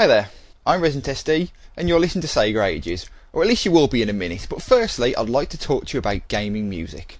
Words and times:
Hi 0.00 0.06
there, 0.06 0.30
I'm 0.64 0.80
Resident 0.80 1.14
SD, 1.14 1.50
and 1.76 1.86
you're 1.86 2.00
listening 2.00 2.22
to 2.22 2.26
Sega 2.26 2.64
Ages, 2.64 3.04
or 3.34 3.42
at 3.42 3.48
least 3.48 3.66
you 3.66 3.70
will 3.70 3.86
be 3.86 4.00
in 4.00 4.08
a 4.08 4.14
minute, 4.14 4.46
but 4.48 4.62
firstly 4.62 5.14
I'd 5.14 5.28
like 5.28 5.50
to 5.50 5.58
talk 5.58 5.84
to 5.84 5.92
you 5.92 5.98
about 5.98 6.26
gaming 6.28 6.70
music. 6.70 7.18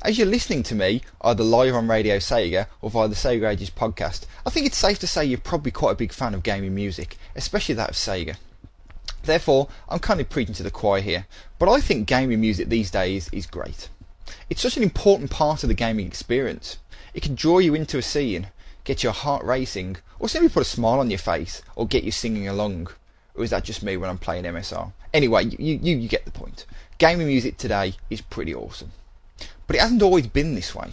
As 0.00 0.16
you're 0.16 0.28
listening 0.28 0.62
to 0.62 0.76
me, 0.76 1.02
either 1.22 1.42
live 1.42 1.74
on 1.74 1.88
Radio 1.88 2.18
Sega 2.18 2.68
or 2.80 2.90
via 2.90 3.08
the 3.08 3.16
Sega 3.16 3.50
Ages 3.50 3.70
podcast, 3.70 4.26
I 4.46 4.50
think 4.50 4.64
it's 4.64 4.78
safe 4.78 5.00
to 5.00 5.08
say 5.08 5.24
you're 5.24 5.38
probably 5.38 5.72
quite 5.72 5.90
a 5.90 5.96
big 5.96 6.12
fan 6.12 6.34
of 6.34 6.44
gaming 6.44 6.72
music, 6.72 7.16
especially 7.34 7.74
that 7.74 7.90
of 7.90 7.96
Sega. 7.96 8.36
Therefore, 9.24 9.66
I'm 9.88 9.98
kind 9.98 10.20
of 10.20 10.30
preaching 10.30 10.54
to 10.54 10.62
the 10.62 10.70
choir 10.70 11.00
here, 11.00 11.26
but 11.58 11.68
I 11.68 11.80
think 11.80 12.06
gaming 12.06 12.40
music 12.40 12.68
these 12.68 12.92
days 12.92 13.28
is 13.32 13.46
great. 13.46 13.88
It's 14.48 14.62
such 14.62 14.76
an 14.76 14.84
important 14.84 15.32
part 15.32 15.64
of 15.64 15.68
the 15.68 15.74
gaming 15.74 16.06
experience. 16.06 16.78
It 17.12 17.24
can 17.24 17.34
draw 17.34 17.58
you 17.58 17.74
into 17.74 17.98
a 17.98 18.02
scene, 18.02 18.50
get 18.84 19.02
your 19.02 19.12
heart 19.12 19.44
racing, 19.44 19.96
or 20.18 20.28
simply 20.28 20.48
put 20.48 20.62
a 20.62 20.64
smile 20.64 21.00
on 21.00 21.10
your 21.10 21.18
face, 21.18 21.62
or 21.74 21.86
get 21.86 22.04
you 22.04 22.12
singing 22.12 22.46
along. 22.46 22.88
Or 23.34 23.42
is 23.42 23.50
that 23.50 23.64
just 23.64 23.82
me 23.82 23.96
when 23.96 24.08
I'm 24.08 24.18
playing 24.18 24.44
MSR? 24.44 24.92
Anyway, 25.12 25.44
you, 25.44 25.78
you, 25.82 25.96
you 25.96 26.08
get 26.08 26.24
the 26.24 26.30
point. 26.30 26.66
Gaming 26.98 27.26
music 27.26 27.56
today 27.56 27.94
is 28.10 28.20
pretty 28.20 28.54
awesome. 28.54 28.92
But 29.66 29.76
it 29.76 29.82
hasn't 29.82 30.02
always 30.02 30.26
been 30.26 30.54
this 30.54 30.74
way. 30.74 30.90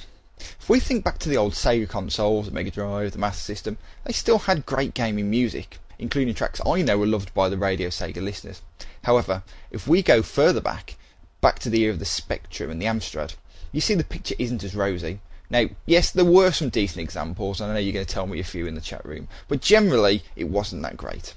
If 0.60 0.70
we 0.70 0.80
think 0.80 1.04
back 1.04 1.20
to 1.20 1.30
the 1.30 1.38
old 1.38 1.54
Sega 1.54 1.88
consoles, 1.88 2.48
the 2.48 2.52
Mega 2.52 2.72
Drive, 2.72 3.12
the 3.12 3.20
Master 3.20 3.44
System, 3.44 3.78
they 4.06 4.14
still 4.14 4.40
had 4.40 4.66
great 4.66 4.94
gaming 4.94 5.30
music, 5.30 5.78
including 6.00 6.34
tracks 6.34 6.62
I 6.66 6.82
know 6.82 6.98
were 6.98 7.06
loved 7.06 7.34
by 7.34 7.50
the 7.50 7.58
Radio 7.58 7.90
Sega 7.90 8.24
listeners. 8.24 8.62
However, 9.04 9.44
if 9.70 9.88
we 9.88 10.02
go 10.02 10.24
further 10.24 10.62
back, 10.62 10.96
back 11.42 11.60
to 11.60 11.70
the 11.70 11.82
era 11.82 11.94
of 11.94 12.00
the 12.00 12.06
Spectrum 12.06 12.72
and 12.72 12.82
the 12.82 12.88
Amstrad, 12.88 13.36
you 13.72 13.82
see 13.82 13.94
the 13.94 14.04
picture 14.04 14.36
isn't 14.40 14.64
as 14.64 14.76
rosy, 14.76 15.20
now, 15.52 15.66
yes, 15.86 16.12
there 16.12 16.24
were 16.24 16.52
some 16.52 16.70
decent 16.70 17.02
examples, 17.02 17.60
and 17.60 17.70
I 17.70 17.74
know 17.74 17.80
you're 17.82 17.92
going 17.92 18.06
to 18.06 18.14
tell 18.14 18.26
me 18.26 18.40
a 18.40 18.44
few 18.44 18.68
in 18.68 18.76
the 18.76 18.80
chat 18.80 19.06
room, 19.06 19.28
but 19.50 19.60
generally 19.60 20.24
it 20.34 20.46
wasn't 20.46 20.82
that 20.84 20.96
great. 20.96 21.34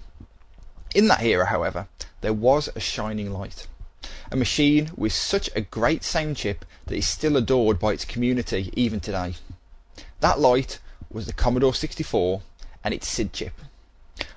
In 0.94 1.08
that 1.08 1.24
era, 1.24 1.46
however, 1.46 1.88
there 2.20 2.32
was 2.32 2.68
a 2.76 2.80
shining 2.80 3.32
light. 3.32 3.66
A 4.30 4.36
machine 4.36 4.92
with 4.96 5.12
such 5.12 5.50
a 5.56 5.62
great 5.62 6.04
sound 6.04 6.36
chip 6.36 6.64
that 6.86 6.96
is 6.96 7.08
still 7.08 7.36
adored 7.36 7.80
by 7.80 7.92
its 7.92 8.04
community 8.04 8.72
even 8.74 9.00
today. 9.00 9.34
That 10.20 10.38
light 10.38 10.78
was 11.10 11.26
the 11.26 11.32
Commodore 11.32 11.74
64 11.74 12.40
and 12.84 12.94
its 12.94 13.08
SID 13.08 13.32
chip. 13.32 13.54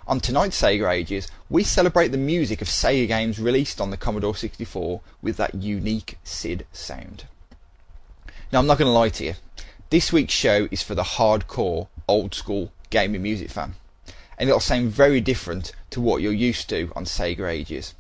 On 0.08 0.20
tonight's 0.20 0.60
Sega 0.60 0.92
Ages, 0.92 1.28
we 1.52 1.64
celebrate 1.64 2.08
the 2.08 2.18
music 2.18 2.64
of 2.64 2.68
Sega 2.68 3.08
games 3.08 3.40
released 3.40 3.80
on 3.80 3.92
the 3.92 3.98
Commodore 3.98 4.36
64 4.36 5.02
with 5.22 5.38
that 5.38 5.54
unique 5.54 6.18
SID 6.24 6.66
sound. 6.72 7.26
Now, 8.52 8.58
I'm 8.58 8.66
not 8.66 8.80
going 8.80 8.88
to 8.90 8.92
lie 8.92 9.10
to 9.10 9.26
you, 9.26 9.34
this 9.90 10.12
week's 10.12 10.34
show 10.34 10.68
is 10.70 10.84
for 10.84 10.96
the 10.96 11.04
hardcore, 11.04 11.88
old 12.08 12.34
school 12.34 12.72
gaming 12.90 13.24
music 13.24 13.50
fan, 13.50 13.76
and 14.38 14.50
it'll 14.50 14.60
sound 14.60 14.90
very 14.90 15.22
different 15.22 15.72
to 15.92 16.02
what 16.02 16.22
you're 16.22 16.34
used 16.34 16.70
to 16.70 16.92
on 16.96 17.06
Sega 17.06 17.50
Ages. 17.50 17.94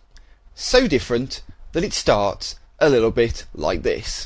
So 0.53 0.87
different 0.87 1.43
that 1.71 1.83
it 1.83 1.93
starts 1.93 2.59
a 2.79 2.89
little 2.89 3.11
bit 3.11 3.45
like 3.53 3.83
this. 3.83 4.25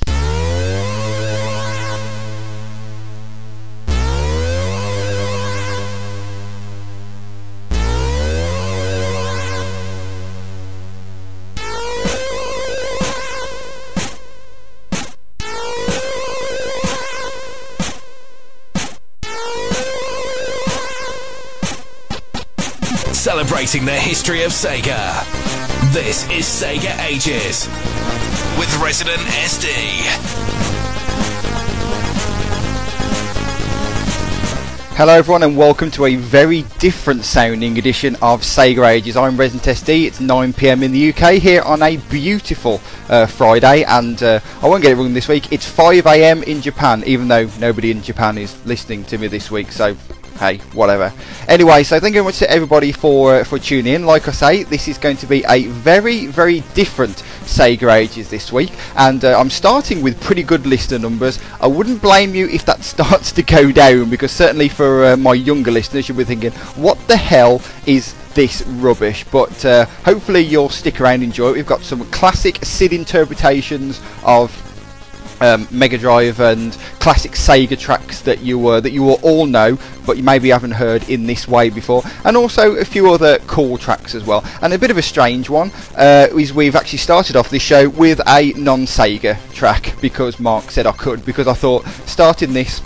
Celebrating 23.61 23.85
the 23.85 23.99
history 23.99 24.43
of 24.43 24.51
Sega. 24.51 25.23
This 25.93 26.23
is 26.31 26.45
Sega 26.45 26.97
Ages 27.05 27.67
with 28.57 28.75
Resident 28.81 29.19
SD. 29.19 29.67
Hello 34.97 35.13
everyone 35.13 35.43
and 35.43 35.55
welcome 35.55 35.91
to 35.91 36.05
a 36.05 36.15
very 36.15 36.63
different 36.79 37.23
sounding 37.23 37.77
edition 37.77 38.15
of 38.15 38.41
Sega 38.41 38.87
Ages. 38.87 39.15
I'm 39.15 39.37
Resident 39.37 39.77
SD, 39.77 40.07
it's 40.07 40.19
9pm 40.19 40.81
in 40.81 40.91
the 40.91 41.13
UK 41.13 41.33
here 41.33 41.61
on 41.61 41.83
a 41.83 41.97
beautiful 41.97 42.81
uh, 43.09 43.27
Friday 43.27 43.83
and 43.83 44.23
uh, 44.23 44.39
I 44.63 44.67
won't 44.67 44.81
get 44.81 44.93
it 44.93 44.95
wrong 44.95 45.13
this 45.13 45.27
week, 45.27 45.51
it's 45.51 45.71
5am 45.71 46.45
in 46.45 46.61
Japan 46.61 47.03
even 47.05 47.27
though 47.27 47.47
nobody 47.59 47.91
in 47.91 48.01
Japan 48.01 48.39
is 48.39 48.65
listening 48.65 49.03
to 49.05 49.19
me 49.19 49.27
this 49.27 49.51
week 49.51 49.71
so 49.71 49.95
hey, 50.41 50.57
whatever. 50.73 51.13
Anyway, 51.47 51.83
so 51.83 51.99
thank 51.99 52.15
you 52.15 52.21
very 52.21 52.25
much 52.25 52.39
to 52.39 52.49
everybody 52.49 52.91
for 52.91 53.35
uh, 53.35 53.43
for 53.43 53.59
tuning 53.59 53.93
in. 53.93 54.05
Like 54.07 54.27
I 54.27 54.31
say, 54.31 54.63
this 54.63 54.87
is 54.87 54.97
going 54.97 55.17
to 55.17 55.27
be 55.27 55.43
a 55.47 55.67
very, 55.67 56.25
very 56.25 56.61
different 56.73 57.17
Sega 57.45 57.93
Ages 57.93 58.27
this 58.31 58.51
week, 58.51 58.71
and 58.95 59.23
uh, 59.23 59.39
I'm 59.39 59.51
starting 59.51 60.01
with 60.01 60.19
pretty 60.19 60.41
good 60.41 60.65
listener 60.65 60.97
numbers. 60.97 61.39
I 61.61 61.67
wouldn't 61.67 62.01
blame 62.01 62.33
you 62.33 62.47
if 62.47 62.65
that 62.65 62.83
starts 62.95 63.31
to 63.33 63.43
go 63.43 63.71
down, 63.71 64.09
because 64.09 64.31
certainly 64.31 64.67
for 64.67 65.05
uh, 65.05 65.17
my 65.17 65.33
younger 65.33 65.69
listeners, 65.69 66.09
you'll 66.09 66.17
be 66.17 66.23
thinking, 66.23 66.51
what 66.75 66.97
the 67.07 67.17
hell 67.17 67.61
is 67.85 68.15
this 68.33 68.63
rubbish? 68.63 69.23
But 69.25 69.63
uh, 69.63 69.85
hopefully 70.05 70.41
you'll 70.41 70.69
stick 70.69 70.99
around 70.99 71.15
and 71.15 71.25
enjoy 71.25 71.49
it. 71.49 71.53
We've 71.53 71.65
got 71.67 71.81
some 71.81 72.03
classic 72.09 72.65
SID 72.65 72.93
interpretations 72.93 74.01
of 74.23 74.51
um, 75.41 75.67
Mega 75.71 75.97
Drive 75.97 76.39
and 76.39 76.73
classic 76.99 77.31
Sega 77.31 77.77
tracks 77.77 78.21
that 78.21 78.39
you 78.39 78.67
uh, 78.67 78.79
that 78.79 78.91
you 78.91 79.11
all 79.11 79.45
know, 79.45 79.77
but 80.05 80.17
you 80.17 80.23
maybe 80.23 80.49
haven't 80.49 80.71
heard 80.71 81.07
in 81.09 81.25
this 81.25 81.47
way 81.47 81.69
before, 81.69 82.03
and 82.23 82.37
also 82.37 82.75
a 82.75 82.85
few 82.85 83.11
other 83.11 83.39
cool 83.39 83.77
tracks 83.77 84.15
as 84.15 84.25
well. 84.25 84.45
And 84.61 84.73
a 84.73 84.79
bit 84.79 84.91
of 84.91 84.97
a 84.97 85.01
strange 85.01 85.49
one 85.49 85.71
uh, 85.97 86.27
is 86.31 86.53
we've 86.53 86.75
actually 86.75 86.99
started 86.99 87.35
off 87.35 87.49
this 87.49 87.61
show 87.61 87.89
with 87.89 88.21
a 88.27 88.53
non-Sega 88.53 89.53
track 89.53 89.95
because 90.01 90.39
Mark 90.39 90.71
said 90.71 90.85
I 90.85 90.91
could 90.93 91.25
because 91.25 91.47
I 91.47 91.53
thought 91.53 91.85
starting 92.05 92.53
this 92.53 92.81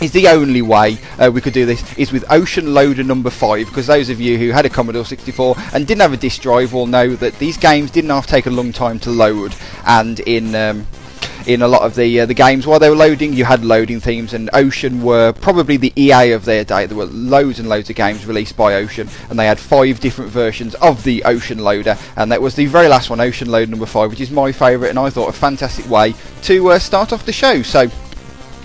is 0.00 0.12
the 0.12 0.28
only 0.28 0.62
way 0.62 0.96
uh, 1.18 1.30
we 1.32 1.40
could 1.40 1.52
do 1.52 1.66
this 1.66 1.98
is 1.98 2.12
with 2.12 2.24
Ocean 2.30 2.72
Loader 2.72 3.02
number 3.02 3.30
5 3.30 3.66
because 3.66 3.86
those 3.88 4.10
of 4.10 4.20
you 4.20 4.38
who 4.38 4.50
had 4.50 4.64
a 4.64 4.68
Commodore 4.68 5.04
64 5.04 5.56
and 5.74 5.86
didn't 5.86 6.02
have 6.02 6.12
a 6.12 6.16
disk 6.16 6.42
drive 6.42 6.72
will 6.72 6.86
know 6.86 7.16
that 7.16 7.36
these 7.38 7.56
games 7.56 7.90
didn't 7.90 8.10
have 8.10 8.26
to 8.26 8.30
take 8.30 8.46
a 8.46 8.50
long 8.50 8.72
time 8.72 9.00
to 9.00 9.10
load 9.10 9.54
and 9.86 10.20
in 10.20 10.54
um, 10.54 10.86
in 11.46 11.62
a 11.62 11.68
lot 11.68 11.82
of 11.82 11.94
the 11.94 12.20
uh, 12.20 12.26
the 12.26 12.34
games 12.34 12.66
while 12.66 12.78
they 12.78 12.90
were 12.90 12.96
loading. 12.96 13.32
You 13.32 13.44
had 13.44 13.64
loading 13.64 14.00
themes, 14.00 14.32
and 14.34 14.50
Ocean 14.52 15.02
were 15.02 15.32
probably 15.32 15.76
the 15.76 15.92
EA 15.96 16.32
of 16.32 16.44
their 16.44 16.64
day. 16.64 16.86
There 16.86 16.96
were 16.96 17.06
loads 17.06 17.58
and 17.58 17.68
loads 17.68 17.90
of 17.90 17.96
games 17.96 18.26
released 18.26 18.56
by 18.56 18.74
Ocean, 18.74 19.08
and 19.30 19.38
they 19.38 19.46
had 19.46 19.58
five 19.58 20.00
different 20.00 20.30
versions 20.30 20.74
of 20.76 21.04
the 21.04 21.24
Ocean 21.24 21.58
Loader, 21.58 21.96
and 22.16 22.30
that 22.32 22.42
was 22.42 22.54
the 22.54 22.66
very 22.66 22.88
last 22.88 23.10
one, 23.10 23.20
Ocean 23.20 23.50
Loader 23.50 23.70
number 23.70 23.86
five, 23.86 24.10
which 24.10 24.20
is 24.20 24.30
my 24.30 24.52
favourite, 24.52 24.90
and 24.90 24.98
I 24.98 25.10
thought 25.10 25.28
a 25.28 25.32
fantastic 25.32 25.88
way 25.88 26.14
to 26.42 26.70
uh, 26.70 26.78
start 26.78 27.12
off 27.12 27.24
the 27.24 27.32
show. 27.32 27.62
So. 27.62 27.90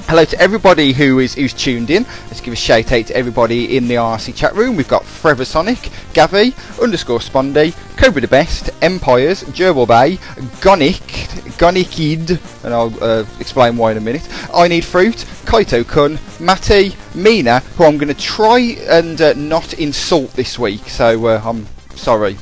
Hello 0.08 0.26
to 0.26 0.40
everybody 0.40 0.92
who 0.92 1.20
is 1.20 1.34
who's 1.34 1.54
tuned 1.54 1.90
in. 1.90 2.04
Let's 2.28 2.42
give 2.42 2.54
a 2.54 2.58
shout 2.58 2.92
out 2.92 3.08
to 3.08 3.16
everybody 3.16 3.78
in 3.78 3.88
the 3.88 3.96
RC 3.96 4.36
chat 4.36 4.54
room. 4.54 4.76
We've 4.76 4.88
got 4.88 5.06
Forever 5.06 5.46
Sonic, 5.46 5.78
Gavi, 6.14 6.54
underscore 6.80 7.20
Spondy, 7.20 7.74
Cobra 7.98 8.22
the 8.22 8.28
Best, 8.28 8.70
Empires, 8.82 9.44
Gerbil 9.46 9.88
Bay, 9.88 10.18
Gonic, 10.60 11.02
Gonikid, 11.58 12.64
and 12.66 12.74
I'll 12.74 12.94
uh, 13.02 13.26
explain 13.40 13.78
why 13.78 13.92
in 13.92 13.98
a 13.98 14.02
minute. 14.02 14.28
I 14.54 14.68
Need 14.68 14.84
Fruit, 14.84 15.16
Kaito 15.46 15.88
Kun, 15.88 16.20
Matty, 16.40 16.96
Mina, 17.16 17.62
who 17.78 17.86
I'm 17.86 17.98
going 17.98 18.14
to 18.14 18.22
try 18.22 18.60
and 18.60 19.20
uh, 19.20 19.34
not 19.34 19.74
insult 19.76 20.34
this 20.34 20.60
week, 20.60 20.82
so 20.90 21.28
uh, 21.28 21.42
I'm 21.44 21.66
sorry. 21.96 22.38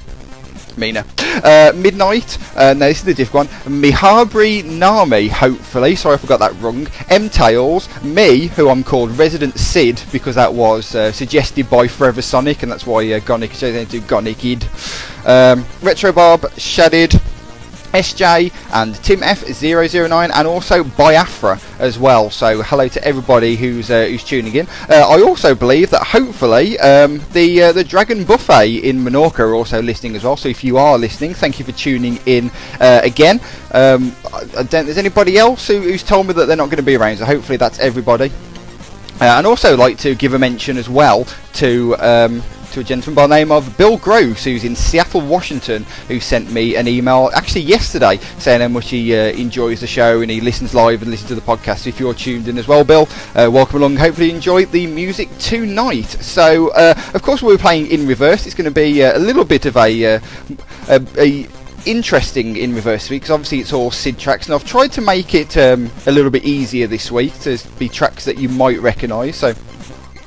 Mina. 0.77 1.05
Uh, 1.43 1.71
Midnight, 1.75 2.37
uh, 2.57 2.73
no, 2.73 2.87
this 2.87 2.99
is 2.99 3.05
the 3.05 3.13
different 3.13 3.49
one. 3.49 3.81
Mihabri 3.81 4.63
Nami, 4.65 5.27
hopefully. 5.27 5.95
Sorry 5.95 6.15
if 6.15 6.25
I 6.25 6.27
got 6.27 6.39
that 6.39 6.59
wrong. 6.61 6.87
M 7.09 7.29
Tails, 7.29 7.87
me, 8.03 8.47
who 8.47 8.69
I'm 8.69 8.83
called 8.83 9.11
Resident 9.17 9.57
Sid, 9.57 10.01
because 10.11 10.35
that 10.35 10.53
was 10.53 10.93
uh, 10.95 11.11
suggested 11.11 11.69
by 11.69 11.87
Forever 11.87 12.21
Sonic, 12.21 12.63
and 12.63 12.71
that's 12.71 12.85
why 12.85 13.11
uh, 13.13 13.19
Gonic 13.19 13.51
changed 13.51 13.93
into 13.93 14.05
Gonikid. 14.07 14.63
Um, 15.25 15.65
Retro 15.81 16.11
Bob, 16.11 16.41
Shadid, 16.57 17.19
SJ 17.93 18.51
and 18.73 18.95
Tim 19.03 19.19
F009 19.19 20.31
and 20.33 20.47
also 20.47 20.83
Biafra 20.83 21.59
as 21.79 21.99
well. 21.99 22.29
So 22.29 22.61
hello 22.61 22.87
to 22.87 23.03
everybody 23.03 23.55
who's 23.55 23.89
uh, 23.91 24.05
who's 24.05 24.23
tuning 24.23 24.55
in. 24.55 24.67
Uh, 24.89 25.07
I 25.07 25.21
also 25.21 25.55
believe 25.55 25.89
that 25.91 26.07
hopefully 26.07 26.79
um, 26.79 27.21
the 27.33 27.63
uh, 27.63 27.71
the 27.71 27.83
Dragon 27.83 28.23
Buffet 28.23 28.77
in 28.83 29.03
Menorca 29.03 29.39
are 29.39 29.55
also 29.55 29.81
listening 29.81 30.15
as 30.15 30.23
well. 30.23 30.37
So 30.37 30.49
if 30.49 30.63
you 30.63 30.77
are 30.77 30.97
listening, 30.97 31.33
thank 31.33 31.59
you 31.59 31.65
for 31.65 31.73
tuning 31.73 32.19
in 32.25 32.51
uh, 32.79 33.01
again. 33.03 33.39
Um, 33.73 34.15
I, 34.33 34.63
don't, 34.63 34.85
there's 34.85 34.97
anybody 34.97 35.37
else 35.37 35.67
who, 35.67 35.79
who's 35.79 36.03
told 36.03 36.27
me 36.27 36.33
that 36.33 36.45
they're 36.45 36.57
not 36.57 36.65
going 36.65 36.77
to 36.77 36.83
be 36.83 36.95
around. 36.95 37.17
So 37.17 37.25
hopefully 37.25 37.57
that's 37.57 37.79
everybody. 37.79 38.31
Uh, 39.19 39.25
and 39.37 39.45
also 39.45 39.77
like 39.77 39.97
to 39.99 40.15
give 40.15 40.33
a 40.33 40.39
mention 40.39 40.77
as 40.77 40.89
well 40.89 41.25
to. 41.53 41.95
Um, 41.97 42.43
to 42.71 42.79
a 42.79 42.83
gentleman 42.83 43.15
by 43.15 43.27
the 43.27 43.35
name 43.35 43.51
of 43.51 43.77
Bill 43.77 43.97
Gross, 43.97 44.45
who's 44.45 44.63
in 44.63 44.77
Seattle, 44.77 45.19
Washington, 45.19 45.83
who 46.07 46.21
sent 46.21 46.51
me 46.51 46.77
an 46.77 46.87
email 46.87 47.29
actually 47.33 47.61
yesterday 47.61 48.17
saying 48.37 48.61
how 48.61 48.69
much 48.69 48.91
he 48.91 49.13
uh, 49.13 49.25
enjoys 49.33 49.81
the 49.81 49.87
show 49.87 50.21
and 50.21 50.31
he 50.31 50.39
listens 50.39 50.73
live 50.73 51.01
and 51.01 51.11
listens 51.11 51.27
to 51.29 51.35
the 51.35 51.41
podcast. 51.41 51.79
So 51.79 51.89
If 51.89 51.99
you're 51.99 52.13
tuned 52.13 52.47
in 52.47 52.57
as 52.57 52.69
well, 52.69 52.85
Bill, 52.85 53.09
uh, 53.35 53.49
welcome 53.51 53.77
along. 53.77 53.97
Hopefully, 53.97 54.29
you 54.29 54.35
enjoy 54.35 54.65
the 54.65 54.87
music 54.87 55.29
tonight. 55.37 56.07
So, 56.07 56.69
uh, 56.69 56.93
of 57.13 57.21
course, 57.21 57.41
we're 57.41 57.57
playing 57.57 57.87
in 57.87 58.07
reverse. 58.07 58.45
It's 58.45 58.55
going 58.55 58.69
to 58.69 58.71
be 58.71 59.03
uh, 59.03 59.17
a 59.17 59.19
little 59.19 59.43
bit 59.43 59.65
of 59.65 59.75
a, 59.75 60.15
uh, 60.15 60.19
a, 60.87 61.01
a 61.17 61.47
interesting 61.85 62.55
in 62.55 62.73
reverse 62.73 63.09
because 63.09 63.31
obviously 63.31 63.59
it's 63.59 63.73
all 63.73 63.91
SID 63.91 64.17
tracks 64.17 64.45
and 64.45 64.55
I've 64.55 64.63
tried 64.63 64.91
to 64.93 65.01
make 65.01 65.33
it 65.33 65.57
um, 65.57 65.89
a 66.05 66.11
little 66.11 66.29
bit 66.29 66.45
easier 66.45 66.87
this 66.87 67.11
week 67.11 67.37
to 67.39 67.59
be 67.79 67.89
tracks 67.89 68.23
that 68.25 68.37
you 68.37 68.49
might 68.49 68.79
recognise 68.79 69.35
so 69.35 69.55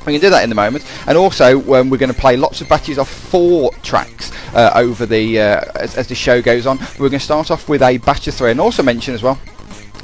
we 0.06 0.12
can 0.12 0.20
do 0.20 0.30
that 0.30 0.42
in 0.42 0.48
the 0.48 0.54
moment. 0.54 0.84
And 1.06 1.16
also 1.16 1.58
um, 1.74 1.90
we're 1.90 1.98
going 1.98 2.12
to 2.12 2.18
play 2.18 2.36
lots 2.36 2.60
of 2.60 2.68
batches 2.68 2.98
of 2.98 3.08
four 3.08 3.72
tracks 3.82 4.32
uh, 4.54 4.72
over 4.74 5.06
the 5.06 5.40
uh, 5.40 5.60
as, 5.76 5.96
as 5.96 6.08
the 6.08 6.14
show 6.14 6.42
goes 6.42 6.66
on. 6.66 6.78
We're 6.98 7.10
going 7.10 7.12
to 7.12 7.20
start 7.20 7.50
off 7.50 7.68
with 7.68 7.82
a 7.82 7.98
batch 7.98 8.26
of 8.28 8.34
three. 8.34 8.50
And 8.50 8.60
also 8.60 8.82
mention 8.82 9.14
as 9.14 9.22
well 9.22 9.38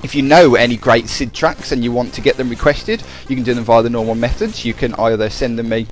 if 0.02 0.14
you 0.14 0.22
know 0.22 0.54
any 0.54 0.76
great 0.76 1.08
SID 1.08 1.34
tracks 1.34 1.72
and 1.72 1.84
you 1.84 1.92
want 1.92 2.14
to 2.14 2.20
get 2.20 2.36
them 2.36 2.48
requested, 2.48 3.02
you 3.28 3.36
can 3.36 3.44
do 3.44 3.54
them 3.54 3.64
via 3.64 3.82
the 3.82 3.90
normal 3.90 4.14
methods. 4.14 4.64
You 4.64 4.74
can 4.74 4.94
either 4.94 5.28
send 5.28 5.58
them 5.58 5.68
me 5.68 5.86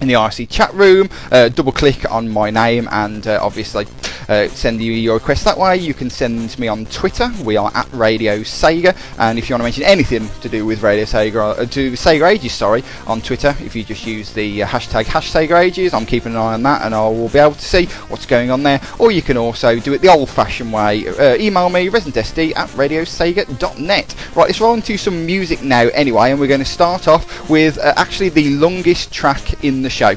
in 0.00 0.08
the 0.08 0.14
IRC 0.14 0.48
chat 0.48 0.72
room, 0.74 1.08
uh, 1.30 1.48
double 1.48 1.72
click 1.72 2.10
on 2.10 2.28
my 2.28 2.50
name, 2.50 2.88
and 2.90 3.26
uh, 3.26 3.38
obviously 3.42 3.86
uh, 4.30 4.48
send 4.48 4.80
you 4.80 4.92
your 4.92 5.14
request 5.14 5.44
that 5.44 5.58
way. 5.58 5.76
You 5.76 5.92
can 5.92 6.08
send 6.08 6.56
me 6.58 6.68
on 6.68 6.86
Twitter. 6.86 7.30
We 7.44 7.56
are 7.56 7.70
at 7.74 7.92
Radio 7.92 8.38
Sega, 8.38 8.96
and 9.18 9.38
if 9.38 9.48
you 9.48 9.54
want 9.54 9.60
to 9.60 9.64
mention 9.64 9.82
anything 9.82 10.28
to 10.40 10.48
do 10.48 10.64
with 10.64 10.82
Radio 10.82 11.04
Sega, 11.04 11.58
uh, 11.58 11.66
to 11.66 11.92
Sega 11.92 12.30
Ages, 12.30 12.52
sorry, 12.52 12.84
on 13.08 13.20
Twitter, 13.20 13.54
if 13.60 13.74
you 13.74 13.82
just 13.82 14.06
use 14.06 14.32
the 14.32 14.62
uh, 14.62 14.66
hashtag 14.66 15.06
Sega 15.06 15.60
Ages, 15.60 15.92
I'm 15.92 16.06
keeping 16.06 16.32
an 16.32 16.38
eye 16.38 16.54
on 16.54 16.62
that, 16.62 16.82
and 16.82 16.94
I 16.94 17.08
will 17.08 17.28
be 17.28 17.40
able 17.40 17.54
to 17.54 17.60
see 17.60 17.86
what's 18.08 18.24
going 18.24 18.50
on 18.50 18.62
there. 18.62 18.80
Or 19.00 19.10
you 19.10 19.20
can 19.20 19.36
also 19.36 19.80
do 19.80 19.92
it 19.94 20.00
the 20.00 20.08
old-fashioned 20.08 20.72
way. 20.72 21.08
Uh, 21.08 21.36
email 21.36 21.68
me 21.68 21.88
residentsd 21.88 22.56
at 22.56 22.68
radiosega.net. 22.70 24.14
Right, 24.36 24.46
let's 24.46 24.60
roll 24.60 24.74
into 24.74 24.96
some 24.96 25.26
music 25.26 25.62
now, 25.62 25.88
anyway, 25.88 26.30
and 26.30 26.38
we're 26.38 26.46
going 26.46 26.60
to 26.60 26.66
start 26.66 27.08
off 27.08 27.50
with 27.50 27.78
uh, 27.78 27.94
actually 27.96 28.28
the 28.28 28.50
longest 28.50 29.12
track 29.12 29.64
in 29.64 29.82
the 29.82 29.90
show 29.90 30.14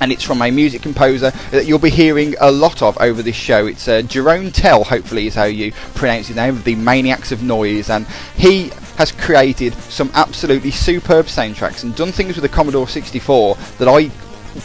and 0.00 0.10
it's 0.10 0.22
from 0.22 0.42
a 0.42 0.50
music 0.50 0.82
composer 0.82 1.30
that 1.50 1.66
you'll 1.66 1.78
be 1.78 1.90
hearing 1.90 2.34
a 2.40 2.50
lot 2.50 2.82
of 2.82 2.96
over 2.98 3.22
this 3.22 3.36
show. 3.36 3.66
It's 3.66 3.86
uh, 3.86 4.02
Jeroen 4.02 4.52
Tel, 4.52 4.84
hopefully 4.84 5.26
is 5.26 5.34
how 5.34 5.44
you 5.44 5.72
pronounce 5.94 6.28
his 6.28 6.36
name, 6.36 6.62
the 6.62 6.74
Maniacs 6.74 7.32
of 7.32 7.42
Noise, 7.42 7.90
and 7.90 8.06
he 8.36 8.70
has 8.96 9.12
created 9.12 9.74
some 9.74 10.10
absolutely 10.14 10.70
superb 10.70 11.26
soundtracks 11.26 11.84
and 11.84 11.94
done 11.94 12.12
things 12.12 12.36
with 12.36 12.42
the 12.42 12.48
Commodore 12.48 12.88
64 12.88 13.56
that 13.78 13.88
I 13.88 14.10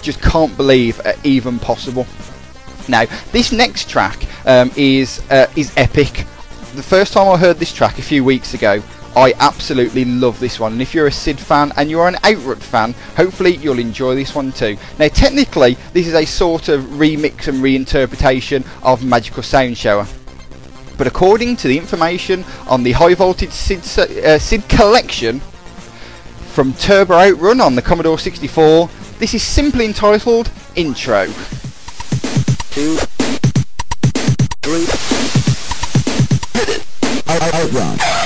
just 0.02 0.22
can't 0.22 0.56
believe 0.58 1.00
are 1.06 1.14
even 1.24 1.60
possible. 1.60 2.08
Now, 2.88 3.06
this 3.32 3.52
next 3.52 3.90
track 3.90 4.26
um, 4.46 4.72
is 4.76 5.22
uh, 5.30 5.48
is 5.56 5.74
epic. 5.76 6.26
The 6.76 6.84
first 6.84 7.14
time 7.14 7.28
I 7.28 7.38
heard 7.38 7.58
this 7.58 7.74
track 7.74 7.98
a 8.00 8.02
few 8.02 8.24
weeks 8.24 8.54
ago, 8.54 8.84
I 9.16 9.34
absolutely 9.40 10.04
love 10.04 10.42
this 10.42 10.60
one, 10.60 10.74
and 10.74 10.82
if 10.82 10.94
you're 10.94 11.08
a 11.08 11.12
SID 11.12 11.40
fan 11.40 11.72
and 11.78 11.90
you're 11.90 12.08
an 12.08 12.18
Outrun 12.26 12.60
fan, 12.60 12.94
hopefully 13.16 13.56
you'll 13.56 13.80
enjoy 13.80 14.14
this 14.14 14.36
one 14.36 14.52
too. 14.52 14.78
Now, 15.00 15.08
technically, 15.08 15.78
this 15.94 16.06
is 16.06 16.14
a 16.14 16.26
sort 16.26 16.68
of 16.68 16.82
remix 16.82 17.48
and 17.48 17.64
reinterpretation 17.64 18.66
of 18.84 19.06
Magical 19.06 19.42
Sound 19.42 19.78
Shower. 19.78 20.06
But 20.98 21.08
according 21.08 21.56
to 21.58 21.70
the 21.70 21.78
information 21.78 22.44
on 22.68 22.84
the 22.84 22.92
high 22.92 23.14
voltage 23.14 23.52
SID, 23.52 23.80
uh, 24.20 24.38
SID 24.38 24.68
collection 24.68 25.40
from 26.52 26.74
Turbo 26.74 27.14
Outrun 27.16 27.62
on 27.62 27.76
the 27.76 27.82
Commodore 27.82 28.20
64, 28.20 28.90
this 29.20 29.34
is 29.34 29.44
simply 29.44 29.86
entitled 29.86 30.52
Intro. 30.76 31.28
Two, 32.72 32.98
three. 34.62 34.86
Outrun. 37.28 38.25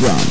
Good 0.00 0.27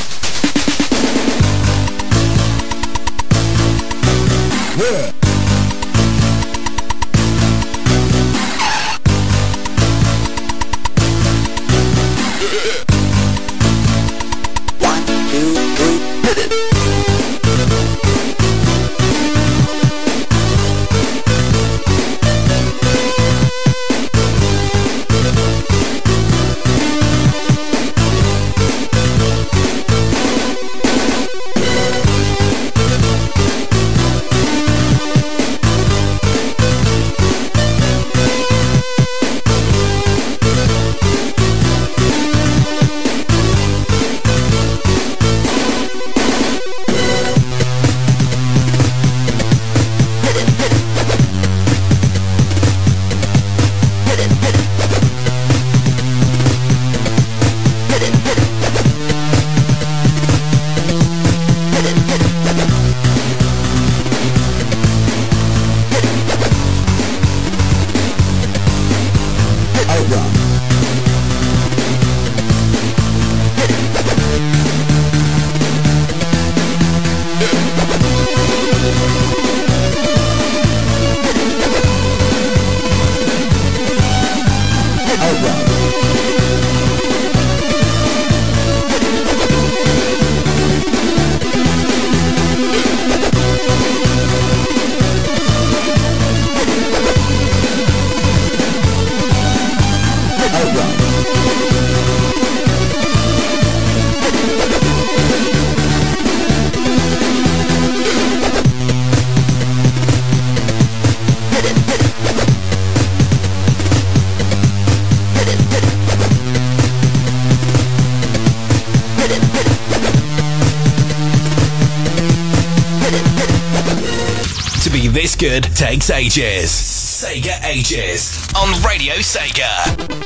takes 125.87 126.09
ages. 126.09 126.69
Sega 126.69 127.63
Ages 127.63 128.45
on 128.55 128.73
Radio 128.83 129.15
Sega. 129.21 130.16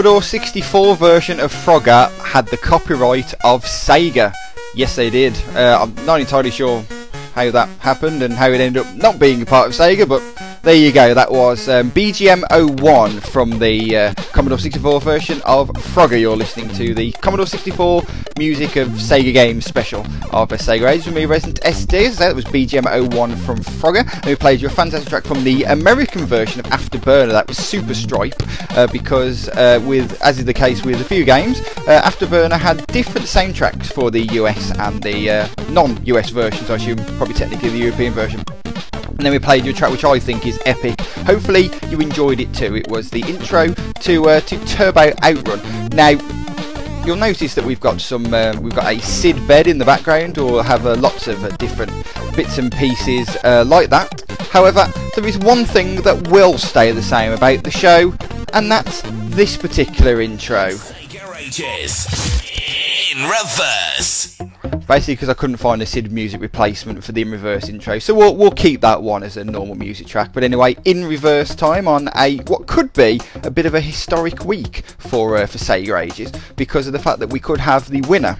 Commodore 0.00 0.22
64 0.22 0.96
version 0.96 1.40
of 1.40 1.52
Frogger 1.52 2.10
had 2.24 2.46
the 2.46 2.56
copyright 2.56 3.34
of 3.44 3.66
Sega. 3.66 4.32
Yes, 4.74 4.96
they 4.96 5.10
did. 5.10 5.36
Uh, 5.54 5.78
I'm 5.82 6.06
not 6.06 6.20
entirely 6.20 6.50
sure 6.50 6.82
how 7.34 7.50
that 7.50 7.68
happened 7.80 8.22
and 8.22 8.32
how 8.32 8.48
it 8.48 8.62
ended 8.62 8.86
up 8.86 8.96
not 8.96 9.18
being 9.18 9.42
a 9.42 9.44
part 9.44 9.66
of 9.66 9.74
Sega, 9.74 10.08
but 10.08 10.22
there 10.62 10.74
you 10.74 10.90
go. 10.90 11.12
That 11.12 11.30
was 11.30 11.68
um, 11.68 11.90
BGM 11.90 12.80
01 12.80 13.20
from 13.20 13.58
the 13.58 13.94
uh, 13.94 14.14
Commodore 14.32 14.58
64 14.58 15.02
version 15.02 15.42
of 15.44 15.68
Frogger. 15.68 16.18
You're 16.18 16.34
listening 16.34 16.70
to 16.76 16.94
the 16.94 17.12
Commodore 17.12 17.46
64 17.46 18.02
music 18.38 18.76
of 18.76 18.88
Sega 18.88 19.34
games 19.34 19.66
special 19.66 20.00
of 20.32 20.50
a 20.52 20.56
Sega 20.56 20.88
Age 20.88 21.04
with 21.04 21.14
me, 21.14 21.26
Resident 21.26 21.60
SD. 21.60 22.16
That 22.16 22.34
was 22.34 22.46
BGM 22.46 23.14
01 23.14 23.36
from 23.36 23.58
Frogger. 23.58 24.10
And 24.14 24.24
we 24.24 24.34
played 24.34 24.62
you 24.62 24.68
a 24.68 24.70
fantastic 24.70 25.10
track 25.10 25.24
from 25.24 25.44
the 25.44 25.64
American 25.64 26.24
version 26.24 26.60
of 26.60 26.66
Afterburner. 26.66 27.32
That 27.32 27.48
was 27.48 27.58
Super 27.58 27.92
Stripe 27.92 28.39
uh, 28.76 28.86
because, 28.88 29.48
uh, 29.50 29.82
with 29.84 30.20
as 30.22 30.38
is 30.38 30.44
the 30.44 30.54
case 30.54 30.84
with 30.84 31.00
a 31.00 31.04
few 31.04 31.24
games, 31.24 31.60
uh, 31.88 32.02
Afterburner 32.04 32.58
had 32.58 32.86
different 32.88 33.26
soundtracks 33.26 33.92
for 33.92 34.10
the 34.10 34.22
US 34.34 34.70
and 34.78 35.02
the 35.02 35.30
uh, 35.30 35.48
non-US 35.70 36.30
versions. 36.30 36.70
I 36.70 36.76
assume 36.76 36.98
probably 37.16 37.34
technically 37.34 37.70
the 37.70 37.78
European 37.78 38.12
version. 38.12 38.44
And 39.20 39.26
then 39.26 39.32
we 39.32 39.38
played 39.38 39.64
you 39.64 39.72
a 39.72 39.74
track 39.74 39.90
which 39.90 40.04
I 40.04 40.18
think 40.18 40.46
is 40.46 40.58
epic. 40.64 41.00
Hopefully 41.26 41.70
you 41.88 41.98
enjoyed 42.00 42.40
it 42.40 42.54
too. 42.54 42.74
It 42.76 42.88
was 42.88 43.10
the 43.10 43.20
intro 43.20 43.68
to 43.74 44.28
uh, 44.28 44.40
to 44.40 44.64
Turbo 44.66 45.12
Outrun. 45.22 45.88
Now 45.90 46.10
you'll 47.04 47.16
notice 47.16 47.54
that 47.54 47.64
we've 47.64 47.80
got 47.80 48.00
some 48.00 48.32
uh, 48.32 48.58
we've 48.60 48.74
got 48.74 48.90
a 48.90 48.98
SID 49.00 49.46
bed 49.46 49.66
in 49.66 49.78
the 49.78 49.84
background 49.84 50.38
or 50.38 50.62
have 50.64 50.86
uh, 50.86 50.94
lots 50.96 51.28
of 51.28 51.42
uh, 51.44 51.48
different 51.56 51.92
bits 52.34 52.58
and 52.58 52.72
pieces 52.72 53.28
like 53.44 53.90
that. 53.90 54.22
However, 54.50 54.90
there 55.14 55.26
is 55.26 55.38
one 55.38 55.64
thing 55.64 55.96
that 56.02 56.28
will 56.28 56.56
stay 56.56 56.90
the 56.92 57.02
same 57.02 57.32
about 57.32 57.62
the 57.62 57.70
show, 57.70 58.12
and 58.52 58.70
that's 58.70 59.02
this 59.34 59.56
particular 59.56 60.20
intro. 60.20 60.70
In 63.12 63.22
reverse 63.24 64.40
basically 64.90 65.14
because 65.14 65.28
I 65.28 65.34
couldn't 65.34 65.58
find 65.58 65.80
a 65.82 65.86
SID 65.86 66.10
music 66.10 66.40
replacement 66.40 67.04
for 67.04 67.12
the 67.12 67.22
in 67.22 67.30
reverse 67.30 67.68
intro. 67.68 68.00
So 68.00 68.12
we'll, 68.12 68.34
we'll 68.34 68.50
keep 68.50 68.80
that 68.80 69.00
one 69.00 69.22
as 69.22 69.36
a 69.36 69.44
normal 69.44 69.76
music 69.76 70.08
track. 70.08 70.32
But 70.32 70.42
anyway, 70.42 70.76
in 70.84 71.04
reverse 71.04 71.54
time 71.54 71.86
on 71.86 72.08
a 72.16 72.38
what 72.48 72.66
could 72.66 72.92
be 72.92 73.20
a 73.44 73.52
bit 73.52 73.66
of 73.66 73.74
a 73.74 73.80
historic 73.80 74.44
week 74.44 74.82
for 74.98 75.36
uh, 75.36 75.46
for 75.46 75.58
Sega 75.58 76.00
Ages 76.00 76.32
because 76.56 76.88
of 76.88 76.92
the 76.92 76.98
fact 76.98 77.20
that 77.20 77.28
we 77.28 77.38
could 77.38 77.60
have 77.60 77.88
the 77.88 78.00
winner 78.02 78.36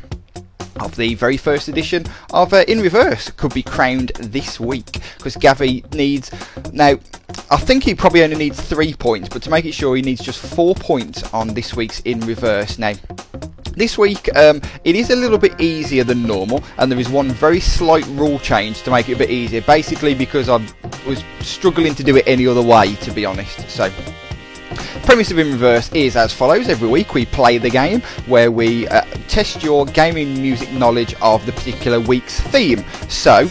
of 0.80 0.96
the 0.96 1.14
very 1.14 1.36
first 1.36 1.68
edition 1.68 2.04
of 2.32 2.52
uh, 2.52 2.64
In 2.68 2.80
Reverse 2.80 3.30
could 3.30 3.54
be 3.54 3.62
crowned 3.62 4.12
this 4.16 4.58
week 4.58 5.00
because 5.16 5.36
Gavi 5.36 5.92
needs 5.94 6.30
now 6.72 6.98
I 7.50 7.56
think 7.56 7.84
he 7.84 7.94
probably 7.94 8.24
only 8.24 8.36
needs 8.36 8.60
three 8.60 8.94
points 8.94 9.28
but 9.28 9.42
to 9.42 9.50
make 9.50 9.64
it 9.64 9.72
sure 9.72 9.96
he 9.96 10.02
needs 10.02 10.22
just 10.22 10.44
four 10.44 10.74
points 10.74 11.22
on 11.32 11.48
this 11.48 11.74
week's 11.74 12.00
In 12.00 12.20
Reverse 12.20 12.78
now 12.78 12.94
this 13.80 13.96
week, 13.96 14.28
um, 14.36 14.60
it 14.84 14.94
is 14.94 15.10
a 15.10 15.16
little 15.16 15.38
bit 15.38 15.60
easier 15.60 16.04
than 16.04 16.24
normal, 16.24 16.62
and 16.78 16.90
there 16.90 16.98
is 16.98 17.08
one 17.08 17.30
very 17.30 17.60
slight 17.60 18.06
rule 18.08 18.38
change 18.38 18.82
to 18.82 18.90
make 18.90 19.08
it 19.08 19.14
a 19.14 19.16
bit 19.16 19.30
easier. 19.30 19.62
Basically, 19.62 20.14
because 20.14 20.48
I 20.48 20.56
was 21.06 21.24
struggling 21.40 21.94
to 21.94 22.04
do 22.04 22.16
it 22.16 22.24
any 22.26 22.46
other 22.46 22.62
way, 22.62 22.94
to 22.96 23.10
be 23.10 23.24
honest. 23.24 23.70
So, 23.70 23.90
premise 25.04 25.30
of 25.30 25.38
in 25.38 25.50
reverse 25.50 25.90
is 25.92 26.16
as 26.16 26.33
follows 26.33 26.68
every 26.68 26.88
week 26.88 27.14
we 27.14 27.26
play 27.26 27.59
the 27.59 27.70
game 27.70 28.00
where 28.26 28.50
we 28.50 28.87
uh, 28.88 29.02
test 29.28 29.62
your 29.62 29.87
gaming 29.87 30.40
music 30.40 30.70
knowledge 30.72 31.14
of 31.20 31.44
the 31.46 31.52
particular 31.52 32.00
week's 32.00 32.40
theme 32.40 32.85
so 33.09 33.48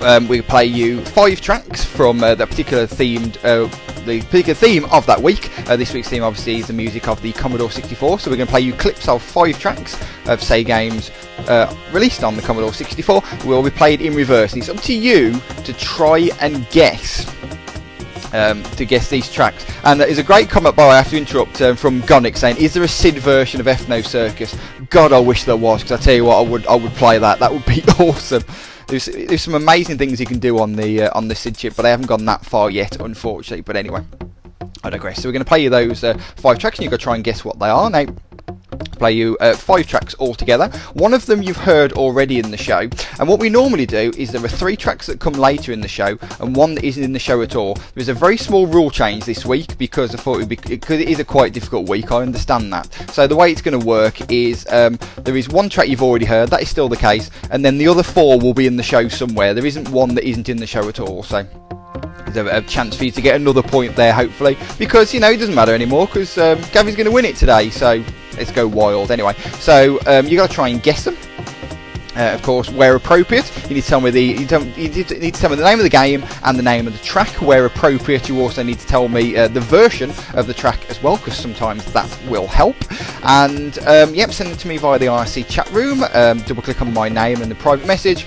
um, 0.00 0.28
we 0.28 0.40
play 0.40 0.64
you 0.64 1.04
five 1.06 1.40
tracks 1.40 1.84
from 1.84 2.22
uh, 2.22 2.34
the 2.34 2.46
particular 2.46 2.86
themed 2.86 3.36
uh, 3.44 3.68
the 4.06 4.22
particular 4.22 4.54
theme 4.54 4.86
of 4.86 5.04
that 5.06 5.20
week. 5.20 5.50
Uh, 5.68 5.76
this 5.76 5.92
week's 5.92 6.08
theme 6.08 6.22
obviously 6.22 6.56
is 6.56 6.66
the 6.66 6.72
music 6.72 7.08
of 7.08 7.20
the 7.20 7.32
Commodore 7.32 7.70
64, 7.70 8.20
so 8.20 8.30
we're 8.30 8.36
going 8.36 8.46
to 8.46 8.50
play 8.50 8.60
you 8.60 8.72
clips 8.72 9.06
of 9.06 9.22
five 9.22 9.58
tracks 9.58 10.00
of 10.26 10.42
say 10.42 10.64
games 10.64 11.10
uh, 11.40 11.74
released 11.92 12.24
on 12.24 12.34
the 12.34 12.42
Commodore 12.42 12.72
64. 12.72 13.22
Will 13.44 13.62
be 13.62 13.70
played 13.70 14.00
in 14.00 14.14
reverse. 14.14 14.54
And 14.54 14.62
it's 14.62 14.70
up 14.70 14.80
to 14.82 14.94
you 14.94 15.40
to 15.64 15.72
try 15.74 16.30
and 16.40 16.68
guess. 16.70 17.26
Um, 18.32 18.62
to 18.62 18.84
guess 18.84 19.08
these 19.08 19.32
tracks. 19.32 19.64
And 19.84 19.98
there's 19.98 20.18
a 20.18 20.22
great 20.22 20.50
comment 20.50 20.76
by 20.76 20.88
I 20.88 20.98
have 20.98 21.08
to 21.08 21.16
interrupt 21.16 21.62
um, 21.62 21.76
from 21.76 22.02
Gonic 22.02 22.36
saying, 22.36 22.58
"Is 22.58 22.74
there 22.74 22.82
a 22.82 22.88
SID 22.88 23.14
version 23.14 23.58
of 23.58 23.66
Ethno 23.66 24.04
Circus?" 24.04 24.54
God, 24.90 25.14
I 25.14 25.18
wish 25.18 25.44
there 25.44 25.56
was 25.56 25.82
because 25.82 25.98
I 25.98 26.02
tell 26.04 26.14
you 26.14 26.26
what, 26.26 26.36
I 26.36 26.42
would 26.42 26.66
I 26.66 26.74
would 26.74 26.92
play 26.92 27.18
that. 27.18 27.38
That 27.38 27.50
would 27.50 27.64
be 27.64 27.82
awesome. 27.98 28.44
There's, 28.86 29.06
there's 29.06 29.42
some 29.42 29.54
amazing 29.54 29.98
things 29.98 30.18
you 30.18 30.26
can 30.26 30.38
do 30.38 30.58
on 30.58 30.72
the 30.72 31.04
uh, 31.04 31.10
on 31.18 31.28
the 31.28 31.34
SID 31.34 31.56
chip, 31.56 31.76
but 31.76 31.86
I 31.86 31.90
haven't 31.90 32.06
gone 32.06 32.24
that 32.26 32.44
far 32.44 32.70
yet, 32.70 33.00
unfortunately. 33.00 33.62
But 33.62 33.76
anyway, 33.76 34.02
I 34.82 34.90
digress. 34.90 35.22
So 35.22 35.28
we're 35.28 35.32
going 35.32 35.44
to 35.44 35.48
play 35.48 35.62
you 35.62 35.70
those 35.70 36.04
uh, 36.04 36.16
five 36.36 36.58
tracks, 36.58 36.78
and 36.78 36.84
you've 36.84 36.90
got 36.90 37.00
to 37.00 37.04
try 37.04 37.14
and 37.14 37.24
guess 37.24 37.44
what 37.44 37.58
they 37.58 37.68
are. 37.68 37.90
Now, 37.90 38.06
play 38.98 39.12
you 39.12 39.36
uh, 39.40 39.54
five 39.54 39.86
tracks 39.86 40.14
altogether. 40.18 40.68
One 40.94 41.14
of 41.14 41.26
them 41.26 41.42
you've 41.42 41.56
heard 41.56 41.92
already 41.92 42.38
in 42.38 42.50
the 42.50 42.56
show, 42.56 42.88
and 43.18 43.28
what 43.28 43.40
we 43.40 43.48
normally 43.48 43.86
do 43.86 44.12
is 44.16 44.30
there 44.30 44.44
are 44.44 44.48
three 44.48 44.76
tracks 44.76 45.06
that 45.06 45.20
come 45.20 45.34
later 45.34 45.72
in 45.72 45.80
the 45.80 45.88
show, 45.88 46.18
and 46.40 46.54
one 46.54 46.74
that 46.74 46.84
isn't 46.84 47.02
in 47.02 47.12
the 47.12 47.18
show 47.18 47.42
at 47.42 47.56
all. 47.56 47.76
There's 47.94 48.08
a 48.08 48.14
very 48.14 48.36
small 48.36 48.66
rule 48.66 48.90
change 48.90 49.24
this 49.24 49.46
week 49.46 49.78
because 49.78 50.14
I 50.14 50.18
thought 50.18 50.40
it 50.40 50.48
be 50.48 50.56
because 50.56 51.00
it 51.00 51.08
is 51.08 51.20
a 51.20 51.24
quite 51.24 51.52
difficult 51.52 51.88
week. 51.88 52.12
I 52.12 52.22
understand 52.22 52.72
that. 52.72 52.92
So 53.12 53.26
the 53.26 53.36
way 53.36 53.50
it's 53.50 53.62
going 53.62 53.78
to 53.78 53.86
work 53.86 54.30
is 54.30 54.66
um, 54.70 54.98
there 55.18 55.36
is 55.36 55.48
one 55.48 55.68
track 55.68 55.88
you've 55.88 56.02
already 56.02 56.26
heard, 56.26 56.50
that 56.50 56.62
is 56.62 56.68
still 56.68 56.88
the 56.88 56.96
case, 56.96 57.30
and 57.50 57.64
then 57.64 57.78
the 57.78 57.88
other 57.88 58.02
four 58.02 58.38
will 58.38 58.54
be 58.54 58.66
in 58.66 58.76
the 58.76 58.82
show 58.82 59.08
somewhere. 59.08 59.54
There 59.54 59.66
isn't 59.66 59.88
one 59.90 60.14
that 60.14 60.24
isn't 60.24 60.48
in 60.48 60.56
the 60.56 60.66
show 60.66 60.88
at 60.88 61.00
all. 61.00 61.22
So 61.22 61.46
there's 62.30 62.48
a, 62.48 62.62
chance 62.68 62.96
for 62.96 63.04
you 63.04 63.10
to 63.12 63.20
get 63.20 63.36
another 63.36 63.62
point 63.62 63.96
there, 63.96 64.12
hopefully, 64.12 64.56
because 64.78 65.14
you 65.14 65.20
know 65.20 65.30
it 65.30 65.38
doesn't 65.38 65.54
matter 65.54 65.74
anymore 65.74 66.06
because 66.06 66.36
um, 66.38 66.58
Gavi's 66.72 66.96
going 66.96 67.06
to 67.06 67.10
win 67.10 67.24
it 67.24 67.36
today. 67.36 67.70
So 67.70 68.04
let's 68.38 68.52
go 68.52 68.66
wild. 68.66 69.10
Anyway, 69.10 69.34
so 69.58 69.98
um, 70.06 70.26
you 70.26 70.36
got 70.36 70.48
to 70.48 70.54
try 70.54 70.68
and 70.68 70.82
guess 70.82 71.04
them. 71.04 71.16
Uh, 72.16 72.34
of 72.34 72.42
course, 72.42 72.68
where 72.70 72.96
appropriate, 72.96 73.48
you 73.68 73.76
need 73.76 73.82
to 73.82 73.88
tell 73.88 74.00
me 74.00 74.10
the 74.10 74.20
you, 74.20 74.46
you, 74.76 75.04
need 75.20 75.34
to 75.34 75.40
tell 75.40 75.50
me 75.50 75.56
the 75.56 75.62
name 75.62 75.78
of 75.78 75.84
the 75.84 75.88
game 75.88 76.24
and 76.42 76.58
the 76.58 76.62
name 76.62 76.88
of 76.88 76.92
the 76.92 77.04
track. 77.04 77.28
Where 77.40 77.64
appropriate, 77.64 78.28
you 78.28 78.40
also 78.40 78.64
need 78.64 78.80
to 78.80 78.86
tell 78.88 79.08
me 79.08 79.36
uh, 79.36 79.46
the 79.46 79.60
version 79.60 80.10
of 80.34 80.48
the 80.48 80.54
track 80.54 80.90
as 80.90 81.00
well, 81.00 81.16
because 81.16 81.36
sometimes 81.36 81.84
that 81.92 82.10
will 82.28 82.48
help. 82.48 82.76
And 83.22 83.78
um, 83.86 84.14
yep, 84.16 84.32
send 84.32 84.50
it 84.50 84.58
to 84.58 84.68
me 84.68 84.78
via 84.78 84.98
the 84.98 85.06
IRC 85.06 85.48
chat 85.48 85.70
room. 85.70 86.02
Um, 86.12 86.40
double 86.42 86.62
click 86.62 86.82
on 86.82 86.92
my 86.92 87.08
name 87.08 87.40
and 87.40 87.48
the 87.48 87.56
private 87.56 87.86
message 87.86 88.26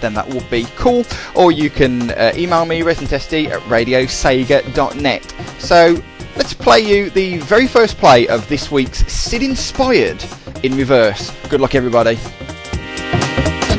then 0.00 0.14
that 0.14 0.28
would 0.28 0.48
be 0.50 0.66
cool. 0.76 1.04
Or 1.34 1.52
you 1.52 1.70
can 1.70 2.10
uh, 2.12 2.32
email 2.36 2.64
me, 2.66 2.80
ResidentSD 2.80 3.48
at 3.48 3.60
radiosega.net. 3.62 5.34
So 5.58 6.02
let's 6.36 6.54
play 6.54 6.80
you 6.80 7.10
the 7.10 7.38
very 7.38 7.66
first 7.66 7.96
play 7.98 8.28
of 8.28 8.48
this 8.48 8.70
week's 8.70 9.06
SID 9.12 9.42
Inspired 9.42 10.24
in 10.62 10.76
reverse. 10.76 11.32
Good 11.48 11.60
luck, 11.60 11.74
everybody. 11.74 12.16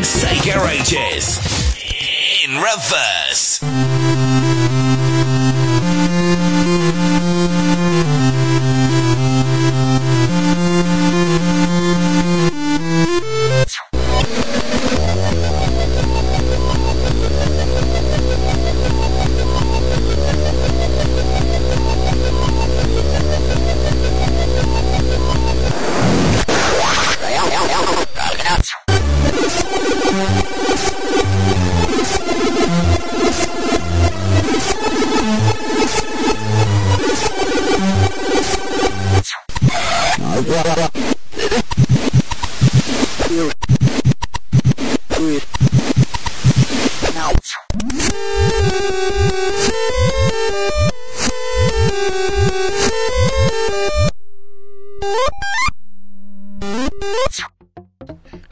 Sega 0.04 0.67
Ages 0.70 1.39
in 2.43 2.56
reverse. 2.58 3.63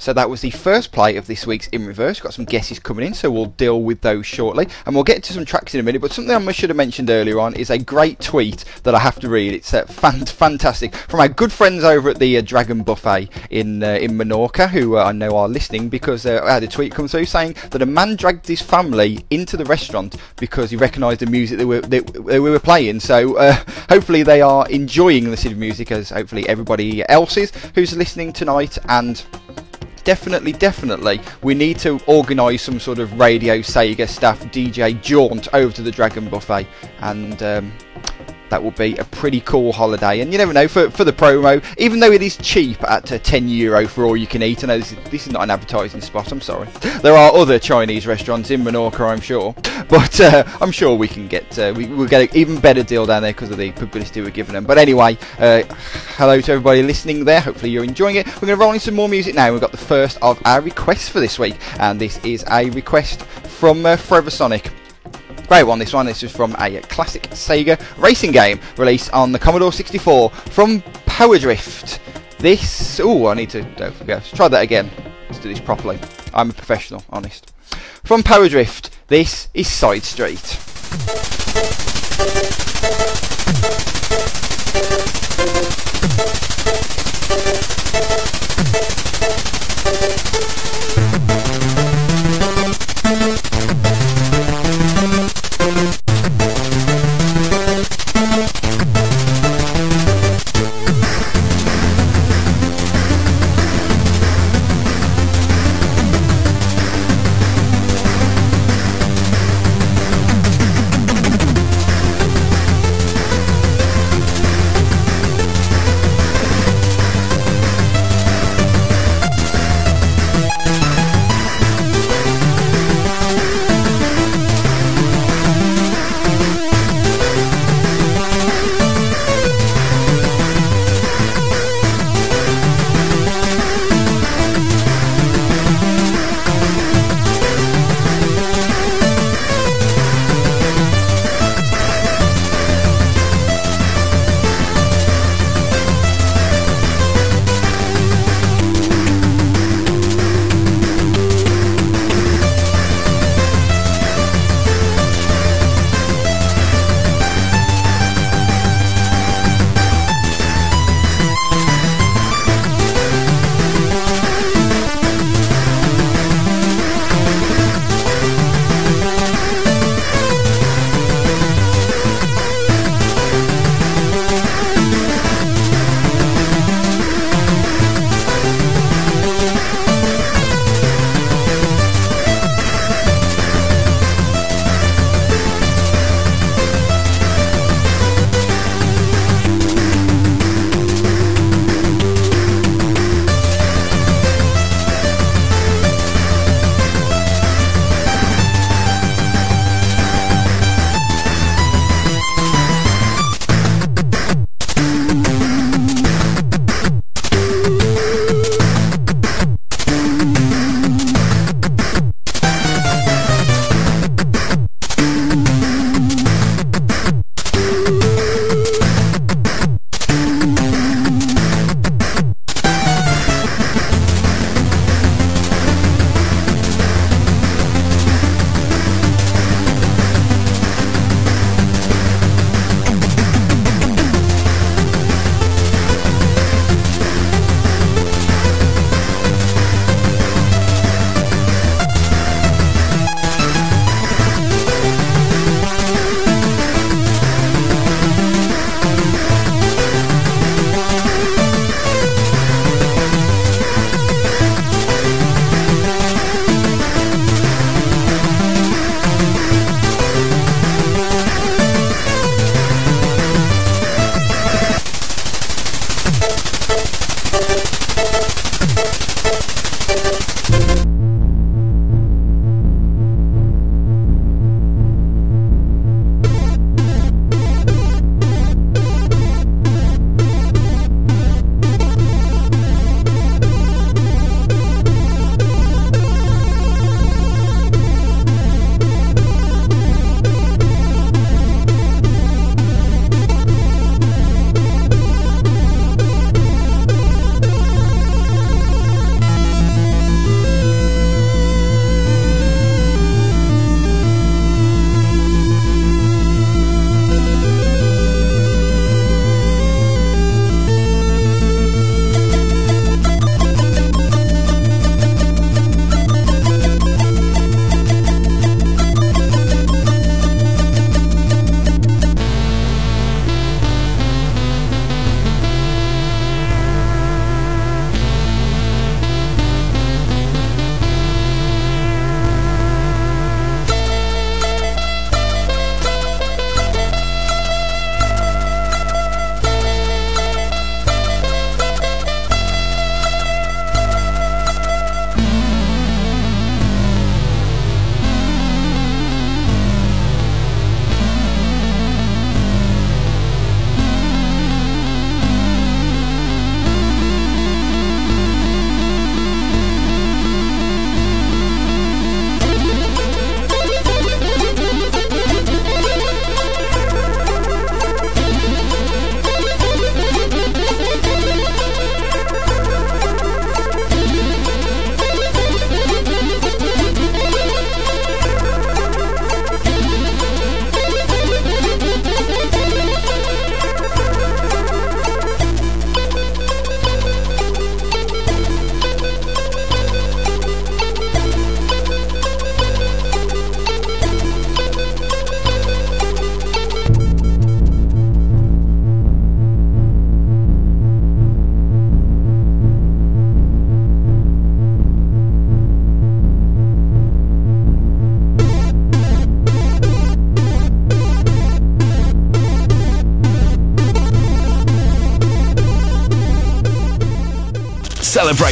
So 0.05 0.13
that 0.13 0.29
was 0.29 0.41
the 0.41 0.51
first 0.51 0.91
play 0.91 1.15
of 1.15 1.25
this 1.25 1.47
week's 1.47 1.65
In 1.69 1.87
Reverse. 1.87 2.19
Got 2.19 2.35
some 2.35 2.45
guesses 2.45 2.77
coming 2.77 3.07
in, 3.07 3.15
so 3.15 3.31
we'll 3.31 3.47
deal 3.47 3.81
with 3.81 4.01
those 4.01 4.27
shortly. 4.27 4.67
And 4.85 4.93
we'll 4.93 5.03
get 5.03 5.23
to 5.23 5.33
some 5.33 5.45
tracks 5.45 5.73
in 5.73 5.79
a 5.79 5.83
minute, 5.83 5.99
but 5.99 6.11
something 6.11 6.31
I 6.31 6.51
should 6.51 6.69
have 6.69 6.77
mentioned 6.77 7.09
earlier 7.09 7.39
on 7.39 7.55
is 7.55 7.71
a 7.71 7.79
great 7.79 8.19
tweet 8.19 8.65
that 8.83 8.93
I 8.93 8.99
have 8.99 9.19
to 9.21 9.29
read. 9.29 9.55
It's 9.55 9.73
uh, 9.73 9.85
fan- 9.85 10.27
fantastic 10.27 10.93
from 10.93 11.21
our 11.21 11.27
good 11.27 11.51
friends 11.51 11.83
over 11.83 12.09
at 12.11 12.19
the 12.19 12.37
uh, 12.37 12.41
Dragon 12.41 12.83
Buffet 12.83 13.29
in 13.49 13.81
uh, 13.81 13.93
in 13.93 14.11
Menorca, 14.11 14.69
who 14.69 14.95
uh, 14.95 15.05
I 15.05 15.11
know 15.11 15.35
are 15.37 15.49
listening 15.49 15.89
because 15.89 16.27
uh, 16.27 16.39
I 16.43 16.53
had 16.53 16.63
a 16.63 16.67
tweet 16.67 16.93
come 16.93 17.07
through 17.07 17.25
saying 17.25 17.55
that 17.71 17.81
a 17.81 17.87
man 17.87 18.15
dragged 18.15 18.47
his 18.47 18.61
family 18.61 19.25
into 19.31 19.57
the 19.57 19.65
restaurant 19.65 20.17
because 20.35 20.69
he 20.69 20.77
recognised 20.77 21.21
the 21.21 21.25
music 21.25 21.57
that 21.57 21.65
we, 21.65 21.79
that 21.79 22.23
we 22.23 22.39
were 22.41 22.59
playing. 22.59 22.99
So 22.99 23.37
uh, 23.37 23.55
hopefully 23.89 24.21
they 24.21 24.41
are 24.41 24.69
enjoying 24.69 25.31
the 25.31 25.37
city 25.37 25.55
music 25.55 25.91
as 25.91 26.11
hopefully 26.11 26.47
everybody 26.47 27.03
else 27.09 27.37
is 27.37 27.51
who's 27.73 27.97
listening 27.97 28.33
tonight 28.33 28.77
and 28.87 29.25
definitely, 30.05 30.53
definitely, 30.53 31.19
we 31.41 31.53
need 31.53 31.77
to 31.79 31.99
organise 32.05 32.61
some 32.61 32.79
sort 32.79 32.99
of 32.99 33.19
Radio 33.19 33.57
Sega 33.57 34.07
staff 34.07 34.39
DJ 34.45 35.01
jaunt 35.01 35.53
over 35.53 35.73
to 35.73 35.81
the 35.81 35.91
Dragon 35.91 36.29
Buffet. 36.29 36.65
And 37.01 37.43
um, 37.43 37.73
that 38.55 38.63
will 38.63 38.71
be 38.71 38.95
a 38.95 39.03
pretty 39.03 39.41
cool 39.41 39.73
holiday. 39.73 40.21
And 40.21 40.31
you 40.31 40.37
never 40.37 40.53
know 40.53 40.69
for, 40.69 40.89
for 40.89 41.03
the 41.03 41.11
promo, 41.11 41.61
even 41.77 41.99
though 41.99 42.13
it 42.13 42.21
is 42.21 42.37
cheap 42.37 42.81
at 42.83 43.11
uh, 43.11 43.17
10 43.17 43.49
euro 43.49 43.85
for 43.85 44.05
all 44.05 44.15
you 44.15 44.27
can 44.27 44.41
eat. 44.41 44.63
I 44.63 44.67
know 44.67 44.77
this 44.77 44.93
is, 44.93 44.97
this 45.11 45.27
is 45.27 45.33
not 45.33 45.43
an 45.43 45.51
advertising 45.51 45.99
spot. 45.99 46.31
I'm 46.31 46.39
sorry. 46.39 46.69
There 47.05 47.13
are 47.13 47.35
other 47.35 47.59
Chinese 47.59 48.07
restaurants 48.07 48.49
in 48.49 48.63
Menorca, 48.63 49.01
I'm 49.01 49.19
sure, 49.19 49.53
but 49.89 50.19
uh, 50.21 50.45
I'm 50.61 50.71
sure 50.71 50.95
we 50.95 51.07
can 51.07 51.27
get 51.27 51.59
uh, 51.59 51.73
we 51.75 51.85
will 51.85 52.07
get 52.07 52.31
an 52.31 52.35
even 52.35 52.59
better 52.59 52.81
deal 52.81 53.05
down 53.05 53.21
there 53.21 53.33
because 53.33 53.51
of 53.51 53.57
the 53.57 53.73
publicity 53.73 54.21
we're 54.21 54.31
giving 54.31 54.53
them. 54.53 54.63
But 54.63 54.77
anyway, 54.77 55.17
uh, 55.37 55.63
hello 56.15 56.39
to 56.39 56.51
everybody 56.53 56.81
listening 56.81 57.25
there. 57.25 57.41
Hopefully 57.41 57.71
you're 57.71 57.83
enjoying 57.83 58.15
it. 58.15 58.25
We're 58.27 58.47
going 58.47 58.57
to 58.57 58.63
roll 58.63 58.71
in 58.71 58.79
some 58.79 58.95
more 58.95 59.09
music 59.09 59.35
now. 59.35 59.51
We've 59.51 59.61
got 59.61 59.71
the 59.71 59.77
first 59.77 60.17
of 60.21 60.41
our 60.45 60.61
requests 60.61 61.09
for 61.09 61.19
this 61.19 61.37
week, 61.37 61.57
and 61.79 61.99
this 61.99 62.17
is 62.23 62.45
a 62.49 62.69
request 62.71 63.21
from 63.23 63.85
uh, 63.85 63.97
Forever 63.97 64.31
Sonic. 64.31 64.71
Great 65.47 65.63
one, 65.63 65.77
this 65.77 65.93
one. 65.93 66.05
This 66.07 66.23
is 66.23 66.35
from 66.35 66.55
a 66.59 66.81
classic 66.81 67.23
Sega 67.29 67.79
racing 68.01 68.31
game 68.31 68.59
released 68.77 69.13
on 69.13 69.31
the 69.31 69.37
Commodore 69.39 69.71
64 69.71 70.29
from 70.29 70.81
Power 71.05 71.37
Drift. 71.37 71.99
This. 72.39 72.99
Oh, 72.99 73.27
I 73.27 73.35
need 73.35 73.51
to. 73.51 73.61
Uh, 73.83 73.91
let's 74.07 74.31
try 74.31 74.47
that 74.47 74.63
again. 74.63 74.89
Let's 75.29 75.39
do 75.39 75.49
this 75.49 75.59
properly. 75.59 75.99
I'm 76.33 76.49
a 76.49 76.53
professional, 76.53 77.03
honest. 77.09 77.53
From 78.03 78.23
Power 78.23 78.49
Drift, 78.49 78.97
this 79.07 79.47
is 79.53 79.67
Side 79.67 80.03
Street. 80.03 81.34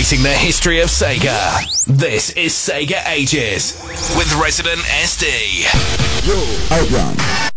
Celebrating 0.04 0.24
the 0.32 0.38
history 0.38 0.82
of 0.82 0.90
Sega. 0.90 1.86
This 1.86 2.32
is 2.32 2.52
Sega 2.52 3.08
Ages 3.08 3.82
with 4.18 4.34
Resident 4.36 4.82
SD. 4.82 5.64
Yo, 6.28 6.76
Outrun. 6.76 7.53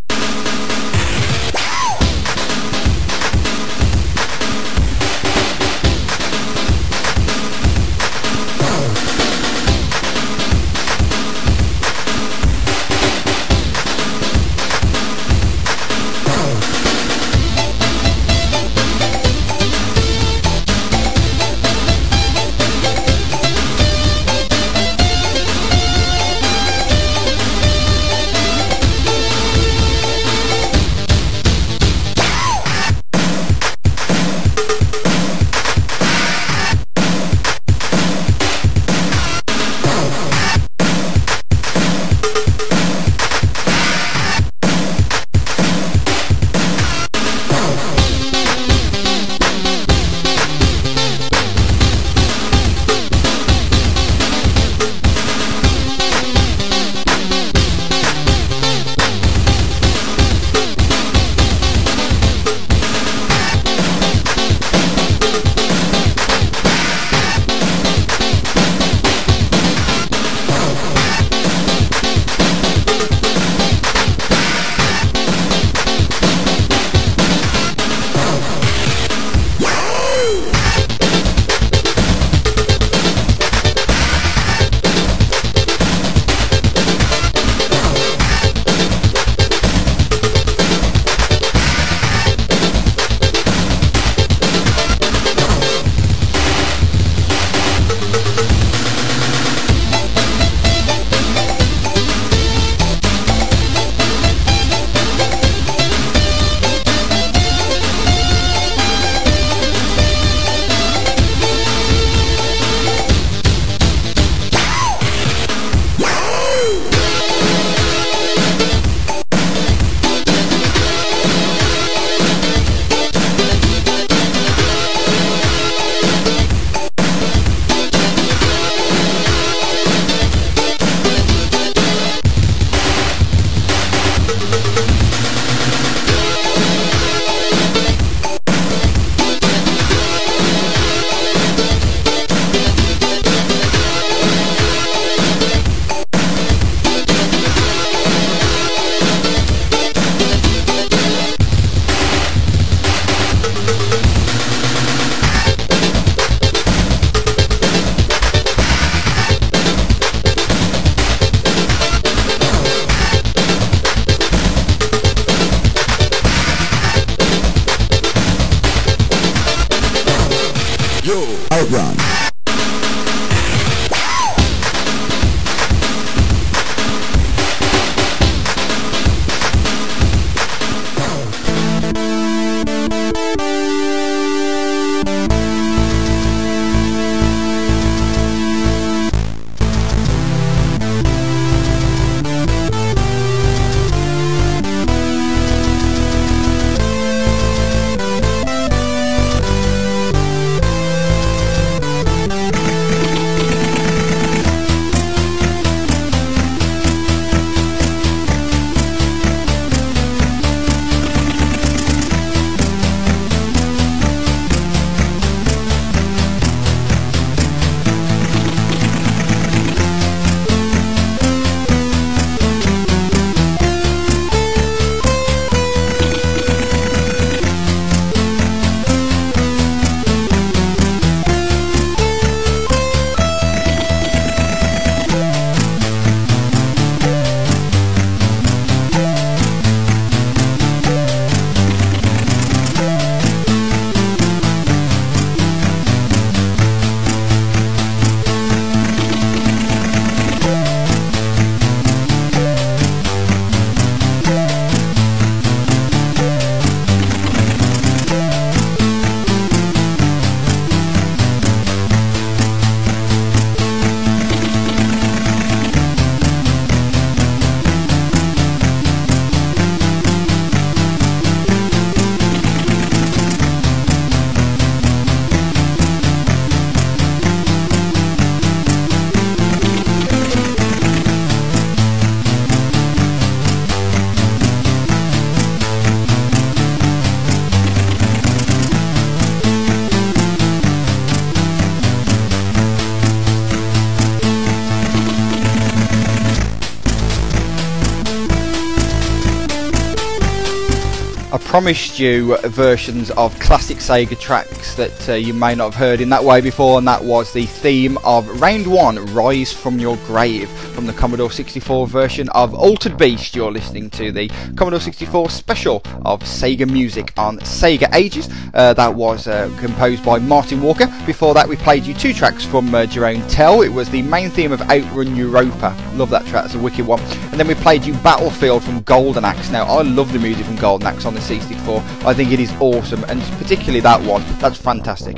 Promised 301.56 301.98
you 301.98 302.36
versions 302.48 303.10
of 303.12 303.34
classic 303.40 303.78
Sega 303.78 304.20
tracks 304.20 304.74
that 304.74 305.08
uh, 305.08 305.14
you 305.14 305.32
may 305.32 305.54
not 305.54 305.72
have 305.72 305.74
heard 305.74 306.02
in 306.02 306.10
that 306.10 306.22
way 306.22 306.42
before, 306.42 306.76
and 306.76 306.86
that 306.86 307.02
was 307.02 307.32
the 307.32 307.46
theme 307.46 307.96
of 308.04 308.28
Round 308.42 308.66
1 308.66 309.14
Rise 309.14 309.54
from 309.54 309.78
Your 309.78 309.96
Grave 310.04 310.50
the 310.86 310.92
Commodore 310.92 311.30
64 311.30 311.86
version 311.86 312.28
of 312.30 312.54
Altered 312.54 312.96
Beast. 312.96 313.34
You're 313.34 313.50
listening 313.50 313.90
to 313.90 314.12
the 314.12 314.28
Commodore 314.56 314.80
64 314.80 315.30
special 315.30 315.82
of 316.04 316.20
Sega 316.22 316.70
music 316.70 317.12
on 317.16 317.38
Sega 317.40 317.92
Ages. 317.94 318.28
Uh, 318.54 318.72
that 318.74 318.94
was 318.94 319.26
uh, 319.26 319.50
composed 319.58 320.04
by 320.04 320.18
Martin 320.18 320.62
Walker. 320.62 320.86
Before 321.04 321.34
that, 321.34 321.48
we 321.48 321.56
played 321.56 321.84
you 321.84 321.94
two 321.94 322.12
tracks 322.12 322.44
from 322.44 322.74
uh, 322.74 322.82
Jeroen 322.84 323.24
Tel. 323.28 323.62
It 323.62 323.68
was 323.68 323.90
the 323.90 324.02
main 324.02 324.30
theme 324.30 324.52
of 324.52 324.60
Outrun 324.62 325.16
Europa. 325.16 325.76
Love 325.94 326.10
that 326.10 326.26
track, 326.26 326.46
it's 326.46 326.54
a 326.54 326.58
wicked 326.58 326.86
one. 326.86 327.00
And 327.30 327.40
then 327.40 327.48
we 327.48 327.54
played 327.54 327.84
you 327.84 327.94
Battlefield 327.94 328.62
from 328.62 328.82
Golden 328.82 329.24
Axe. 329.24 329.50
Now, 329.50 329.64
I 329.64 329.82
love 329.82 330.12
the 330.12 330.18
music 330.18 330.46
from 330.46 330.56
Golden 330.56 330.86
Axe 330.86 331.04
on 331.04 331.14
the 331.14 331.20
C64. 331.20 332.04
I 332.04 332.14
think 332.14 332.32
it 332.32 332.40
is 332.40 332.52
awesome, 332.60 333.04
and 333.04 333.20
particularly 333.38 333.80
that 333.80 334.00
one. 334.02 334.24
That's 334.38 334.58
fantastic. 334.58 335.16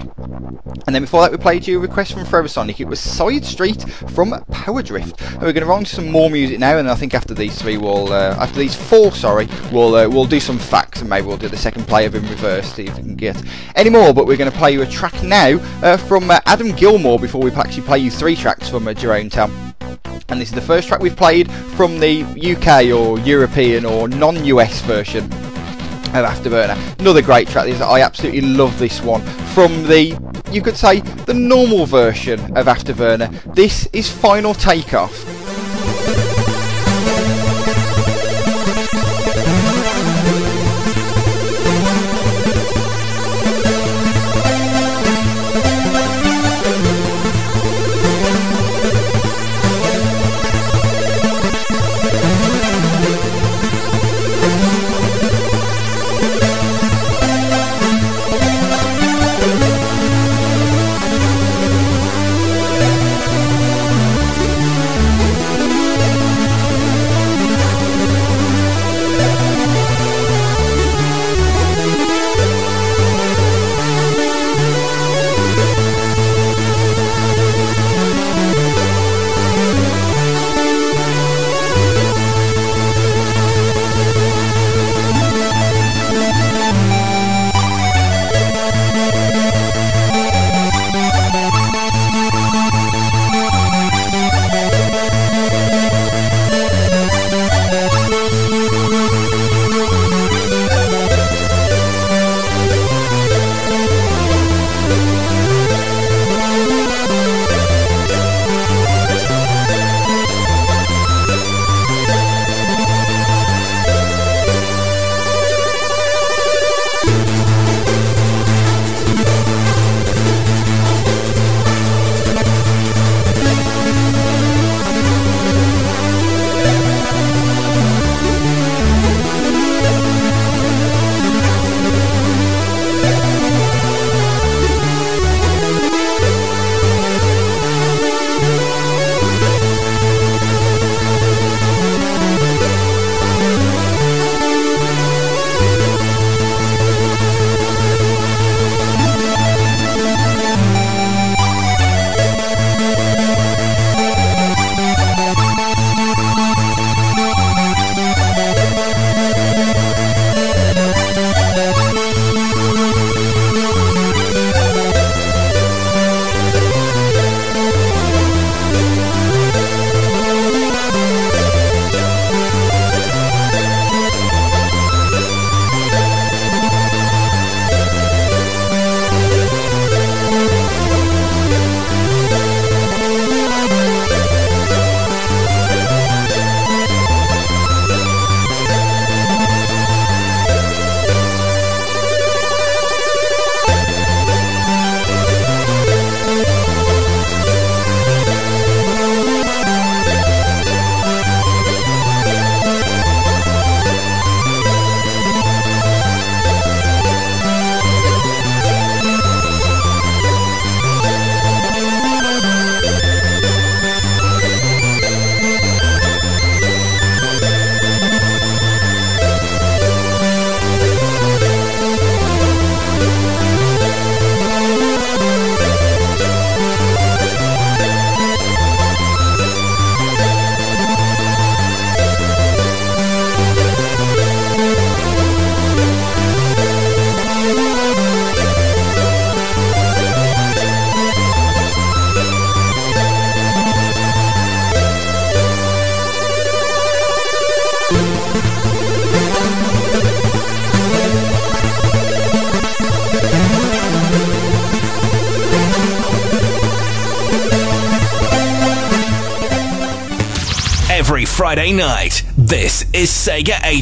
And 0.86 0.94
then 0.94 1.02
before 1.02 1.20
that, 1.20 1.30
we 1.30 1.36
played 1.36 1.66
you 1.66 1.78
a 1.78 1.80
request 1.80 2.14
from 2.14 2.24
Forever 2.24 2.48
Sonic. 2.48 2.80
It 2.80 2.86
was 2.86 2.98
Side 2.98 3.44
Street 3.44 3.82
from 4.14 4.32
Power 4.58 4.82
Drift. 4.82 5.20
And 5.20 5.42
we're 5.42 5.52
going 5.52 5.62
to 5.62 5.66
run 5.66 5.84
to 5.84 5.94
some 5.94 6.10
more 6.10 6.30
music 6.30 6.58
now, 6.58 6.78
and 6.78 6.90
I 6.90 6.94
think 6.94 7.14
after 7.14 7.34
these 7.34 7.60
three, 7.60 7.76
we'll 7.76 8.12
uh, 8.12 8.36
after 8.38 8.58
these 8.58 8.74
four, 8.74 9.12
sorry, 9.12 9.48
we'll 9.72 9.94
uh, 9.94 10.08
we'll 10.08 10.26
do 10.26 10.40
some 10.40 10.58
facts, 10.58 11.00
and 11.00 11.08
maybe 11.08 11.26
we'll 11.26 11.36
do 11.36 11.48
the 11.48 11.56
second 11.56 11.86
play 11.86 12.06
of 12.06 12.14
in 12.14 12.22
reverse, 12.28 12.72
see 12.74 12.84
if 12.84 12.96
we 12.96 13.02
can 13.02 13.16
get 13.16 13.40
any 13.76 13.90
more. 13.90 14.12
But 14.12 14.26
we're 14.26 14.36
going 14.36 14.50
to 14.50 14.56
play 14.56 14.72
you 14.72 14.82
a 14.82 14.86
track 14.86 15.22
now 15.22 15.58
uh, 15.82 15.96
from 15.96 16.30
uh, 16.30 16.40
Adam 16.46 16.72
Gilmore 16.72 17.18
before 17.18 17.40
we 17.40 17.50
actually 17.52 17.84
play 17.84 17.98
you 17.98 18.10
three 18.10 18.36
tracks 18.36 18.68
from 18.68 18.86
uh, 18.88 18.92
Jeroen 18.92 19.30
Tel 19.30 19.50
and 20.30 20.40
this 20.40 20.50
is 20.50 20.54
the 20.54 20.60
first 20.60 20.88
track 20.88 21.00
we've 21.00 21.16
played 21.16 21.50
from 21.50 21.98
the 21.98 22.22
UK 22.22 22.94
or 22.94 23.18
European 23.20 23.86
or 23.86 24.08
non-US 24.08 24.82
version 24.82 25.24
of 25.24 26.24
Afterburner. 26.24 26.76
Another 27.00 27.22
great 27.22 27.48
track. 27.48 27.66
This 27.66 27.80
I 27.80 28.00
absolutely 28.00 28.42
love 28.42 28.78
this 28.78 29.00
one 29.00 29.22
from 29.54 29.84
the 29.84 30.12
you 30.52 30.62
could 30.62 30.76
say 30.76 31.00
the 31.00 31.34
normal 31.34 31.86
version 31.86 32.40
of 32.56 32.66
Afterburner. 32.66 33.30
This 33.54 33.86
is 33.92 34.10
Final 34.10 34.54
Takeoff. 34.54 35.37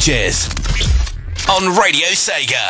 Ages. 0.08 0.48
on 1.48 1.76
Radio 1.76 2.06
Sega. 2.14 2.62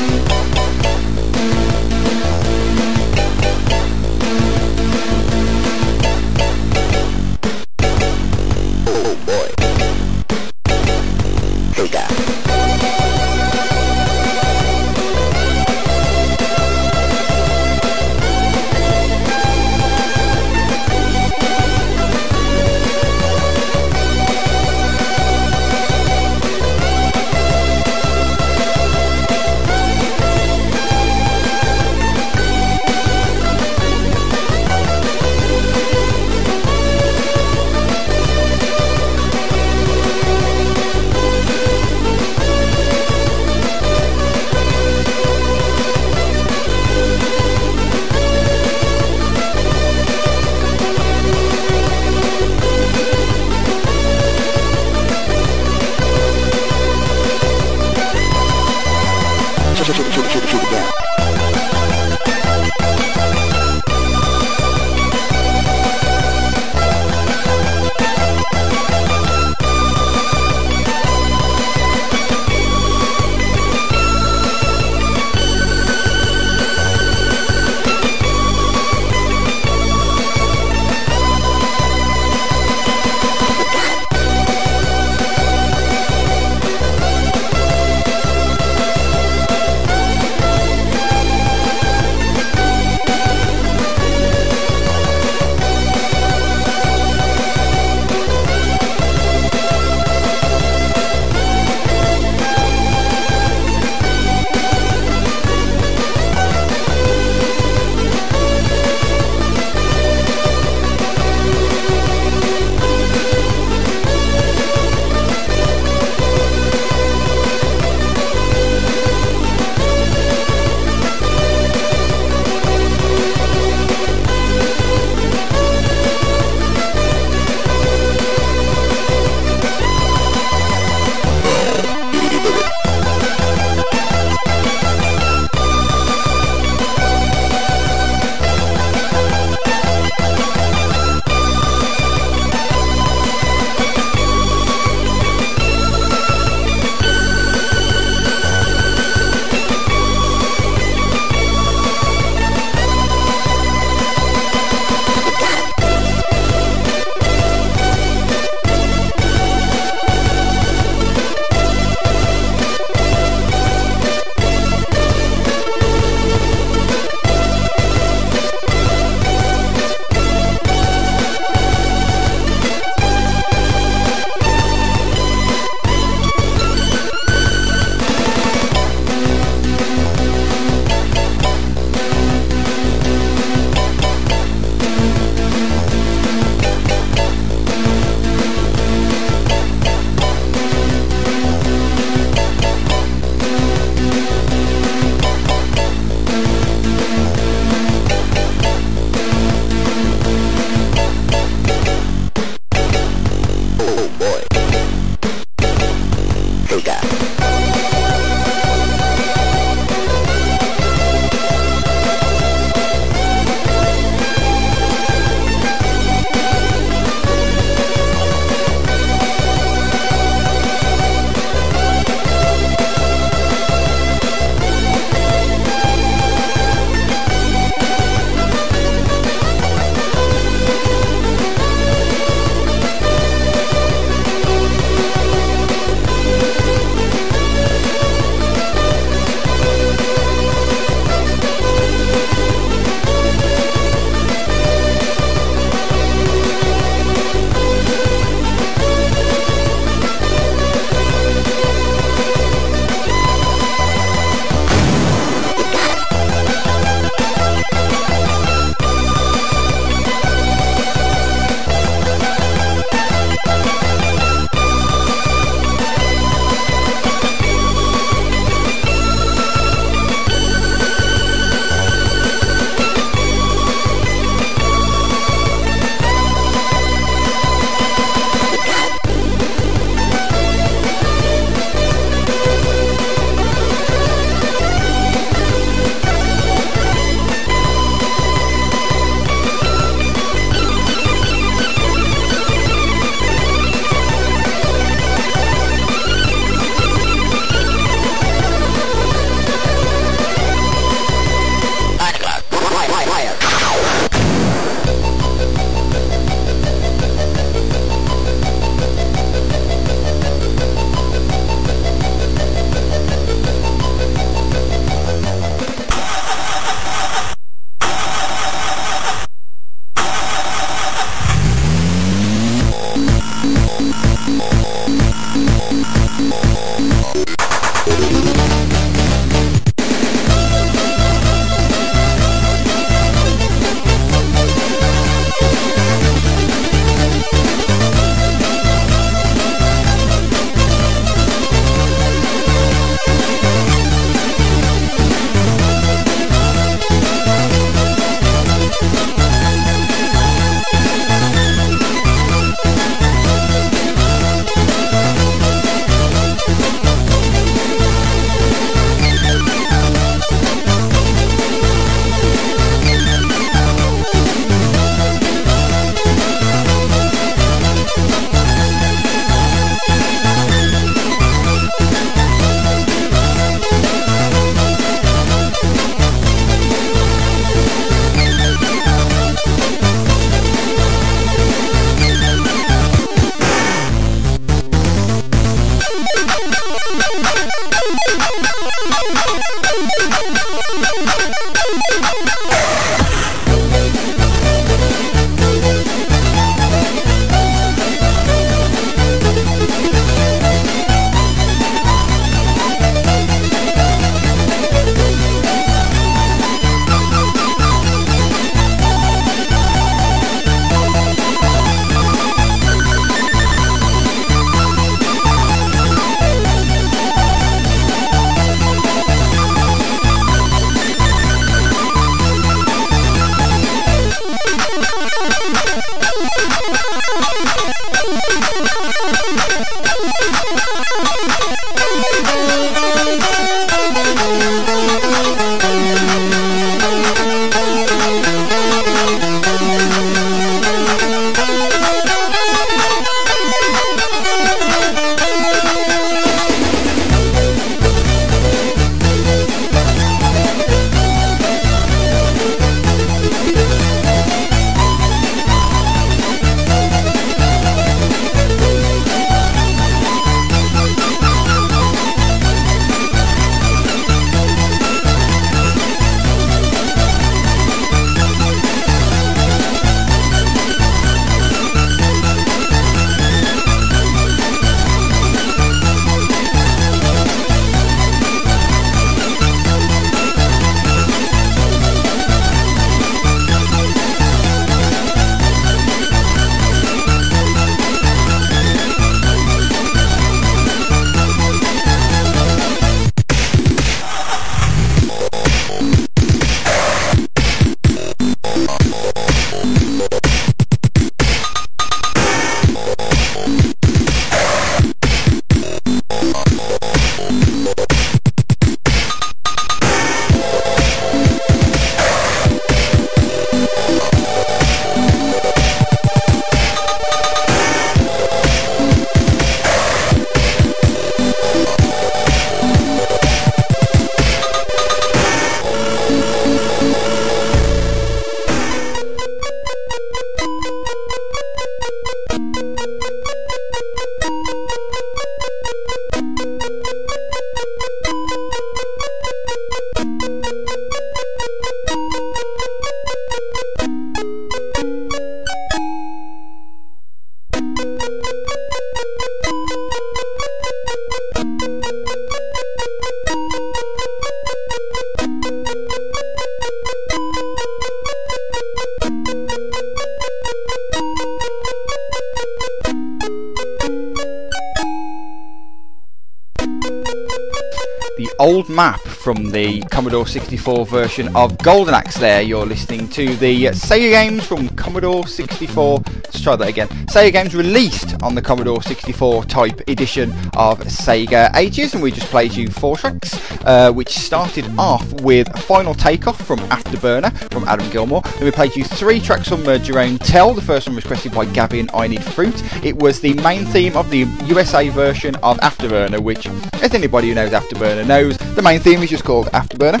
From 569.24 569.52
the 569.52 569.80
Commodore 569.90 570.26
64 570.26 570.84
version 570.84 571.34
of 571.34 571.56
Golden 571.56 571.94
Axe 571.94 572.18
there. 572.18 572.42
You're 572.42 572.66
listening 572.66 573.08
to 573.08 573.34
the 573.36 573.68
Sega 573.68 574.10
games 574.10 574.44
from 574.44 574.68
Commodore 574.76 575.26
64. 575.26 576.02
Let's 576.04 576.42
try 576.42 576.56
that 576.56 576.68
again. 576.68 576.88
Sega 577.06 577.32
games 577.32 577.54
released 577.54 578.22
on 578.22 578.34
the 578.34 578.42
Commodore 578.42 578.82
64 578.82 579.44
type 579.44 579.80
edition 579.88 580.30
of 580.58 580.78
Sega 580.80 581.56
Ages, 581.56 581.94
and 581.94 582.02
we 582.02 582.10
just 582.12 582.26
played 582.26 582.52
you 582.52 582.68
four 582.68 582.98
tracks, 582.98 583.40
uh, 583.64 583.90
which 583.90 584.10
started 584.10 584.66
off 584.76 585.10
with 585.22 585.48
Final 585.60 585.94
Takeoff 585.94 586.38
from 586.46 586.58
Afterburner 586.68 587.32
from 587.50 587.64
Adam 587.64 587.88
Gilmore. 587.88 588.20
Then 588.20 588.44
we 588.44 588.50
played 588.50 588.76
you 588.76 588.84
three 588.84 589.20
tracks 589.20 589.48
from 589.48 589.62
uh, 589.62 589.78
Jeroen 589.78 590.18
Tel. 590.22 590.52
The 590.52 590.60
first 590.60 590.86
one 590.86 590.96
was 590.96 591.04
requested 591.06 591.32
by 591.32 591.46
Gavin 591.46 591.88
I 591.94 592.08
Need 592.08 592.22
Fruit. 592.22 592.62
It 592.84 592.96
was 592.96 593.20
the 593.20 593.32
main 593.34 593.64
theme 593.64 593.96
of 593.96 594.10
the 594.10 594.26
USA 594.44 594.90
version 594.90 595.34
of 595.36 595.56
Afterburner, 595.60 596.20
which, 596.20 596.46
as 596.82 596.92
anybody 596.92 597.28
who 597.28 597.34
knows 597.36 597.52
Afterburner 597.52 598.06
knows, 598.06 598.36
the 598.54 598.62
main 598.62 598.80
theme 598.80 599.02
is 599.02 599.10
just 599.10 599.24
called 599.24 599.46
Afterburner. 599.48 600.00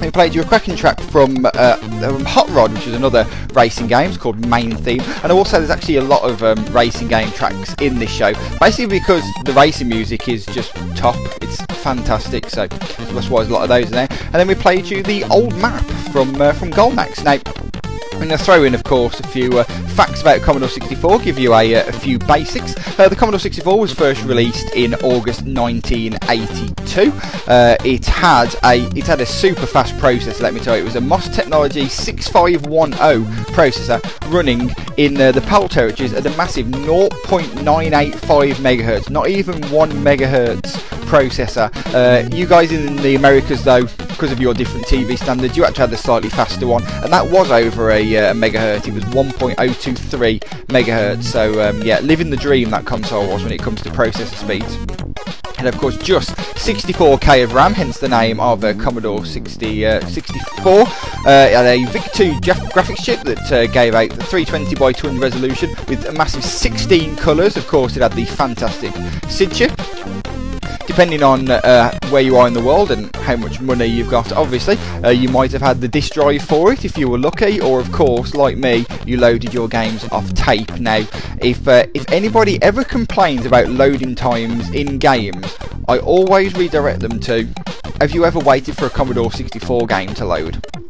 We 0.00 0.10
played 0.10 0.34
you 0.34 0.42
a 0.42 0.44
cracking 0.44 0.76
track 0.76 1.00
from, 1.00 1.46
uh, 1.46 1.76
Hot 2.24 2.48
Rod, 2.50 2.72
which 2.72 2.86
is 2.86 2.94
another 2.94 3.26
racing 3.54 3.86
game. 3.86 4.08
It's 4.08 4.18
called 4.18 4.44
Main 4.46 4.76
Theme, 4.76 5.00
and 5.22 5.32
also 5.32 5.58
there's 5.58 5.70
actually 5.70 5.96
a 5.96 6.02
lot 6.02 6.22
of 6.22 6.42
um, 6.42 6.64
racing 6.66 7.08
game 7.08 7.30
tracks 7.32 7.74
in 7.80 7.98
this 7.98 8.10
show. 8.10 8.32
Basically, 8.58 8.98
because 8.98 9.22
the 9.44 9.52
racing 9.52 9.88
music 9.88 10.28
is 10.28 10.44
just 10.46 10.74
top. 10.96 11.16
It's 11.42 11.60
fantastic. 11.82 12.48
So 12.50 12.66
that's 12.66 13.30
why 13.30 13.40
there's 13.40 13.50
a 13.50 13.54
lot 13.54 13.62
of 13.62 13.68
those 13.68 13.86
in 13.86 13.92
there. 13.92 14.08
And 14.10 14.34
then 14.34 14.48
we 14.48 14.54
played 14.54 14.86
you 14.86 15.02
the 15.02 15.24
old 15.24 15.56
map 15.56 15.84
from 16.12 16.40
uh, 16.40 16.52
from 16.52 16.70
Golden 16.70 16.98
Axe. 16.98 17.22
Now 17.22 17.38
To 18.26 18.36
throw 18.36 18.64
in, 18.64 18.74
of 18.74 18.82
course, 18.82 19.20
a 19.20 19.26
few 19.28 19.60
uh, 19.60 19.62
facts 19.94 20.20
about 20.20 20.40
Commodore 20.42 20.68
64, 20.68 21.20
give 21.20 21.38
you 21.38 21.54
a, 21.54 21.76
uh, 21.76 21.88
a 21.88 21.92
few 21.92 22.18
basics. 22.18 22.74
Uh, 22.98 23.08
the 23.08 23.14
Commodore 23.14 23.38
64 23.38 23.78
was 23.78 23.92
first 23.94 24.24
released 24.24 24.74
in 24.74 24.94
August 24.96 25.42
1982. 25.42 27.12
Uh, 27.46 27.76
it 27.84 28.04
had 28.04 28.52
a 28.64 28.80
it 28.98 29.06
had 29.06 29.20
a 29.20 29.26
super 29.26 29.64
fast 29.64 29.94
processor. 29.94 30.40
Let 30.40 30.54
me 30.54 30.60
tell 30.60 30.76
you, 30.76 30.82
it 30.82 30.86
was 30.86 30.96
a 30.96 31.00
MOS 31.00 31.28
Technology 31.28 31.88
6510 31.88 33.24
processor 33.54 34.02
running 34.32 34.74
in 34.96 35.14
the 35.14 35.44
PAL 35.46 35.68
territories 35.68 36.12
at 36.12 36.26
a 36.26 36.36
massive 36.36 36.66
0.985 36.66 38.54
megahertz, 38.54 39.08
not 39.08 39.28
even 39.28 39.62
one 39.70 39.92
megahertz 39.92 40.72
processor. 41.06 41.70
You 42.34 42.46
guys 42.46 42.72
in 42.72 42.96
the 42.96 43.14
Americas, 43.14 43.62
though, 43.62 43.86
because 44.16 44.32
of 44.32 44.40
your 44.40 44.54
different 44.54 44.86
TV 44.86 45.18
standards, 45.18 45.56
you 45.56 45.64
actually 45.64 45.82
had 45.82 45.90
the 45.90 45.96
slightly 45.96 46.30
faster 46.30 46.66
one, 46.66 46.82
and 47.04 47.12
that 47.12 47.30
was 47.30 47.50
over 47.50 47.90
a, 47.90 48.16
uh, 48.16 48.32
megahertz. 48.32 48.88
It 48.88 48.94
was 48.94 49.04
1.023 49.04 50.40
megahertz. 50.68 51.24
So 51.24 51.68
um, 51.68 51.82
yeah, 51.82 52.00
living 52.00 52.30
the 52.30 52.36
dream 52.36 52.70
that 52.70 52.86
console 52.86 53.28
was 53.28 53.42
when 53.42 53.52
it 53.52 53.60
comes 53.60 53.82
to 53.82 53.90
processor 53.90 54.34
speeds 54.34 54.78
and 55.58 55.66
of 55.66 55.78
course 55.78 55.96
just 55.96 56.30
64k 56.30 57.44
of 57.44 57.54
RAM, 57.54 57.72
hence 57.72 57.98
the 57.98 58.08
name 58.08 58.40
of 58.40 58.62
uh, 58.62 58.74
Commodore 58.74 59.24
60, 59.24 59.86
uh, 59.86 60.06
64. 60.06 60.80
Uh, 60.80 60.84
had 61.24 61.66
a 61.66 61.84
VIC-2 61.86 62.40
graphics 62.40 63.02
chip 63.02 63.20
that 63.22 63.52
uh, 63.52 63.66
gave 63.66 63.94
out 63.94 64.10
the 64.10 64.22
320 64.24 64.74
by 64.76 64.92
200 64.92 65.20
resolution 65.20 65.70
with 65.88 66.04
a 66.06 66.12
massive 66.12 66.44
16 66.44 67.16
colours. 67.16 67.56
Of 67.56 67.66
course, 67.66 67.96
it 67.96 68.02
had 68.02 68.12
the 68.12 68.26
fantastic 68.26 68.92
SID 69.28 69.52
chip 69.52 70.35
depending 70.86 71.22
on 71.22 71.50
uh, 71.50 71.98
where 72.10 72.22
you 72.22 72.36
are 72.36 72.46
in 72.46 72.54
the 72.54 72.62
world 72.62 72.90
and 72.90 73.14
how 73.16 73.36
much 73.36 73.60
money 73.60 73.86
you've 73.86 74.10
got, 74.10 74.32
obviously, 74.32 74.76
uh, 75.04 75.10
you 75.10 75.28
might 75.28 75.52
have 75.52 75.62
had 75.62 75.80
the 75.80 75.88
disk 75.88 76.12
drive 76.12 76.42
for 76.42 76.72
it 76.72 76.84
if 76.84 76.96
you 76.96 77.08
were 77.08 77.18
lucky, 77.18 77.60
or 77.60 77.80
of 77.80 77.90
course, 77.92 78.34
like 78.34 78.56
me, 78.56 78.86
you 79.04 79.16
loaded 79.16 79.52
your 79.52 79.68
games 79.68 80.04
off 80.10 80.32
tape. 80.34 80.78
Now, 80.78 81.04
if 81.40 81.66
uh, 81.66 81.86
if 81.94 82.10
anybody 82.10 82.62
ever 82.62 82.84
complains 82.84 83.46
about 83.46 83.68
loading 83.68 84.14
times 84.14 84.70
in 84.70 84.98
games, 84.98 85.56
I 85.88 85.98
always 85.98 86.54
redirect 86.54 87.00
them 87.00 87.20
to 87.20 87.46
have 88.00 88.14
you 88.14 88.24
ever 88.24 88.38
waited 88.38 88.76
for 88.76 88.86
a 88.86 88.90
Commodore 88.90 89.32
64 89.32 89.86
game 89.86 90.12
to 90.14 90.26
load? 90.26 90.85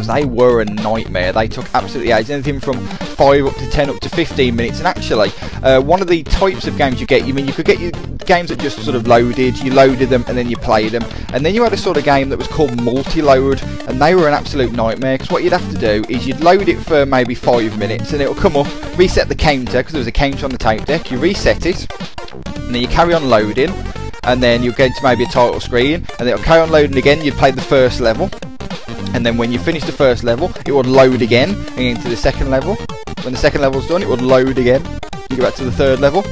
Because 0.00 0.14
they 0.14 0.24
were 0.24 0.62
a 0.62 0.64
nightmare. 0.64 1.30
They 1.30 1.46
took 1.46 1.66
absolutely 1.74 2.12
ages, 2.12 2.30
anything 2.30 2.58
from 2.58 2.78
5 2.86 3.46
up 3.46 3.54
to 3.56 3.68
10 3.68 3.90
up 3.90 4.00
to 4.00 4.08
15 4.08 4.56
minutes. 4.56 4.78
And 4.78 4.86
actually, 4.86 5.30
uh, 5.62 5.82
one 5.82 6.00
of 6.00 6.08
the 6.08 6.22
types 6.22 6.66
of 6.66 6.78
games 6.78 7.02
you 7.02 7.06
get, 7.06 7.26
you 7.26 7.34
mean 7.34 7.46
you 7.46 7.52
could 7.52 7.66
get 7.66 7.78
your 7.78 7.90
games 8.24 8.48
that 8.48 8.60
just 8.60 8.82
sort 8.82 8.96
of 8.96 9.06
loaded, 9.06 9.58
you 9.58 9.74
loaded 9.74 10.08
them 10.08 10.24
and 10.26 10.38
then 10.38 10.48
you 10.48 10.56
played 10.56 10.92
them. 10.92 11.04
And 11.34 11.44
then 11.44 11.54
you 11.54 11.62
had 11.62 11.74
a 11.74 11.76
sort 11.76 11.98
of 11.98 12.04
game 12.04 12.30
that 12.30 12.38
was 12.38 12.46
called 12.46 12.82
multi-load, 12.82 13.62
and 13.88 14.00
they 14.00 14.14
were 14.14 14.26
an 14.26 14.32
absolute 14.32 14.72
nightmare. 14.72 15.18
Because 15.18 15.30
what 15.30 15.44
you'd 15.44 15.52
have 15.52 15.70
to 15.70 15.78
do 15.78 16.02
is 16.08 16.26
you'd 16.26 16.40
load 16.40 16.70
it 16.70 16.78
for 16.78 17.04
maybe 17.04 17.34
5 17.34 17.78
minutes, 17.78 18.14
and 18.14 18.22
it'll 18.22 18.34
come 18.34 18.56
up, 18.56 18.68
reset 18.96 19.28
the 19.28 19.34
counter, 19.34 19.80
because 19.80 19.92
there 19.92 20.00
was 20.00 20.06
a 20.06 20.12
counter 20.12 20.46
on 20.46 20.50
the 20.50 20.56
tape 20.56 20.86
deck, 20.86 21.10
you 21.10 21.18
reset 21.18 21.66
it, 21.66 21.86
and 22.46 22.74
then 22.74 22.80
you 22.80 22.88
carry 22.88 23.12
on 23.12 23.28
loading 23.28 23.70
and 24.24 24.42
then 24.42 24.62
you'll 24.62 24.74
get 24.74 24.94
to 24.94 25.02
maybe 25.02 25.24
a 25.24 25.26
title 25.26 25.60
screen, 25.60 26.06
and 26.18 26.28
it'll 26.28 26.42
carry 26.42 26.60
on 26.60 26.70
loading 26.70 26.98
again. 26.98 27.22
You'd 27.22 27.34
play 27.34 27.50
the 27.50 27.62
first 27.62 28.00
level, 28.00 28.30
and 29.14 29.24
then 29.24 29.36
when 29.36 29.52
you 29.52 29.58
finish 29.58 29.84
the 29.84 29.92
first 29.92 30.24
level, 30.24 30.52
it 30.66 30.72
would 30.72 30.86
load 30.86 31.22
again 31.22 31.50
and 31.50 31.80
into 31.80 32.08
the 32.08 32.16
second 32.16 32.50
level. 32.50 32.76
When 33.22 33.32
the 33.32 33.38
second 33.38 33.60
level's 33.60 33.86
done, 33.86 34.02
it 34.02 34.08
would 34.08 34.22
load 34.22 34.58
again. 34.58 34.82
You 35.30 35.36
go 35.36 35.42
back 35.44 35.54
to 35.54 35.64
the 35.64 35.72
third 35.72 36.00
level. 36.00 36.22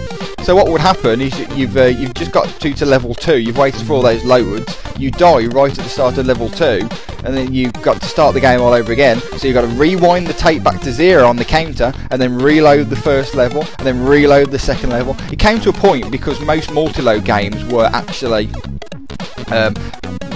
So 0.42 0.56
what 0.56 0.68
would 0.68 0.80
happen 0.80 1.20
is 1.20 1.38
you've 1.56 1.76
uh, 1.76 1.84
you've 1.84 2.14
just 2.14 2.32
got 2.32 2.48
to 2.48 2.72
to 2.72 2.86
level 2.86 3.14
two. 3.14 3.38
You've 3.38 3.58
waited 3.58 3.86
for 3.86 3.92
all 3.92 4.02
those 4.02 4.24
loads. 4.24 4.76
You 4.98 5.10
die 5.10 5.46
right 5.46 5.70
at 5.70 5.84
the 5.84 5.90
start 5.90 6.16
of 6.16 6.26
level 6.26 6.48
two, 6.48 6.88
and 7.24 7.36
then 7.36 7.52
you've 7.52 7.74
got 7.82 8.00
to 8.00 8.08
start 8.08 8.34
the 8.34 8.40
game 8.40 8.60
all 8.60 8.72
over 8.72 8.90
again. 8.90 9.20
So 9.36 9.46
you've 9.46 9.54
got 9.54 9.60
to 9.60 9.68
rewind 9.68 10.26
the 10.26 10.32
tape 10.32 10.62
back 10.62 10.80
to 10.82 10.92
zero 10.92 11.26
on 11.26 11.36
the 11.36 11.44
counter, 11.44 11.92
and 12.10 12.20
then 12.20 12.38
reload 12.38 12.88
the 12.88 12.96
first 12.96 13.34
level, 13.34 13.62
and 13.78 13.86
then 13.86 14.02
reload 14.04 14.50
the 14.50 14.58
second 14.58 14.90
level. 14.90 15.16
It 15.30 15.38
came 15.38 15.60
to 15.60 15.68
a 15.68 15.72
point 15.72 16.10
because 16.10 16.40
most 16.40 16.72
multi-load 16.72 17.24
games 17.24 17.62
were 17.66 17.90
actually 17.92 18.48
um, 19.48 19.74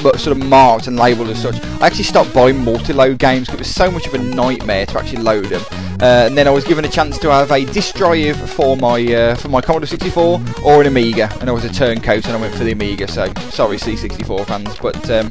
sort 0.02 0.28
of 0.28 0.38
marked 0.38 0.86
and 0.86 0.96
labelled 0.96 1.28
as 1.28 1.40
such. 1.40 1.62
I 1.80 1.86
actually 1.86 2.04
stopped 2.04 2.34
buying 2.34 2.62
multi-load 2.62 3.18
games 3.18 3.46
because 3.46 3.54
it 3.54 3.58
was 3.60 3.74
so 3.74 3.90
much 3.90 4.06
of 4.06 4.14
a 4.14 4.18
nightmare 4.18 4.86
to 4.86 4.98
actually 4.98 5.22
load 5.22 5.46
them. 5.46 5.62
Uh, 6.00 6.26
and 6.26 6.36
then 6.36 6.48
I 6.48 6.50
was 6.50 6.64
given 6.64 6.84
a 6.84 6.88
chance 6.88 7.18
to 7.18 7.30
have 7.30 7.50
a 7.52 7.64
disk 7.64 7.94
drive 7.94 8.36
for 8.50 8.76
my 8.76 9.00
uh, 9.14 9.34
for 9.36 9.48
my 9.48 9.60
Commodore 9.60 9.86
64 9.86 10.40
or 10.64 10.80
an 10.80 10.88
Amiga, 10.88 11.32
and 11.40 11.48
I 11.48 11.52
was 11.52 11.64
a 11.64 11.72
turncoat 11.72 12.26
and 12.26 12.36
I 12.36 12.40
went 12.40 12.54
for 12.54 12.64
the 12.64 12.72
Amiga. 12.72 13.06
So 13.06 13.32
sorry, 13.50 13.76
C64 13.76 14.46
fans, 14.46 14.76
but 14.78 15.10
um, 15.10 15.28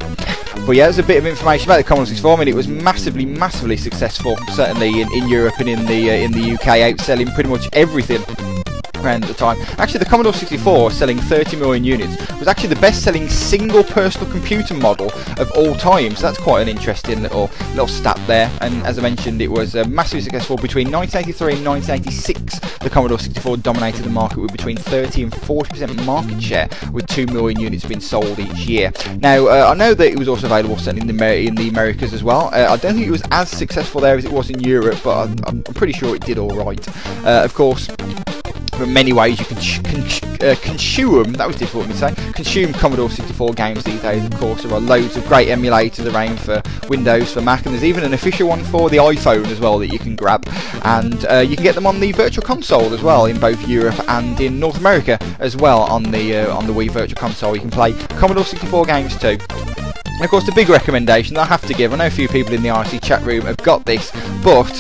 but 0.65 0.76
yeah, 0.76 0.86
there's 0.86 0.99
a 0.99 1.03
bit 1.03 1.17
of 1.17 1.26
information 1.26 1.69
about 1.69 1.78
the 1.78 1.84
Commodore 1.84 2.05
64. 2.05 2.34
I 2.34 2.39
mean, 2.39 2.47
it 2.47 2.55
was 2.55 2.67
massively, 2.67 3.26
massively 3.26 3.76
successful, 3.76 4.38
certainly 4.53 5.01
in, 5.01 5.11
in 5.13 5.28
Europe 5.28 5.55
and 5.59 5.67
in 5.67 5.86
the 5.86 6.09
uh, 6.09 6.13
in 6.13 6.32
the 6.32 6.53
UK, 6.53 6.80
outselling 6.88 7.34
pretty 7.34 7.49
much 7.49 7.67
everything 7.74 8.24
around 9.04 9.24
at 9.24 9.28
the 9.28 9.34
time. 9.34 9.58
Actually, 9.78 9.99
the 9.99 10.06
Commodore 10.06 10.34
64, 10.34 10.91
selling 10.91 11.18
30 11.18 11.58
million 11.58 11.84
units, 11.84 12.18
was 12.39 12.47
actually 12.47 12.70
the 12.70 12.82
best-selling 12.82 13.30
single 13.30 13.84
personal 13.84 14.30
computer 14.32 14.74
model 14.74 15.12
of 15.38 15.52
all 15.52 15.76
time. 15.76 16.16
So 16.16 16.24
that's 16.24 16.39
quite 16.39 16.62
an 16.62 16.68
interesting 16.68 17.22
little 17.22 17.49
little 17.70 17.88
stat 17.88 18.20
there. 18.28 18.52
And 18.62 18.84
as 18.84 18.97
I 18.97 19.02
mentioned, 19.02 19.41
it 19.41 19.49
was 19.49 19.76
uh, 19.76 19.86
massively 19.86 20.22
successful 20.22 20.58
between 20.58 20.91
1983 20.91 21.56
and 21.56 21.66
1986. 21.66 22.60
The 22.80 22.89
Commodore 22.89 23.20
64 23.20 23.58
dominated 23.58 24.04
the 24.04 24.10
market 24.10 24.39
with 24.39 24.52
between 24.52 24.78
30 24.78 25.24
and 25.24 25.32
40% 25.32 26.06
market 26.06 26.41
share, 26.41 26.70
with 26.91 27.08
2 27.08 27.28
million 27.28 27.60
units 27.60 27.86
being 27.86 27.99
sold 27.99 28.39
each 28.39 28.68
year. 28.68 28.91
Now, 29.18 29.47
uh, 29.47 29.72
I 29.72 29.76
know 29.76 29.93
that 29.93 30.08
it 30.08 30.18
was 30.18 30.28
also 30.28 30.47
available 30.47 30.78
in 30.88 31.08
the 31.08 31.38
in 31.38 31.56
the 31.56 31.70
Americas 31.70 32.14
as 32.14 32.24
well. 32.24 32.49
Uh, 32.54 32.68
I 32.70 32.78
don't 32.78 32.95
think 32.95 33.08
it 33.08 33.12
was 33.12 33.24
as 33.32 33.49
successful 33.49 34.02
there 34.02 34.16
as 34.16 34.26
it 34.26 34.32
was 34.32 34.49
in 34.49 34.60
Europe, 34.60 34.99
but 35.04 35.30
I'm, 35.30 35.36
I'm 35.45 35.64
pretty 35.64 35.93
sure 35.93 36.16
it 36.16 36.26
did 36.26 36.38
all 36.38 36.49
right. 36.49 36.88
Uh, 37.26 37.43
of 37.43 37.54
course 37.54 37.88
in 38.84 38.94
many 38.94 39.14
ways 39.14 39.40
you 39.40 39.46
can 39.46 39.58
uh, 40.42 40.56
consume, 40.62 41.34
that 41.34 41.48
was 41.48 41.56
difficult 41.56 41.88
to 41.88 41.96
say, 41.96 42.14
consume 42.34 42.74
Commodore 42.74 43.10
64 43.10 43.54
games 43.54 43.84
these 43.84 44.02
days, 44.02 44.24
of 44.26 44.34
course. 44.36 44.64
There 44.64 44.74
are 44.74 44.80
loads 44.80 45.16
of 45.18 45.26
great 45.28 45.48
emulators 45.50 46.12
around 46.12 46.40
for 46.40 46.62
Windows, 46.90 47.34
for 47.34 47.42
Mac, 47.42 47.66
and 47.66 47.74
there's 47.74 47.84
even 47.84 48.04
an 48.04 48.14
official 48.14 48.48
one 48.48 48.64
for 48.66 48.90
the 48.90 48.98
iPhone 48.98 49.48
as 49.48 49.60
well 49.60 49.78
that 49.80 49.88
you 49.88 50.00
can 50.00 50.16
grab. 50.16 50.48
And 50.84 51.26
uh, 51.26 51.40
you 51.40 51.56
can 51.56 51.64
get 51.64 51.76
them 51.76 51.88
on 51.88 52.00
the 52.00 52.12
Virtual 52.12 52.44
Console 52.44 52.94
as 52.94 53.02
well 53.02 53.26
in 53.26 53.40
both 53.40 53.68
Europe 53.68 54.00
and 54.10 54.40
in 54.40 54.60
North 54.60 54.78
America 54.78 55.20
as 55.40 55.56
well 55.56 55.82
on 55.84 56.04
the 56.04 56.38
uh, 56.38 56.56
on 56.56 56.68
the 56.68 56.74
Wii 56.74 56.92
Virtual 56.92 57.20
Console. 57.20 57.56
You 57.56 57.62
can 57.62 57.72
play 57.72 57.94
Commodore 58.20 58.46
64 58.46 58.86
games 58.86 59.18
too. 59.18 59.38
And 60.06 60.26
of 60.26 60.30
course, 60.30 60.46
the 60.46 60.52
big 60.52 60.70
recommendation 60.70 61.36
that 61.36 61.42
I 61.42 61.46
have 61.46 61.66
to 61.66 61.74
give, 61.74 61.94
I 61.94 61.98
know 61.98 62.06
a 62.06 62.12
few 62.12 62.28
people 62.28 62.54
in 62.54 62.62
the 62.62 62.70
RC 62.70 63.04
chat 63.04 63.24
room 63.24 63.42
have 63.46 63.58
got 63.58 63.86
this, 63.86 64.12
but 64.44 64.72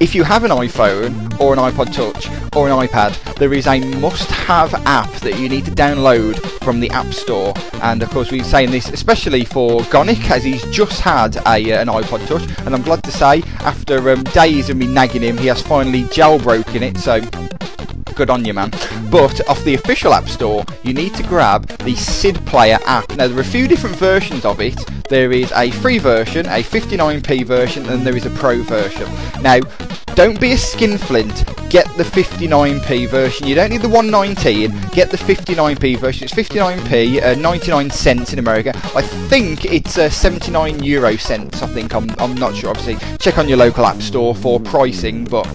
if 0.00 0.14
you 0.14 0.24
have 0.24 0.44
an 0.44 0.50
iPhone 0.50 1.40
or 1.40 1.52
an 1.52 1.58
iPod 1.58 1.92
Touch 1.92 2.28
or 2.54 2.68
an 2.68 2.86
iPad, 2.86 3.34
there 3.36 3.52
is 3.54 3.66
a 3.66 3.80
must-have 3.96 4.74
app 4.86 5.10
that 5.20 5.38
you 5.38 5.48
need 5.48 5.64
to 5.64 5.70
download 5.70 6.36
from 6.62 6.80
the 6.80 6.90
App 6.90 7.12
Store. 7.12 7.54
And 7.82 8.02
of 8.02 8.10
course, 8.10 8.30
we're 8.30 8.44
saying 8.44 8.70
this 8.70 8.88
especially 8.90 9.44
for 9.44 9.82
Gonic, 9.84 10.30
as 10.30 10.44
he's 10.44 10.64
just 10.70 11.00
had 11.00 11.36
a, 11.36 11.72
uh, 11.72 11.80
an 11.80 11.88
iPod 11.88 12.26
Touch, 12.26 12.42
and 12.66 12.74
I'm 12.74 12.82
glad 12.82 13.02
to 13.04 13.10
say, 13.10 13.42
after 13.60 14.10
um, 14.10 14.22
days 14.24 14.68
of 14.70 14.76
me 14.76 14.86
nagging 14.86 15.22
him, 15.22 15.38
he 15.38 15.46
has 15.46 15.62
finally 15.62 16.02
jailbroken 16.04 16.82
it. 16.82 16.98
So 16.98 17.20
good 18.14 18.30
on 18.30 18.44
you, 18.44 18.54
man. 18.54 18.70
But 19.10 19.46
off 19.48 19.62
the 19.64 19.74
official 19.74 20.14
App 20.14 20.28
Store, 20.28 20.64
you 20.82 20.94
need 20.94 21.14
to 21.14 21.22
grab 21.22 21.66
the 21.66 21.94
SID 21.94 22.36
Player 22.46 22.78
app. 22.86 23.08
Now, 23.16 23.28
there 23.28 23.36
are 23.36 23.40
a 23.40 23.44
few 23.44 23.68
different 23.68 23.96
versions 23.96 24.44
of 24.44 24.60
it. 24.60 24.78
There 25.08 25.32
is 25.32 25.52
a 25.52 25.70
free 25.70 25.98
version, 25.98 26.46
a 26.46 26.62
59p 26.62 27.44
version, 27.44 27.86
and 27.86 28.06
there 28.06 28.16
is 28.16 28.26
a 28.26 28.30
pro 28.30 28.62
version. 28.62 29.08
Now, 29.42 29.60
don't 30.16 30.40
be 30.40 30.52
a 30.52 30.58
skinflint. 30.58 31.44
Get 31.68 31.86
the 31.98 32.02
59p 32.02 33.08
version. 33.08 33.46
You 33.46 33.54
don't 33.54 33.68
need 33.68 33.82
the 33.82 33.88
119. 33.88 34.70
Get 34.92 35.10
the 35.10 35.18
59p 35.18 35.98
version. 35.98 36.24
It's 36.24 36.32
59p, 36.32 37.22
uh, 37.22 37.34
99 37.34 37.90
cents 37.90 38.32
in 38.32 38.38
America. 38.38 38.72
I 38.94 39.02
think 39.02 39.66
it's 39.66 39.98
uh, 39.98 40.08
79 40.08 40.82
euro 40.82 41.16
cents. 41.18 41.62
I 41.62 41.66
think 41.66 41.94
I'm. 41.94 42.08
I'm 42.18 42.34
not 42.34 42.56
sure. 42.56 42.70
Obviously, 42.70 42.96
check 43.18 43.36
on 43.36 43.46
your 43.46 43.58
local 43.58 43.84
app 43.84 44.00
store 44.00 44.34
for 44.34 44.58
pricing, 44.58 45.24
but 45.26 45.46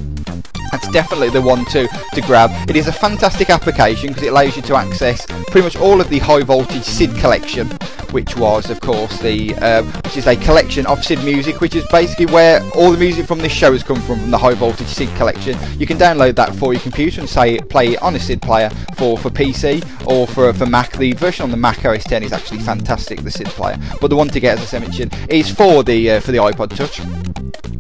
that's 0.72 0.88
definitely 0.90 1.30
the 1.30 1.42
one 1.42 1.66
to, 1.66 1.88
to 1.88 2.22
grab. 2.22 2.52
It 2.70 2.76
is 2.76 2.88
a 2.88 2.94
fantastic 2.94 3.50
application 3.50 4.10
because 4.10 4.24
it 4.24 4.30
allows 4.30 4.56
you 4.56 4.62
to 4.64 4.76
access 4.76 5.26
pretty 5.26 5.62
much 5.62 5.76
all 5.76 6.00
of 6.00 6.10
the 6.10 6.20
high 6.20 6.44
voltage 6.44 6.84
SID 6.84 7.16
collection, 7.18 7.68
which 8.12 8.38
was, 8.38 8.70
of 8.70 8.80
course, 8.80 9.20
the 9.20 9.54
uh, 9.56 9.84
which 10.04 10.18
is 10.18 10.28
a 10.28 10.36
collection 10.38 10.86
of 10.86 11.04
SID 11.04 11.24
music, 11.24 11.60
which 11.62 11.76
is 11.76 11.86
basically 11.90 12.26
where 12.28 12.64
all 12.76 12.92
the 12.92 12.98
music 12.98 13.26
from 13.26 13.40
this 13.40 13.52
show 13.52 13.72
has 13.72 13.84
come 13.84 14.00
from, 14.02 14.20
from 14.20 14.32
the 14.32 14.38
high 14.38 14.54
voltage 14.54 14.88
SID 14.88 15.14
collection. 15.16 15.58
You 15.78 15.86
can 15.86 15.98
download 15.98 16.36
that 16.36 16.56
for 16.56 16.74
your 16.74 16.82
computer 16.82 17.22
and 17.22 17.30
say 17.30 17.60
play 17.60 17.94
it 17.94 18.02
on 18.02 18.16
a 18.16 18.20
SID 18.20 18.42
player 18.42 18.70
for, 18.96 19.18
for 19.18 19.30
PC 19.30 19.84
or 20.08 20.28
for, 20.28 20.54
for 20.54 20.66
Mac. 20.66 20.92
The 20.94 21.14
version 21.14 21.44
on 21.44 21.52
the 21.52 21.58
Mac 21.58 21.84
OS 21.86 22.04
10 22.04 22.24
is 22.24 22.32
actually 22.32 22.60
fantastic, 22.60 23.22
the 23.22 23.32
SID 23.32 23.48
player. 23.48 23.78
But 24.00 24.08
the 24.08 24.16
one 24.16 24.30
to 24.30 24.40
get, 24.40 24.60
as 24.60 24.74
I 24.74 24.80
mentioned, 24.80 25.16
is 25.30 25.50
for 25.50 25.84
the 25.84 26.12
uh, 26.12 26.20
for 26.20 26.32
the 26.32 26.38
iPod 26.38 26.76
Touch. 26.76 27.02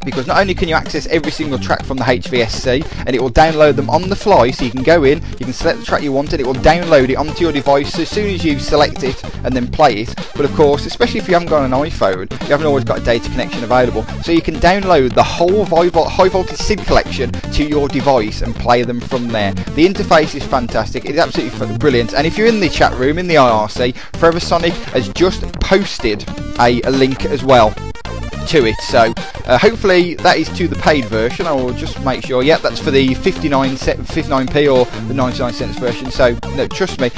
because 0.04 0.28
not 0.28 0.40
only 0.40 0.54
can 0.54 0.68
you 0.68 0.76
access 0.76 1.08
every 1.08 1.32
single 1.32 1.60
track 1.60 1.84
from 1.86 1.98
the 1.98 2.04
HVSC 2.04 2.81
and 3.06 3.16
it 3.16 3.22
will 3.22 3.32
download 3.32 3.76
them 3.76 3.90
on 3.90 4.10
the 4.10 4.16
fly 4.16 4.52
so 4.52 4.66
you 4.66 4.72
can 4.72 4.84
go 4.84 5.04
in, 5.04 5.22
you 5.40 5.46
can 5.46 5.54
select 5.54 5.80
the 5.80 5.86
track 5.86 6.02
you 6.02 6.12
want 6.12 6.32
and 6.32 6.42
it 6.42 6.46
will 6.46 6.54
download 6.56 7.10
it 7.10 7.16
onto 7.16 7.42
your 7.42 7.52
device 7.52 7.98
as 8.00 8.10
soon 8.10 8.34
as 8.34 8.44
you 8.44 8.60
select 8.60 9.04
it 9.04 9.24
and 9.44 9.56
then 9.56 9.68
play 9.68 10.02
it. 10.02 10.16
But 10.36 10.46
of 10.46 10.54
course, 10.56 10.86
especially 10.86 11.20
if 11.20 11.28
you 11.28 11.34
haven't 11.34 11.50
got 11.50 11.64
an 11.64 11.72
iPhone, 11.72 12.32
you 12.42 12.48
haven't 12.48 12.68
always 12.68 12.84
got 12.84 13.00
a 13.00 13.04
data 13.04 13.30
connection 13.30 13.64
available. 13.64 14.04
So 14.24 14.32
you 14.32 14.42
can 14.42 14.56
download 14.56 15.14
the 15.14 15.24
whole 15.24 15.66
high 15.66 16.30
voltage 16.30 16.58
SID 16.58 16.80
collection 16.86 17.32
to 17.32 17.64
your 17.64 17.88
device 17.88 18.42
and 18.42 18.56
play 18.56 18.84
them 18.84 19.00
from 19.00 19.28
there. 19.28 19.54
The 19.54 19.88
interface 19.88 20.36
is 20.36 20.44
fantastic, 20.44 21.06
it's 21.06 21.20
absolutely 21.20 21.78
brilliant. 21.78 22.14
And 22.14 22.26
if 22.26 22.38
you're 22.38 22.48
in 22.48 22.60
the 22.60 22.70
chat 22.70 22.94
room 22.94 23.18
in 23.18 23.28
the 23.28 23.36
IRC, 23.36 23.96
Forever 24.18 24.40
Sonic 24.40 24.74
has 24.94 25.10
just 25.10 25.42
posted 25.60 26.28
a, 26.60 26.82
a 26.84 26.92
link 26.92 27.26
as 27.26 27.44
well 27.44 27.74
to 28.48 28.66
it. 28.66 28.76
So 28.82 29.14
uh, 29.46 29.58
hopefully 29.58 30.16
that 30.16 30.38
is 30.38 30.50
to 30.58 30.68
the 30.68 30.76
paid 30.78 31.06
version. 31.06 31.48
I 31.48 31.52
will 31.52 31.74
just 31.74 32.04
make 32.04 32.26
sure. 32.26 32.44
Yep, 32.44 32.62
that's 32.62 32.80
for 32.80 32.92
the 32.92 33.14
59 33.14 33.76
59p 33.76 34.74
or 34.74 34.86
the 35.08 35.14
99 35.14 35.54
cents 35.54 35.78
version. 35.78 36.12
So 36.12 36.38
no, 36.56 36.68
trust 36.68 37.00
me. 37.00 37.12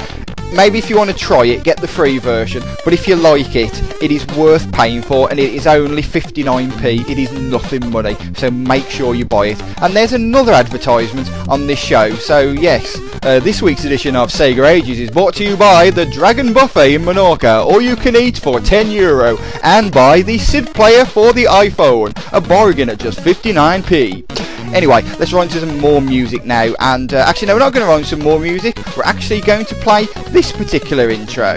Maybe 0.54 0.78
if 0.78 0.88
you 0.88 0.96
want 0.96 1.10
to 1.10 1.16
try 1.16 1.46
it, 1.46 1.64
get 1.64 1.80
the 1.80 1.88
free 1.88 2.18
version. 2.18 2.62
But 2.84 2.92
if 2.92 3.08
you 3.08 3.16
like 3.16 3.56
it, 3.56 3.72
it 4.00 4.12
is 4.12 4.24
worth 4.36 4.70
paying 4.72 5.02
for, 5.02 5.28
and 5.28 5.40
it 5.40 5.52
is 5.52 5.66
only 5.66 6.00
59p. 6.00 7.10
It 7.10 7.18
is 7.18 7.32
nothing 7.32 7.90
money. 7.90 8.16
So 8.36 8.52
make 8.52 8.88
sure 8.88 9.16
you 9.16 9.24
buy 9.24 9.46
it. 9.48 9.62
And 9.82 9.96
there's 9.96 10.12
another 10.12 10.52
advertisement 10.52 11.28
on 11.48 11.66
this 11.66 11.80
show. 11.80 12.14
So 12.14 12.52
yes, 12.52 12.96
uh, 13.24 13.40
this 13.40 13.62
week's 13.62 13.84
edition 13.84 14.14
of 14.14 14.28
Sega 14.28 14.68
Ages 14.68 15.00
is 15.00 15.10
brought 15.10 15.34
to 15.36 15.44
you 15.44 15.56
by 15.56 15.90
the 15.90 16.06
Dragon 16.06 16.52
Buffet 16.52 16.94
in 16.94 17.02
Menorca, 17.02 17.64
all 17.64 17.80
you 17.80 17.96
can 17.96 18.14
eat 18.14 18.38
for 18.38 18.60
10 18.60 18.92
euro, 18.92 19.38
and 19.64 19.90
by 19.90 20.22
the 20.22 20.38
SID 20.38 20.72
player 20.74 21.04
for 21.14 21.32
the 21.32 21.44
iPhone, 21.44 22.12
a 22.32 22.40
bargain 22.40 22.88
at 22.88 22.98
just 22.98 23.20
59p. 23.20 24.74
Anyway, 24.74 25.00
let's 25.20 25.32
run 25.32 25.46
into 25.46 25.60
some 25.60 25.78
more 25.78 26.02
music 26.02 26.44
now. 26.44 26.74
And 26.80 27.14
uh, 27.14 27.18
actually, 27.18 27.46
no, 27.46 27.54
we're 27.54 27.60
not 27.60 27.72
going 27.72 27.86
to 27.86 27.92
run 27.92 28.02
some 28.02 28.18
more 28.18 28.40
music. 28.40 28.76
We're 28.96 29.04
actually 29.04 29.40
going 29.40 29.64
to 29.66 29.76
play 29.76 30.06
this 30.30 30.50
particular 30.50 31.10
intro. 31.10 31.54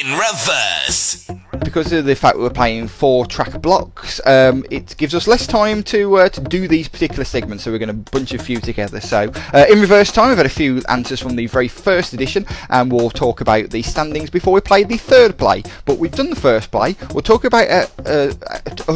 In 0.00 0.10
reverse. 0.10 1.13
Because 1.74 1.92
of 1.92 2.04
the 2.04 2.14
fact 2.14 2.38
we're 2.38 2.50
playing 2.50 2.86
four 2.86 3.26
track 3.26 3.60
blocks, 3.60 4.20
um, 4.26 4.64
it 4.70 4.96
gives 4.96 5.12
us 5.12 5.26
less 5.26 5.44
time 5.44 5.82
to 5.82 6.18
uh, 6.18 6.28
to 6.28 6.40
do 6.40 6.68
these 6.68 6.86
particular 6.86 7.24
segments. 7.24 7.64
So 7.64 7.72
we're 7.72 7.80
going 7.80 7.88
to 7.88 8.12
bunch 8.12 8.32
a 8.32 8.38
few 8.38 8.60
together. 8.60 9.00
So 9.00 9.32
uh, 9.52 9.66
in 9.68 9.80
reverse 9.80 10.12
time, 10.12 10.28
we've 10.28 10.36
had 10.36 10.46
a 10.46 10.50
few 10.50 10.82
answers 10.88 11.18
from 11.18 11.34
the 11.34 11.48
very 11.48 11.66
first 11.66 12.12
edition, 12.12 12.46
and 12.70 12.92
we'll 12.92 13.10
talk 13.10 13.40
about 13.40 13.70
the 13.70 13.82
standings 13.82 14.30
before 14.30 14.52
we 14.52 14.60
play 14.60 14.84
the 14.84 14.96
third 14.96 15.36
play. 15.36 15.64
But 15.84 15.98
we've 15.98 16.12
done 16.12 16.30
the 16.30 16.36
first 16.36 16.70
play. 16.70 16.94
We'll 17.12 17.22
talk 17.22 17.42
about 17.42 17.68
uh, 17.68 17.86
uh, 18.06 18.32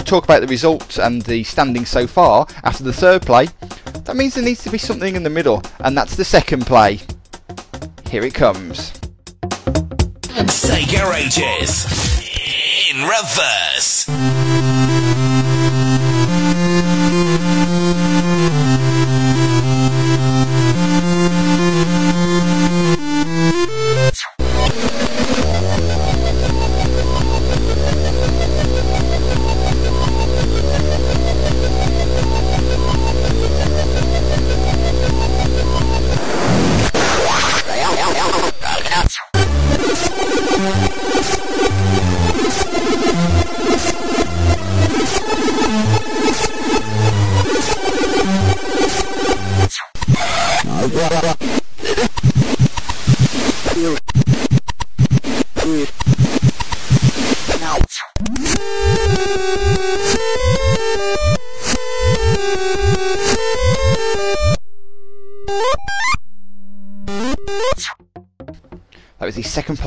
talk 0.04 0.22
about 0.22 0.42
the 0.42 0.46
results 0.46 1.00
and 1.00 1.22
the 1.22 1.42
standings 1.42 1.88
so 1.88 2.06
far 2.06 2.46
after 2.62 2.84
the 2.84 2.92
third 2.92 3.22
play. 3.22 3.48
That 4.04 4.14
means 4.14 4.36
there 4.36 4.44
needs 4.44 4.62
to 4.62 4.70
be 4.70 4.78
something 4.78 5.16
in 5.16 5.24
the 5.24 5.30
middle, 5.30 5.64
and 5.80 5.98
that's 5.98 6.14
the 6.14 6.24
second 6.24 6.64
play. 6.64 7.00
Here 8.08 8.22
it 8.22 8.34
comes. 8.34 8.92
Sega 10.46 11.12
Ages. 11.12 12.17
In 12.90 13.04
reverse. 13.04 14.06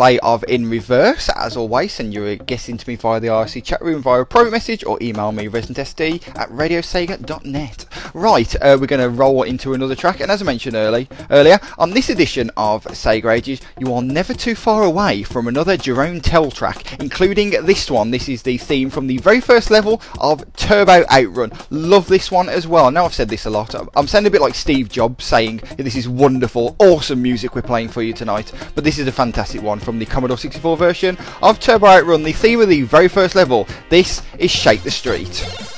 Of 0.01 0.43
In 0.47 0.67
Reverse. 0.67 1.29
As 1.35 1.55
always, 1.55 1.93
send 1.93 2.11
your 2.11 2.35
guessing 2.35 2.75
to 2.77 2.89
me 2.89 2.95
via 2.95 3.19
the 3.19 3.27
IRC 3.27 3.63
chat 3.63 3.81
room 3.83 4.01
via 4.01 4.21
a 4.21 4.25
private 4.25 4.49
message 4.49 4.83
or 4.83 4.97
email 4.99 5.31
me 5.31 5.47
residentsd 5.47 6.27
at 6.39 6.49
radiosega.net. 6.49 7.85
Right, 8.15 8.55
uh, 8.55 8.77
we're 8.79 8.87
going 8.87 9.01
to 9.01 9.09
roll 9.09 9.43
into 9.43 9.73
another 9.75 9.95
track, 9.95 10.19
and 10.19 10.31
as 10.31 10.41
I 10.41 10.45
mentioned 10.45 10.75
early, 10.75 11.07
earlier, 11.29 11.59
on 11.77 11.91
this 11.91 12.09
edition 12.09 12.49
of 12.57 12.83
Sega 12.85 13.31
Ages, 13.31 13.61
you 13.77 13.93
are 13.93 14.01
never 14.01 14.33
too 14.33 14.55
far 14.55 14.83
away 14.83 15.21
from 15.21 15.47
another 15.47 15.77
Jeroen 15.77 16.19
Tel 16.23 16.49
track, 16.49 16.99
including 16.99 17.51
this 17.65 17.91
one. 17.91 18.11
This 18.11 18.27
is 18.27 18.41
the 18.41 18.57
theme 18.57 18.89
from 18.89 19.05
the 19.05 19.19
very 19.19 19.39
first 19.39 19.69
level 19.69 20.01
of 20.19 20.51
Turbo 20.55 21.05
Outrun. 21.11 21.51
Love 21.69 22.07
this 22.07 22.31
one 22.31 22.49
as 22.49 22.67
well. 22.67 22.87
I 22.87 22.89
know 22.89 23.05
I've 23.05 23.13
said 23.13 23.29
this 23.29 23.45
a 23.45 23.51
lot. 23.51 23.75
I'm 23.95 24.07
sounding 24.07 24.29
a 24.29 24.31
bit 24.31 24.41
like 24.41 24.55
Steve 24.55 24.89
Jobs 24.89 25.25
saying 25.25 25.61
this 25.77 25.95
is 25.95 26.09
wonderful, 26.09 26.75
awesome 26.79 27.21
music 27.21 27.53
we're 27.53 27.61
playing 27.61 27.89
for 27.89 28.01
you 28.01 28.13
tonight, 28.13 28.51
but 28.73 28.83
this 28.83 28.97
is 28.97 29.07
a 29.07 29.11
fantastic 29.11 29.41
fantastic 29.51 29.67
one 29.67 29.79
from 29.79 29.90
the 29.99 30.05
Commodore 30.05 30.37
64 30.37 30.77
version 30.77 31.17
of 31.41 31.59
Turbo 31.59 31.87
Outrun, 31.87 32.23
the 32.23 32.33
theme 32.33 32.61
of 32.61 32.69
the 32.69 32.81
very 32.83 33.07
first 33.07 33.35
level. 33.35 33.67
This 33.89 34.21
is 34.37 34.51
Shake 34.51 34.83
the 34.83 34.91
Street. 34.91 35.70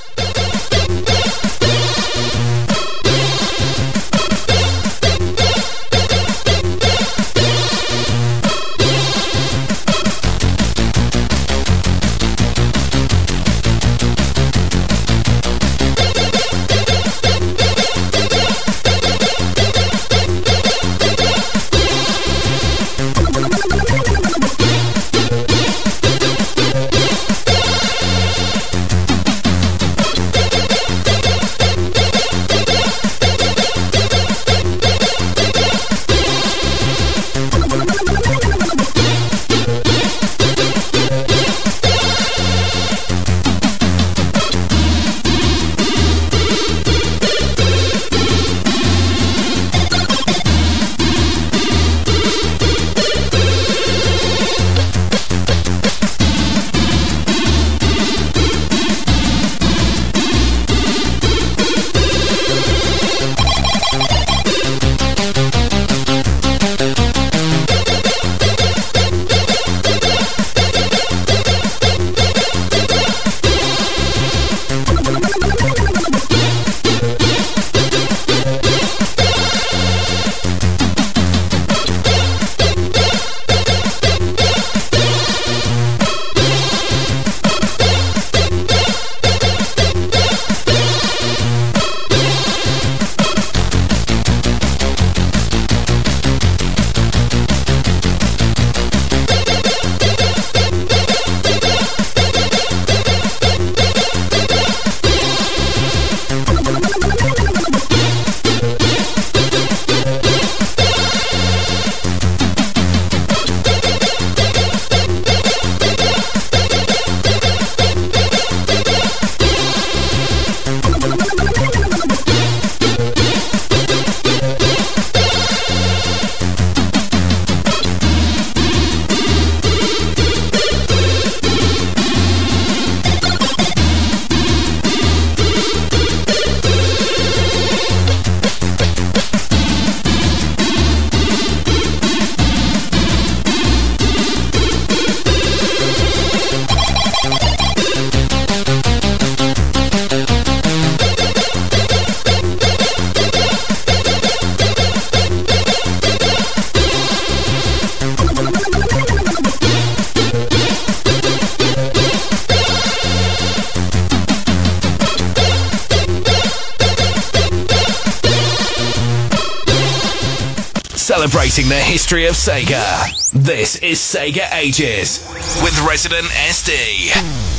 Celebrating 171.53 171.77
the 171.77 171.91
history 171.91 172.25
of 172.25 172.33
Sega. 172.33 173.31
This 173.31 173.75
is 173.75 173.99
Sega 173.99 174.51
Ages 174.53 175.19
with 175.61 175.79
Resident 175.87 176.25
SD. 176.25 177.52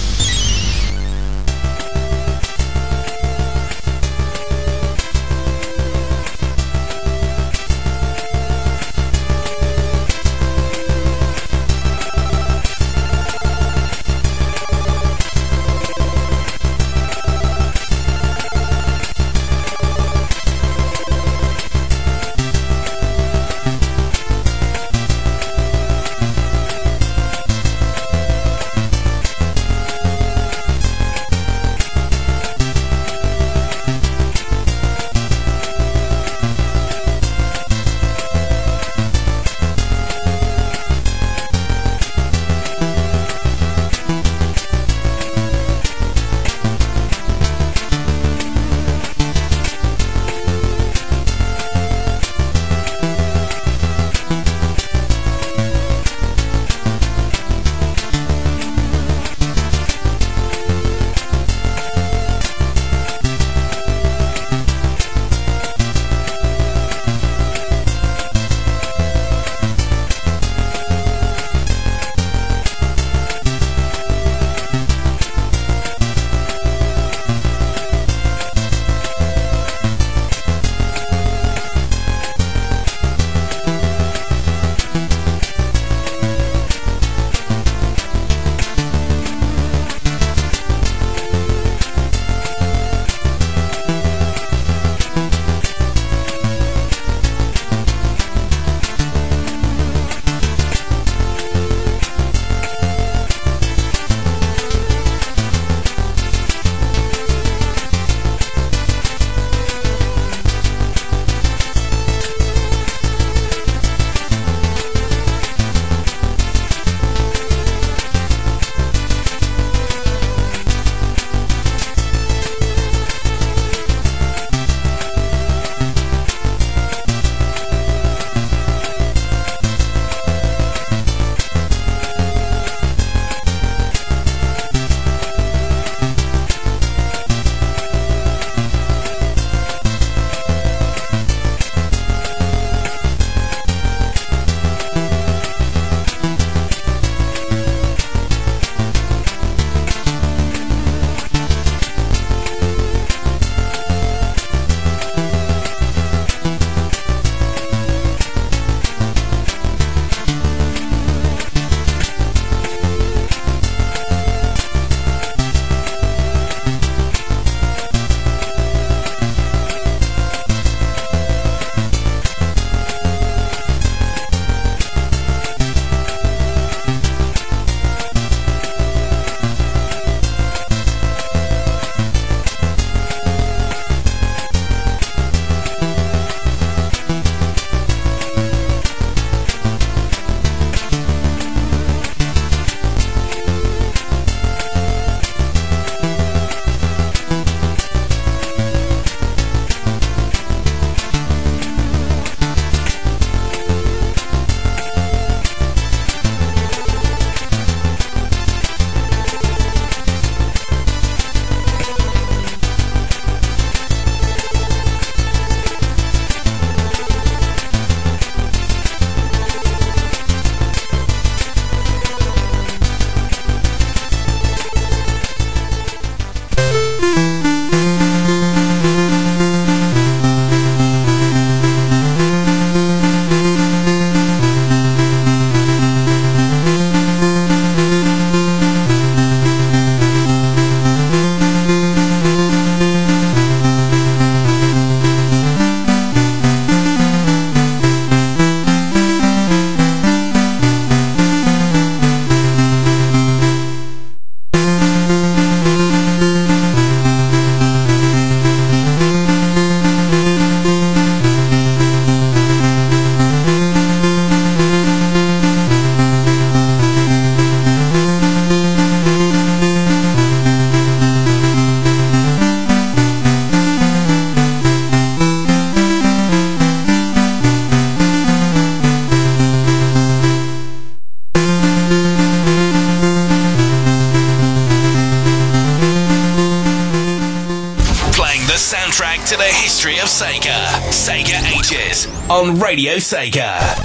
Radio 292.75 292.99
Sega. 292.99 293.84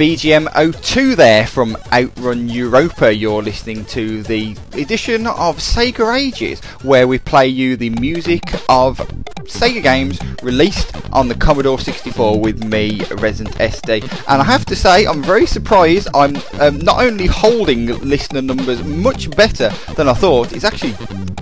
BGM 0.00 0.48
02 0.80 1.14
there 1.14 1.46
from 1.46 1.76
Outrun 1.92 2.48
Europa. 2.48 3.14
You're 3.14 3.42
listening 3.42 3.84
to 3.84 4.22
the 4.22 4.56
edition 4.72 5.26
of 5.26 5.58
Sega 5.58 6.16
Ages, 6.16 6.60
where 6.82 7.06
we 7.06 7.18
play 7.18 7.48
you 7.48 7.76
the 7.76 7.90
music 7.90 8.40
of 8.70 8.96
Sega 9.44 9.82
games 9.82 10.18
released 10.42 10.96
on 11.12 11.28
the 11.28 11.34
Commodore 11.34 11.78
64 11.78 12.40
with 12.40 12.64
me, 12.64 13.02
Resident 13.18 13.54
SD. 13.56 14.02
And 14.26 14.40
I 14.40 14.44
have 14.44 14.64
to 14.66 14.74
say, 14.74 15.04
I'm 15.04 15.22
very 15.22 15.44
surprised. 15.44 16.08
I'm 16.14 16.36
um, 16.60 16.78
not 16.78 17.04
only 17.04 17.26
holding 17.26 17.88
listener 17.98 18.40
numbers 18.40 18.82
much 18.82 19.28
better 19.36 19.68
than 19.96 20.08
I 20.08 20.14
thought, 20.14 20.54
it's 20.54 20.64
actually 20.64 20.94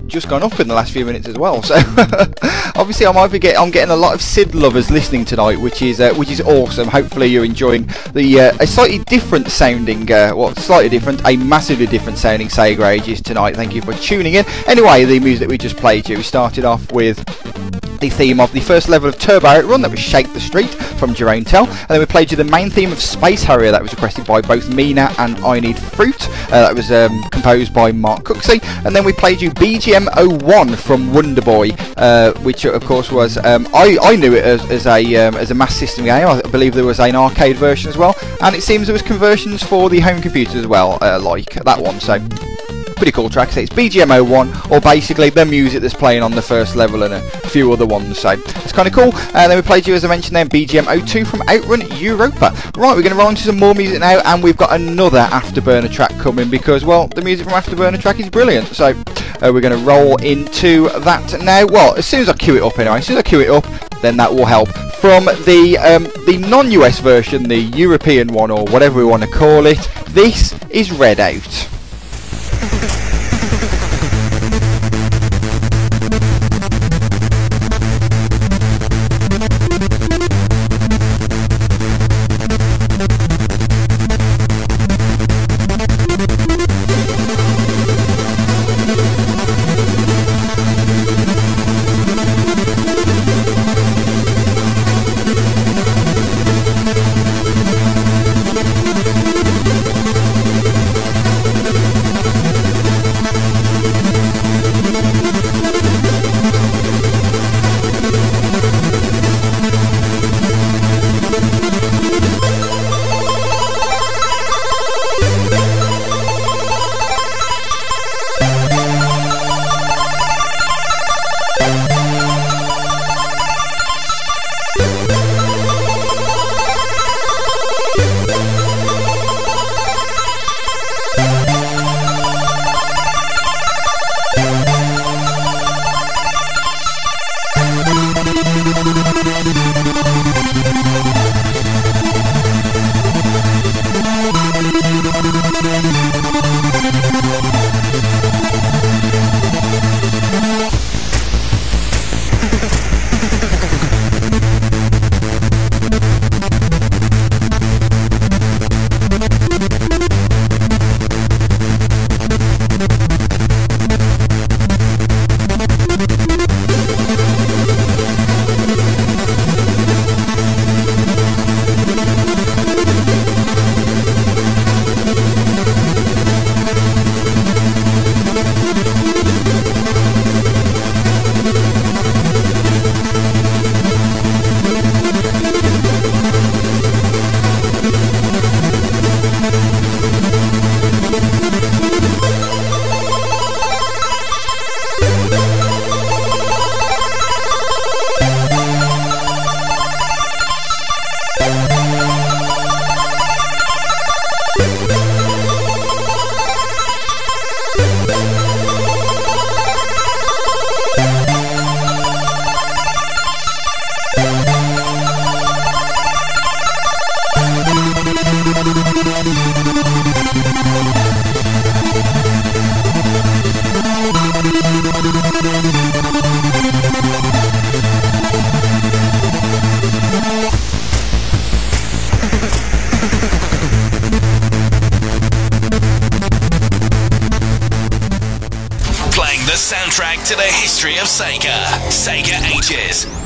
just 0.08 0.28
gone 0.28 0.42
up 0.42 0.58
in 0.58 0.68
the 0.68 0.74
last 0.74 0.92
few 0.92 1.04
minutes 1.04 1.28
as 1.28 1.36
well. 1.36 1.62
So 1.62 1.74
obviously, 2.76 3.06
I'm 3.06 3.38
get 3.38 3.58
I'm 3.58 3.70
getting 3.70 3.92
a 3.92 3.96
lot 3.96 4.14
of 4.14 4.22
Sid 4.22 4.54
lovers 4.54 4.90
listening 4.90 5.24
tonight, 5.24 5.60
which 5.60 5.82
is 5.82 6.00
uh, 6.00 6.14
which 6.14 6.30
is 6.30 6.40
awesome. 6.40 6.88
Hopefully, 6.88 7.26
you're 7.26 7.44
enjoying 7.44 7.88
the 8.12 8.40
uh, 8.40 8.56
a 8.60 8.66
slightly 8.66 8.98
different 9.00 9.50
sounding, 9.50 10.10
uh, 10.10 10.32
well, 10.34 10.54
slightly 10.56 10.88
different, 10.88 11.20
a 11.26 11.36
massively 11.36 11.86
different 11.86 12.18
sounding 12.18 12.48
Sega 12.48 12.86
Ages 12.88 13.20
tonight. 13.20 13.54
Thank 13.54 13.74
you 13.74 13.82
for 13.82 13.92
tuning 13.94 14.34
in. 14.34 14.44
Anyway, 14.66 15.04
the 15.04 15.20
music 15.20 15.48
we 15.48 15.58
just 15.58 15.76
played 15.76 16.08
you, 16.08 16.16
we 16.16 16.22
started 16.22 16.64
off 16.64 16.90
with 16.92 17.18
the 18.00 18.10
theme 18.10 18.40
of 18.40 18.52
the 18.52 18.60
first 18.60 18.88
level 18.88 19.08
of 19.08 19.18
Turbo 19.18 19.48
Outrun, 19.48 19.82
that 19.82 19.90
was 19.90 20.00
Shake 20.00 20.32
the 20.32 20.40
Street 20.40 20.70
from 20.70 21.14
Jeroen 21.14 21.46
Tel, 21.46 21.66
and 21.66 21.88
then 21.88 22.00
we 22.00 22.06
played 22.06 22.30
you 22.30 22.36
the 22.36 22.44
main 22.44 22.70
theme 22.70 22.92
of 22.92 23.00
Space 23.00 23.42
Harrier, 23.42 23.70
that 23.70 23.82
was 23.82 23.92
requested 23.92 24.26
by 24.26 24.40
both 24.40 24.72
Mina 24.72 25.12
and 25.18 25.38
I 25.38 25.60
Need 25.60 25.78
Fruit, 25.78 26.28
uh, 26.28 26.62
that 26.62 26.74
was 26.74 26.90
um, 26.90 27.22
composed 27.30 27.72
by 27.74 27.92
Mark 27.92 28.24
Cooksey, 28.24 28.62
and 28.84 28.94
then 28.94 29.04
we 29.04 29.12
played 29.12 29.40
you 29.40 29.50
BGM 29.50 30.42
01 30.42 30.76
from 30.76 31.12
Wonder 31.12 31.42
Boy, 31.42 31.70
uh, 31.96 32.32
which 32.40 32.64
of 32.64 32.84
course 32.84 33.10
was, 33.10 33.36
um, 33.38 33.66
I, 33.74 33.98
I 34.02 34.16
knew 34.16 34.34
it 34.34 34.44
as, 34.44 34.64
as 34.70 34.86
a 34.86 35.16
um, 35.16 35.34
as 35.36 35.50
a 35.50 35.54
Master 35.54 35.86
System 35.86 36.04
game, 36.04 36.26
I 36.26 36.40
believe 36.42 36.74
there 36.74 36.84
was 36.84 37.00
an 37.00 37.16
arcade 37.16 37.56
version 37.56 37.88
as 37.88 37.96
well, 37.96 38.14
and 38.42 38.54
it 38.54 38.62
seems 38.62 38.86
there 38.86 38.94
was 38.94 39.02
conversions 39.02 39.62
for 39.62 39.88
the 39.90 40.00
home 40.00 40.20
computer 40.20 40.58
as 40.58 40.66
well, 40.66 40.98
uh, 41.02 41.20
like 41.20 41.50
that 41.64 41.80
one, 41.80 42.00
so 42.00 42.18
pretty 42.98 43.12
cool 43.12 43.30
track. 43.30 43.56
It's 43.56 43.72
BGM01, 43.72 44.70
or 44.70 44.80
basically 44.80 45.30
the 45.30 45.46
music 45.46 45.80
that's 45.80 45.94
playing 45.94 46.22
on 46.22 46.32
the 46.32 46.42
first 46.42 46.76
level 46.76 47.04
and 47.04 47.14
a 47.14 47.20
few 47.48 47.72
other 47.72 47.86
ones. 47.86 48.18
So 48.18 48.30
it's 48.30 48.72
kind 48.72 48.88
of 48.88 48.92
cool. 48.92 49.14
And 49.34 49.50
then 49.50 49.56
we 49.56 49.62
played 49.62 49.86
you, 49.86 49.94
as 49.94 50.04
I 50.04 50.08
mentioned, 50.08 50.36
then 50.36 50.48
BGM02 50.48 51.26
from 51.26 51.42
Outrun 51.48 51.82
Europa. 51.96 52.52
Right, 52.76 52.94
we're 52.94 53.02
going 53.02 53.10
to 53.10 53.14
roll 53.14 53.30
into 53.30 53.42
some 53.42 53.58
more 53.58 53.74
music 53.74 54.00
now, 54.00 54.20
and 54.24 54.42
we've 54.42 54.56
got 54.56 54.72
another 54.72 55.20
Afterburner 55.30 55.90
track 55.90 56.10
coming 56.18 56.50
because, 56.50 56.84
well, 56.84 57.06
the 57.06 57.22
music 57.22 57.48
from 57.48 57.54
Afterburner 57.54 58.00
track 58.00 58.18
is 58.20 58.28
brilliant. 58.28 58.66
So 58.68 58.86
uh, 58.86 59.50
we're 59.52 59.60
going 59.60 59.78
to 59.78 59.84
roll 59.84 60.16
into 60.16 60.88
that 61.00 61.40
now. 61.42 61.66
Well, 61.66 61.94
as 61.94 62.06
soon 62.06 62.22
as 62.22 62.28
I 62.28 62.34
cue 62.34 62.56
it 62.56 62.62
up, 62.62 62.78
anyway, 62.78 62.98
as 62.98 63.06
soon 63.06 63.16
as 63.16 63.24
I 63.24 63.28
cue 63.28 63.40
it 63.40 63.50
up, 63.50 63.64
then 64.02 64.16
that 64.16 64.32
will 64.32 64.46
help. 64.46 64.68
From 65.00 65.26
the 65.26 65.78
um, 65.78 66.04
the 66.26 66.38
non-US 66.48 66.98
version, 66.98 67.44
the 67.44 67.56
European 67.56 68.28
one, 68.28 68.50
or 68.50 68.64
whatever 68.64 68.98
we 68.98 69.04
want 69.04 69.22
to 69.22 69.30
call 69.30 69.66
it, 69.66 69.78
this 70.08 70.52
is 70.70 70.88
Redout. 70.88 71.77
soundtrack 71.77 71.77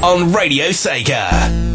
on 0.03 0.33
Radio 0.33 0.73
Sega. 0.73 1.72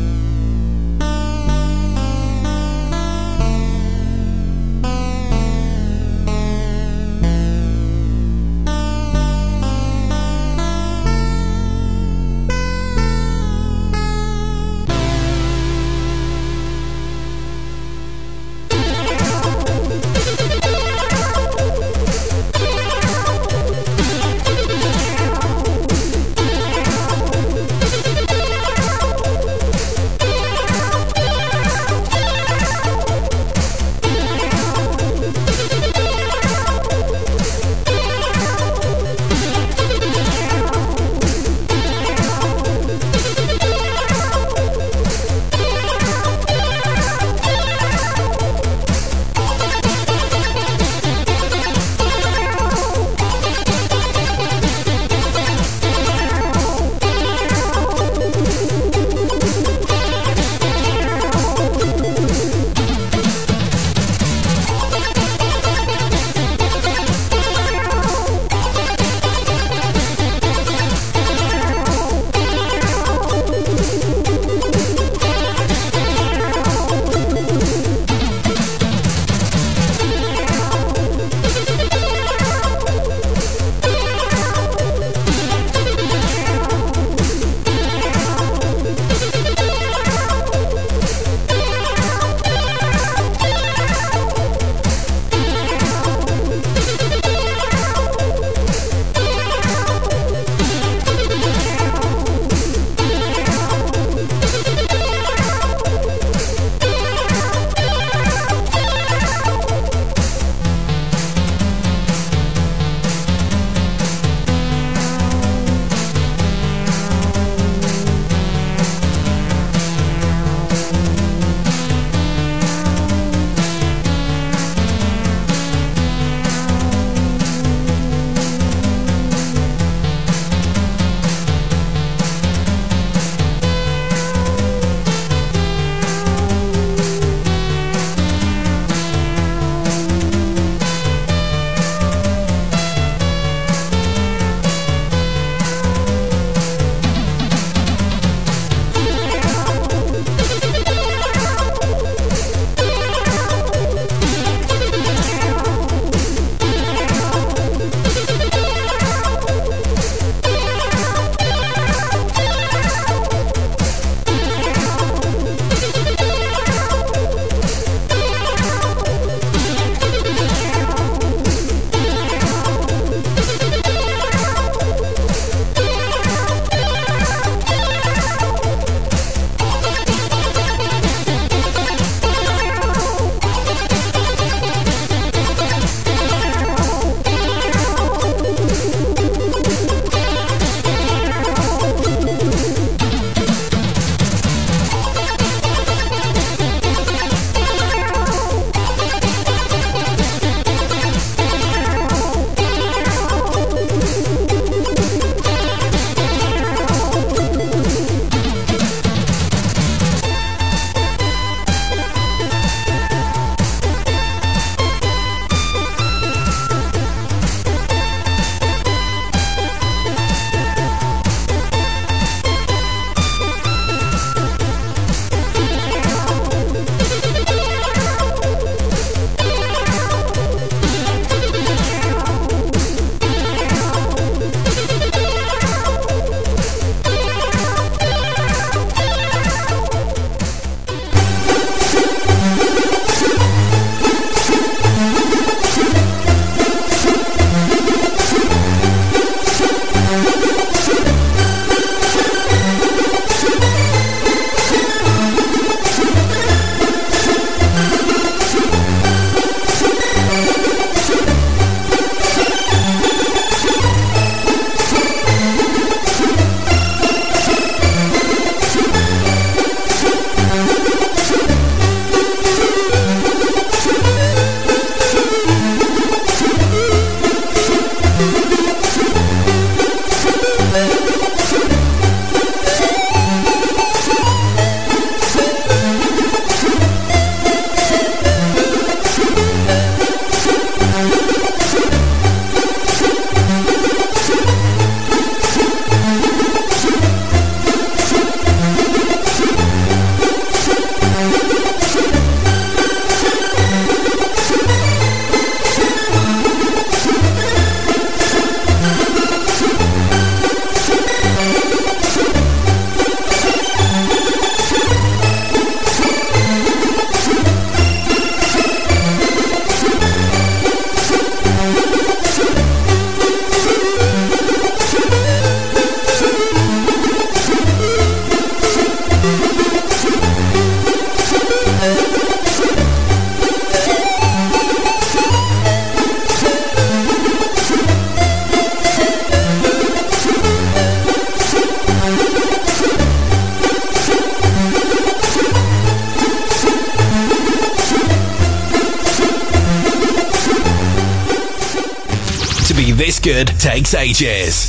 Takes 353.77 353.93
ages. 353.93 354.66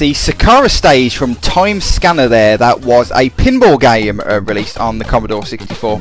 The 0.00 0.12
Sakara 0.12 0.70
stage 0.70 1.18
from 1.18 1.34
Time 1.34 1.78
Scanner 1.78 2.26
there. 2.26 2.56
That 2.56 2.80
was 2.80 3.10
a 3.10 3.28
pinball 3.28 3.78
game 3.78 4.18
uh, 4.20 4.40
released 4.40 4.78
on 4.78 4.96
the 4.96 5.04
Commodore 5.04 5.44
64 5.44 6.00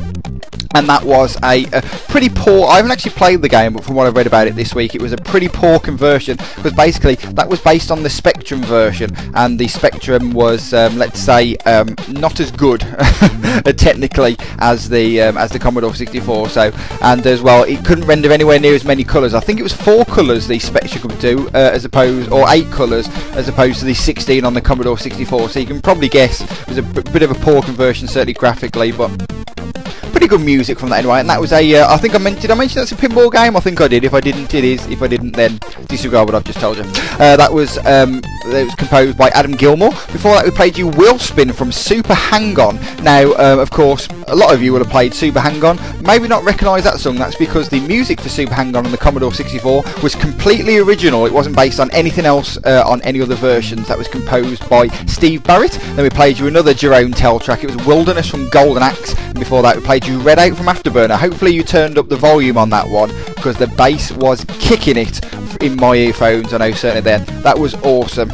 and 0.80 0.88
that 0.88 1.04
was 1.04 1.36
a, 1.44 1.66
a, 1.74 1.82
pretty 2.08 2.30
poor. 2.30 2.66
I 2.66 2.78
haven't 2.78 2.92
actually 2.92 3.12
played 3.12 3.42
the 3.42 3.50
game, 3.50 3.74
but 3.74 3.84
from 3.84 3.96
what 3.96 4.08
I've 4.08 4.16
read 4.16 4.28
about 4.28 4.48
it 4.48 4.56
this 4.56 4.74
week, 4.74 4.96
it 4.96 5.02
was 5.02 5.12
a 5.12 5.18
pretty 5.18 5.50
poor 5.50 5.78
conversion 5.78 6.38
because 6.56 6.72
basically 6.72 7.16
that 7.16 7.50
was 7.50 7.60
based 7.60 7.92
on 7.92 8.02
the 8.02 8.10
Spectrum 8.10 8.62
version, 8.62 9.12
and 9.36 9.60
the 9.60 9.68
Spectrum 9.68 10.32
was, 10.32 10.74
um, 10.74 10.98
let's 10.98 11.20
say, 11.20 11.58
um, 11.66 11.96
not 12.08 12.40
as 12.40 12.50
good 12.50 12.80
technically 13.78 14.38
as 14.60 14.88
the 14.88 15.22
um, 15.22 15.38
as 15.38 15.52
the 15.52 15.60
Commodore 15.60 15.94
64. 15.94 16.48
So, 16.48 16.72
and 17.02 17.28
as 17.28 17.42
well, 17.42 17.64
it 17.64 17.84
couldn't 17.84 18.06
render 18.06 18.32
anywhere 18.32 18.58
near 18.58 18.74
as 18.74 18.86
many 18.86 19.04
colours. 19.04 19.34
I 19.34 19.42
think 19.42 19.60
it 19.60 19.64
was 19.64 19.74
four 19.74 20.06
colours 20.06 20.48
the 20.48 20.60
Spectrum 20.60 21.10
could 21.10 21.20
do, 21.20 21.50
uh, 21.50 21.72
as 21.74 21.84
opposed, 21.84 22.32
or 22.32 22.46
eight 22.50 22.72
colours 22.72 23.10
as 23.34 23.50
opposed 23.50 23.80
to 23.80 23.86
the 23.86 23.94
16 23.94 24.46
on 24.46 24.54
the 24.54 24.62
Commodore 24.62 24.98
64. 24.98 25.50
So 25.50 25.60
you 25.60 25.66
can 25.66 25.82
probably 25.82 26.08
guess 26.08 26.40
it 26.40 26.68
was 26.70 26.78
a 26.78 26.84
b- 26.84 27.02
bit 27.12 27.24
of 27.24 27.32
a 27.32 27.36
poor 27.36 27.62
conversion, 27.62 28.08
certainly 28.08 28.34
graphically, 28.34 28.94
but 28.94 29.10
pretty 30.20 30.36
good 30.36 30.46
music 30.46 30.78
from 30.78 30.90
that 30.90 30.98
anyway. 30.98 31.22
And 31.22 31.30
that 31.30 31.40
was 31.40 31.54
a, 31.54 31.76
uh, 31.76 31.94
I 31.94 31.96
think 31.96 32.14
I 32.14 32.18
mentioned, 32.18 32.52
I 32.52 32.56
mention 32.56 32.82
that's 32.82 32.92
a 32.92 32.96
pinball 32.96 33.32
game? 33.32 33.56
I 33.56 33.62
think 33.62 33.80
I 33.80 33.88
did. 33.88 34.04
If 34.04 34.14
I 34.14 34.20
didn't, 34.20 34.54
it 34.54 34.66
is. 34.66 34.86
If 34.88 35.02
I 35.02 35.08
didn't, 35.08 35.32
then 35.32 35.58
disregard 35.88 36.28
what 36.28 36.36
I've 36.36 36.44
just 36.44 36.60
told 36.60 36.76
you. 36.76 36.84
Uh, 36.84 37.38
that 37.38 37.54
was, 37.54 37.78
um, 37.86 38.22
it 38.46 38.66
was 38.66 38.76
composed 38.76 39.18
by 39.18 39.30
Adam 39.30 39.54
Gilmore. 39.54 39.92
Before 40.12 40.36
that, 40.36 40.44
we 40.44 40.52
played 40.52 40.78
you 40.78 40.90
Will 40.90 41.18
Spin 41.20 41.54
from 41.54 41.72
Super 41.72 42.14
Hang 42.14 42.60
On. 42.60 42.78
Now, 43.02 43.32
um, 43.36 43.60
of 43.60 43.72
course, 43.72 44.10
a 44.28 44.36
lot 44.36 44.54
of 44.54 44.62
you 44.62 44.74
will 44.74 44.80
have 44.80 44.90
played 44.90 45.14
Super 45.14 45.40
Hang 45.40 45.64
On. 45.64 45.80
Maybe 46.02 46.28
not 46.28 46.44
recognise 46.44 46.84
that 46.84 47.00
song. 47.00 47.16
That's 47.16 47.38
because 47.38 47.70
the 47.70 47.80
music 47.80 48.20
for 48.20 48.28
Super 48.28 48.54
Hang 48.54 48.76
On 48.76 48.86
on 48.86 48.92
the 48.92 48.98
Commodore 48.98 49.34
64 49.34 49.84
was 50.04 50.16
completely 50.16 50.80
original. 50.80 51.28
It 51.28 51.34
wasn't 51.34 51.56
based 51.56 51.80
on 51.80 51.90
anything 51.92 52.26
else 52.26 52.58
uh, 52.66 52.84
on 52.86 53.02
any 53.04 53.22
other 53.22 53.36
versions. 53.36 53.88
That 53.88 53.98
was 53.98 54.10
composed 54.10 54.68
by 54.70 54.90
Steve 55.06 55.44
Barrett. 55.44 55.74
Then 55.96 56.04
we 56.04 56.10
played 56.10 56.38
you 56.38 56.48
another 56.48 56.74
Jeroen 56.74 57.16
Tel 57.16 57.40
track. 57.40 57.64
It 57.64 57.74
was 57.74 57.86
Wilderness 57.88 58.30
from 58.30 58.50
Golden 58.50 58.84
Axe. 58.84 59.16
And 59.18 59.40
before 59.40 59.62
that, 59.62 59.76
we 59.76 59.82
played 59.82 60.06
you 60.06 60.09
Red 60.18 60.40
Out 60.40 60.56
from 60.56 60.68
Afterburner. 60.68 61.18
Hopefully, 61.18 61.54
you 61.54 61.64
turned 61.64 61.98
up 61.98 62.10
the 62.10 62.16
volume 62.16 62.58
on 62.58 62.70
that 62.70 62.88
one 62.88 63.10
because 63.36 63.58
the 63.58 63.68
bass 63.68 64.12
was 64.12 64.46
kicking 64.60 64.98
it 64.98 65.24
in 65.62 65.76
my 65.76 65.96
earphones. 65.96 66.54
I 66.54 66.58
know 66.58 66.72
certainly 66.72 67.02
then. 67.02 67.26
That 67.42 67.58
was 67.58 67.76
awesome. 67.76 68.32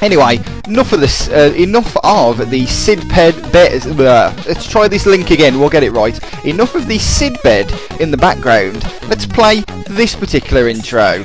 Anyway, 0.00 0.38
enough 0.66 0.92
of 0.92 1.00
this. 1.00 1.28
Uh, 1.28 1.54
enough 1.56 1.96
of 2.04 2.50
the 2.50 2.66
Sid 2.66 3.08
bed. 3.08 3.34
Let's 3.52 4.68
try 4.68 4.88
this 4.88 5.06
link 5.06 5.30
again. 5.30 5.58
We'll 5.58 5.70
get 5.70 5.82
it 5.82 5.92
right. 5.92 6.18
Enough 6.44 6.74
of 6.74 6.86
the 6.86 6.98
Sid 6.98 7.40
bed 7.42 7.72
in 8.00 8.10
the 8.10 8.16
background. 8.16 8.82
Let's 9.08 9.26
play 9.26 9.64
this 9.86 10.14
particular 10.14 10.68
intro. 10.68 11.24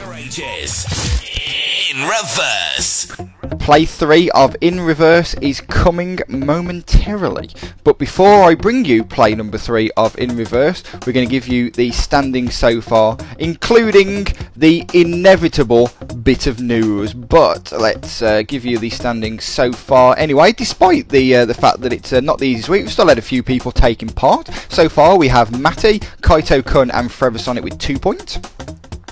Reverse. 2.07 3.11
Play 3.59 3.85
3 3.85 4.31
of 4.31 4.55
In 4.61 4.79
Reverse 4.79 5.33
is 5.35 5.59
coming 5.59 6.19
momentarily. 6.29 7.49
But 7.83 7.99
before 7.99 8.43
I 8.43 8.55
bring 8.55 8.85
you 8.85 9.03
play 9.03 9.35
number 9.35 9.57
3 9.57 9.91
of 9.97 10.17
In 10.17 10.37
Reverse, 10.37 10.83
we're 11.05 11.13
going 11.13 11.27
to 11.27 11.31
give 11.31 11.47
you 11.47 11.71
the 11.71 11.91
standings 11.91 12.55
so 12.55 12.79
far, 12.79 13.17
including 13.37 14.27
the 14.55 14.85
inevitable 14.93 15.91
bit 16.23 16.47
of 16.47 16.61
news. 16.61 17.13
But 17.13 17.73
let's 17.73 18.21
uh, 18.21 18.43
give 18.43 18.63
you 18.63 18.77
the 18.77 18.89
standings 18.89 19.43
so 19.43 19.73
far 19.73 20.17
anyway, 20.17 20.53
despite 20.53 21.09
the 21.09 21.35
uh, 21.35 21.45
the 21.45 21.53
fact 21.53 21.81
that 21.81 21.91
it's 21.91 22.13
uh, 22.13 22.21
not 22.21 22.39
the 22.39 22.47
easiest 22.47 22.69
week, 22.69 22.83
we've 22.83 22.93
still 22.93 23.07
had 23.07 23.17
a 23.17 23.21
few 23.21 23.43
people 23.43 23.73
taking 23.73 24.09
part. 24.09 24.47
So 24.69 24.87
far, 24.87 25.17
we 25.17 25.27
have 25.27 25.59
Matty, 25.59 25.99
Kaito 26.21 26.65
Kun, 26.65 26.91
and 26.91 27.11
Sonic 27.11 27.63
with 27.63 27.77
2 27.77 27.99
points. 27.99 28.39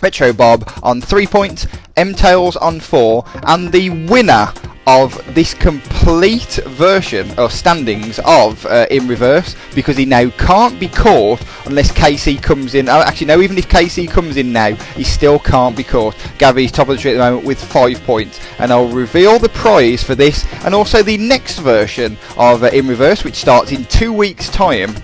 Retro 0.02 0.34
Bob 0.34 0.72
on 0.84 1.02
3 1.02 1.28
points, 1.28 1.68
M-Tails 1.96 2.56
on 2.58 2.80
4, 2.80 3.24
and 3.44 3.72
the 3.72 3.90
winner 3.90 4.52
of 4.88 5.22
this 5.36 5.54
complete 5.54 6.62
version 6.66 7.30
of 7.38 7.52
standings 7.52 8.20
of 8.24 8.66
uh, 8.68 8.88
In 8.90 9.06
Reverse 9.06 9.54
because 9.76 9.98
he 9.98 10.06
now 10.06 10.30
can't 10.30 10.80
be 10.80 10.88
caught 10.88 11.44
unless 11.66 11.92
KC 11.92 12.42
comes 12.42 12.74
in. 12.74 12.88
Oh, 12.88 13.02
actually, 13.02 13.28
no, 13.28 13.42
even 13.42 13.58
if 13.58 13.68
KC 13.68 14.10
comes 14.10 14.38
in 14.38 14.54
now, 14.54 14.76
he 14.96 15.04
still 15.04 15.40
can't 15.40 15.76
be 15.76 15.84
caught. 15.84 16.16
Gavy's 16.38 16.72
top 16.72 16.88
of 16.88 16.96
the 16.96 17.02
tree 17.02 17.12
at 17.12 17.16
the 17.16 17.20
moment 17.20 17.46
with 17.46 17.62
5 17.62 18.02
points. 18.04 18.40
And 18.60 18.72
I'll 18.72 18.88
reveal 18.88 19.40
the 19.40 19.50
prize 19.50 20.04
for 20.04 20.16
this 20.16 20.46
and 20.64 20.74
also 20.74 21.04
the 21.04 21.18
next 21.18 21.60
version 21.60 22.18
of 22.38 22.64
uh, 22.64 22.68
In 22.68 22.88
Reverse, 22.88 23.26
which 23.26 23.36
starts 23.36 23.74
in 23.74 23.84
two 23.86 24.14
weeks' 24.14 24.50
time 24.50 24.96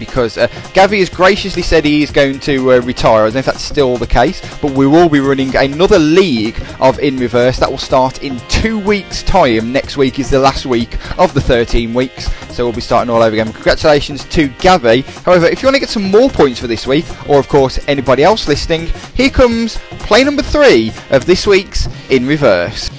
because 0.00 0.36
uh, 0.36 0.48
Gavi 0.74 0.98
has 0.98 1.08
graciously 1.08 1.62
said 1.62 1.84
he 1.84 2.02
is 2.02 2.10
going 2.10 2.40
to 2.40 2.72
uh, 2.72 2.80
retire. 2.80 3.22
I 3.22 3.24
don't 3.26 3.34
know 3.34 3.38
if 3.38 3.46
that's 3.46 3.62
still 3.62 3.96
the 3.96 4.06
case, 4.08 4.40
but 4.60 4.72
we 4.72 4.88
will 4.88 5.08
be 5.08 5.20
running 5.20 5.54
another 5.54 6.00
league 6.00 6.60
of 6.80 6.98
In 6.98 7.16
Reverse 7.18 7.60
that 7.60 7.70
will 7.70 7.78
start 7.78 8.24
in 8.24 8.40
two 8.48 8.80
weeks' 8.80 9.22
time. 9.22 9.72
Next 9.72 9.96
week 9.96 10.18
is 10.18 10.30
the 10.30 10.40
last 10.40 10.66
week 10.66 10.96
of 11.16 11.32
the 11.34 11.40
13 11.40 11.94
weeks, 11.94 12.28
so 12.52 12.64
we'll 12.64 12.72
be 12.72 12.80
starting 12.80 13.10
all 13.10 13.22
over 13.22 13.32
again. 13.32 13.52
Congratulations 13.52 14.24
to 14.24 14.48
Gavi. 14.48 15.04
However, 15.24 15.46
if 15.46 15.62
you 15.62 15.66
want 15.66 15.76
to 15.76 15.80
get 15.80 15.90
some 15.90 16.10
more 16.10 16.30
points 16.30 16.58
for 16.58 16.66
this 16.66 16.84
week, 16.86 17.04
or 17.28 17.38
of 17.38 17.48
course 17.48 17.78
anybody 17.86 18.24
else 18.24 18.48
listening, 18.48 18.88
here 19.14 19.30
comes 19.30 19.76
play 20.00 20.24
number 20.24 20.42
three 20.42 20.92
of 21.10 21.26
this 21.26 21.46
week's 21.46 21.86
In 22.08 22.26
Reverse. 22.26 22.90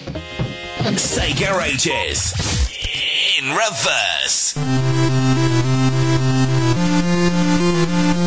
Sega 0.95 1.61
Ages. 1.63 2.33
In 3.39 3.49
reverse. 3.49 4.53
All 7.81 8.20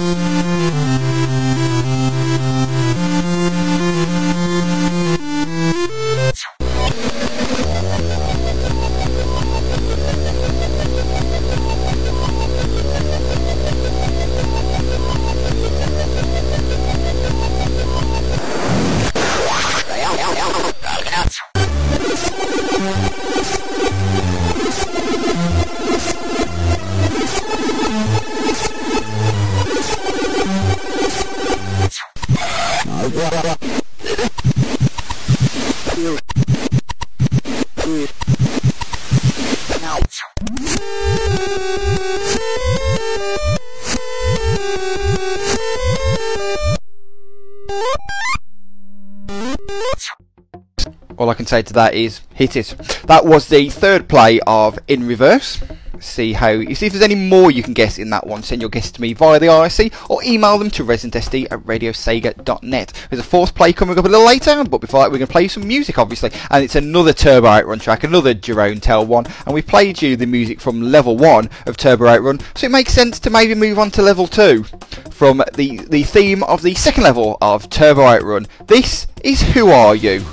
I 51.35 51.37
can 51.37 51.47
say 51.47 51.63
to 51.63 51.73
that 51.73 51.95
is 51.95 52.21
hit 52.33 52.55
it. 52.55 52.77
That 53.07 53.27
was 53.27 53.49
the 53.49 53.69
third 53.69 54.09
play 54.09 54.39
of 54.47 54.79
In 54.87 55.05
Reverse. 55.05 55.61
See 55.99 56.33
how 56.35 56.51
you 56.51 56.77
see 56.77 56.87
if 56.87 56.93
there's 56.93 57.03
any 57.03 57.17
more 57.17 57.51
you 57.51 57.65
can 57.65 57.73
guess 57.73 57.99
in 57.99 58.11
that 58.11 58.25
one. 58.25 58.45
Send 58.45 58.63
your 58.63 58.71
guess 58.71 58.93
to 58.93 59.01
me 59.01 59.15
via 59.15 59.41
the 59.41 59.47
IRC 59.47 60.09
or 60.09 60.23
email 60.23 60.59
them 60.59 60.71
to 60.71 60.85
residentsd 60.85 61.47
at 61.51 61.59
radiosega.net. 61.61 63.07
There's 63.11 63.21
a 63.21 63.25
fourth 63.25 63.57
play 63.57 63.73
coming 63.73 63.99
up 63.99 64.05
a 64.05 64.09
little 64.09 64.25
later, 64.25 64.63
but 64.63 64.81
before 64.81 65.01
that 65.01 65.11
we're 65.11 65.19
going 65.19 65.27
to 65.27 65.33
play 65.33 65.43
you 65.43 65.49
some 65.49 65.67
music 65.67 65.99
obviously, 65.99 66.31
and 66.51 66.63
it's 66.63 66.77
another 66.77 67.13
Turbo 67.13 67.49
Outrun 67.49 67.81
track, 67.81 68.05
another 68.05 68.33
Jeroen 68.33 68.81
Tel 68.81 69.05
one, 69.05 69.27
and 69.45 69.55
we 69.55 69.63
played 69.63 70.01
you 70.03 70.15
the 70.15 70.27
music 70.27 70.61
from 70.61 70.83
level 70.83 71.17
one 71.17 71.51
of 71.67 71.77
Turbo 71.77 72.07
Outrun, 72.07 72.39
so 72.55 72.67
it 72.67 72.71
makes 72.71 72.93
sense 72.93 73.19
to 73.19 73.31
maybe 73.31 73.57
move 73.57 73.81
on 73.81 73.91
to 73.93 74.03
level 74.03 74.29
two 74.29 74.63
from 75.11 75.43
the 75.55 75.79
the 75.89 76.05
theme 76.05 76.45
of 76.45 76.63
the 76.63 76.75
second 76.75 77.03
level 77.03 77.39
of 77.41 77.69
Turbo 77.71 78.03
Outrun. 78.03 78.47
This 78.67 79.09
is 79.25 79.43
Who 79.43 79.71
Are 79.71 79.97
You? 79.97 80.25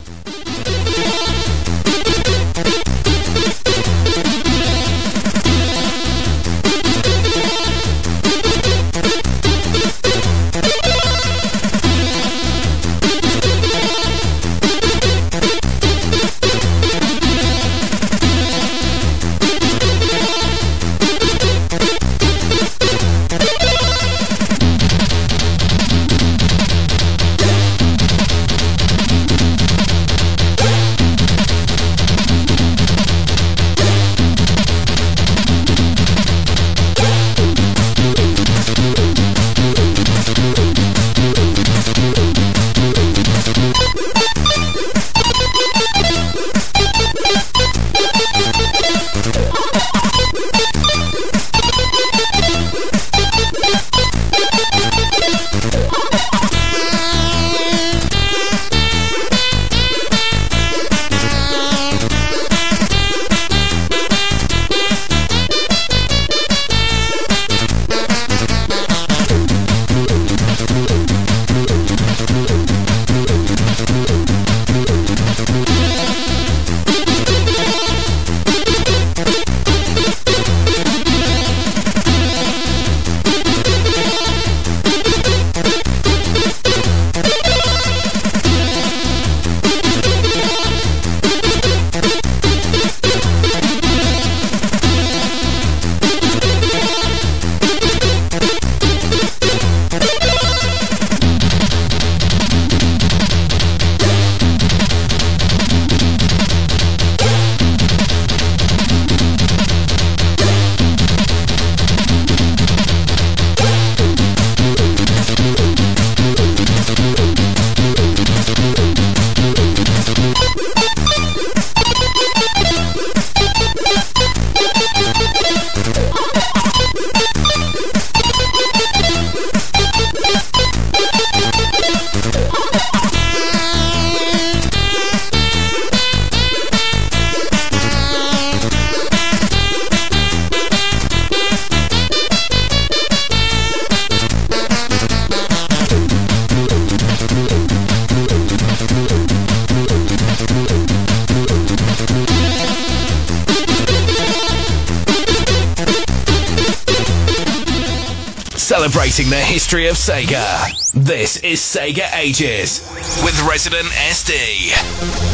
Sega. 160.01 160.65
This 160.93 161.37
is 161.43 161.59
Sega 161.59 162.11
Ages 162.15 162.81
with 163.23 163.39
Resident 163.47 163.85
SD. 163.85 165.30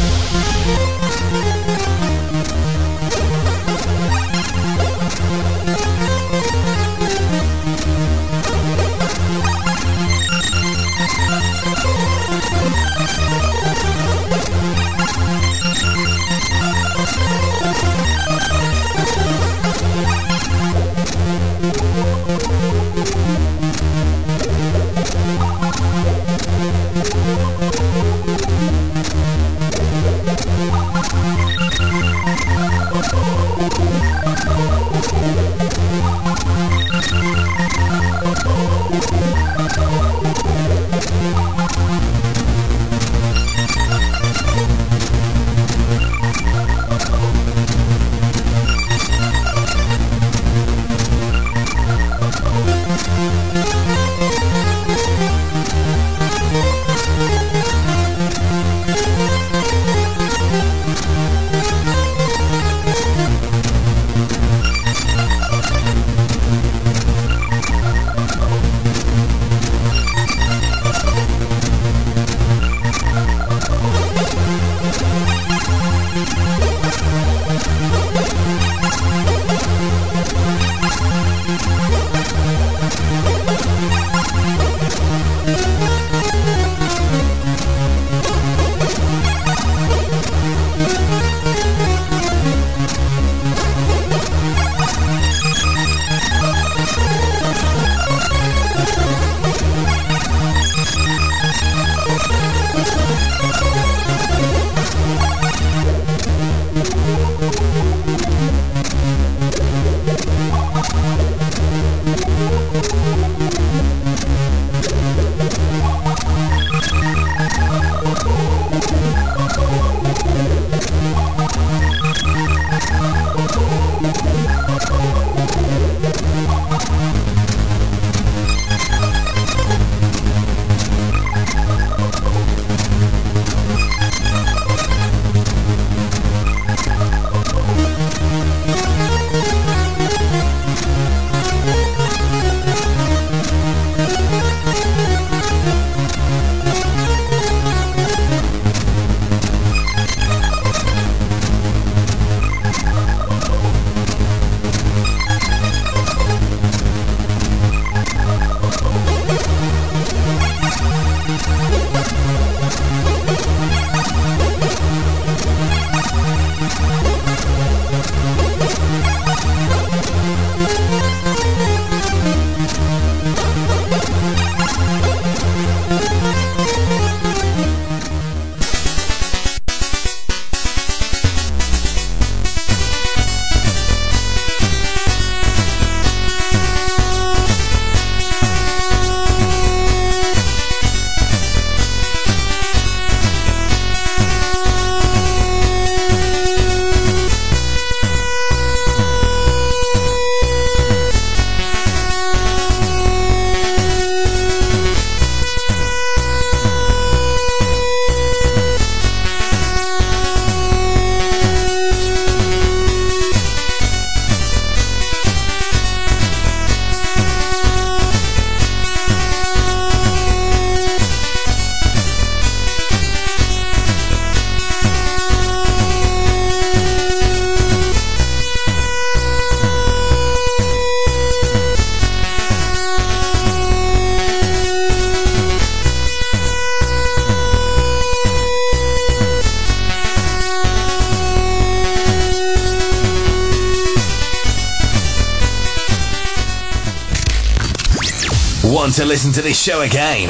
Listen 249.28 249.42
to 249.42 249.46
this 249.46 249.60
show 249.60 249.82
again? 249.82 250.28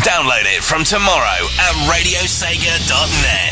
Download 0.00 0.44
it 0.44 0.64
from 0.64 0.84
tomorrow 0.84 1.44
at 1.60 1.74
radiosega.net. 1.90 3.47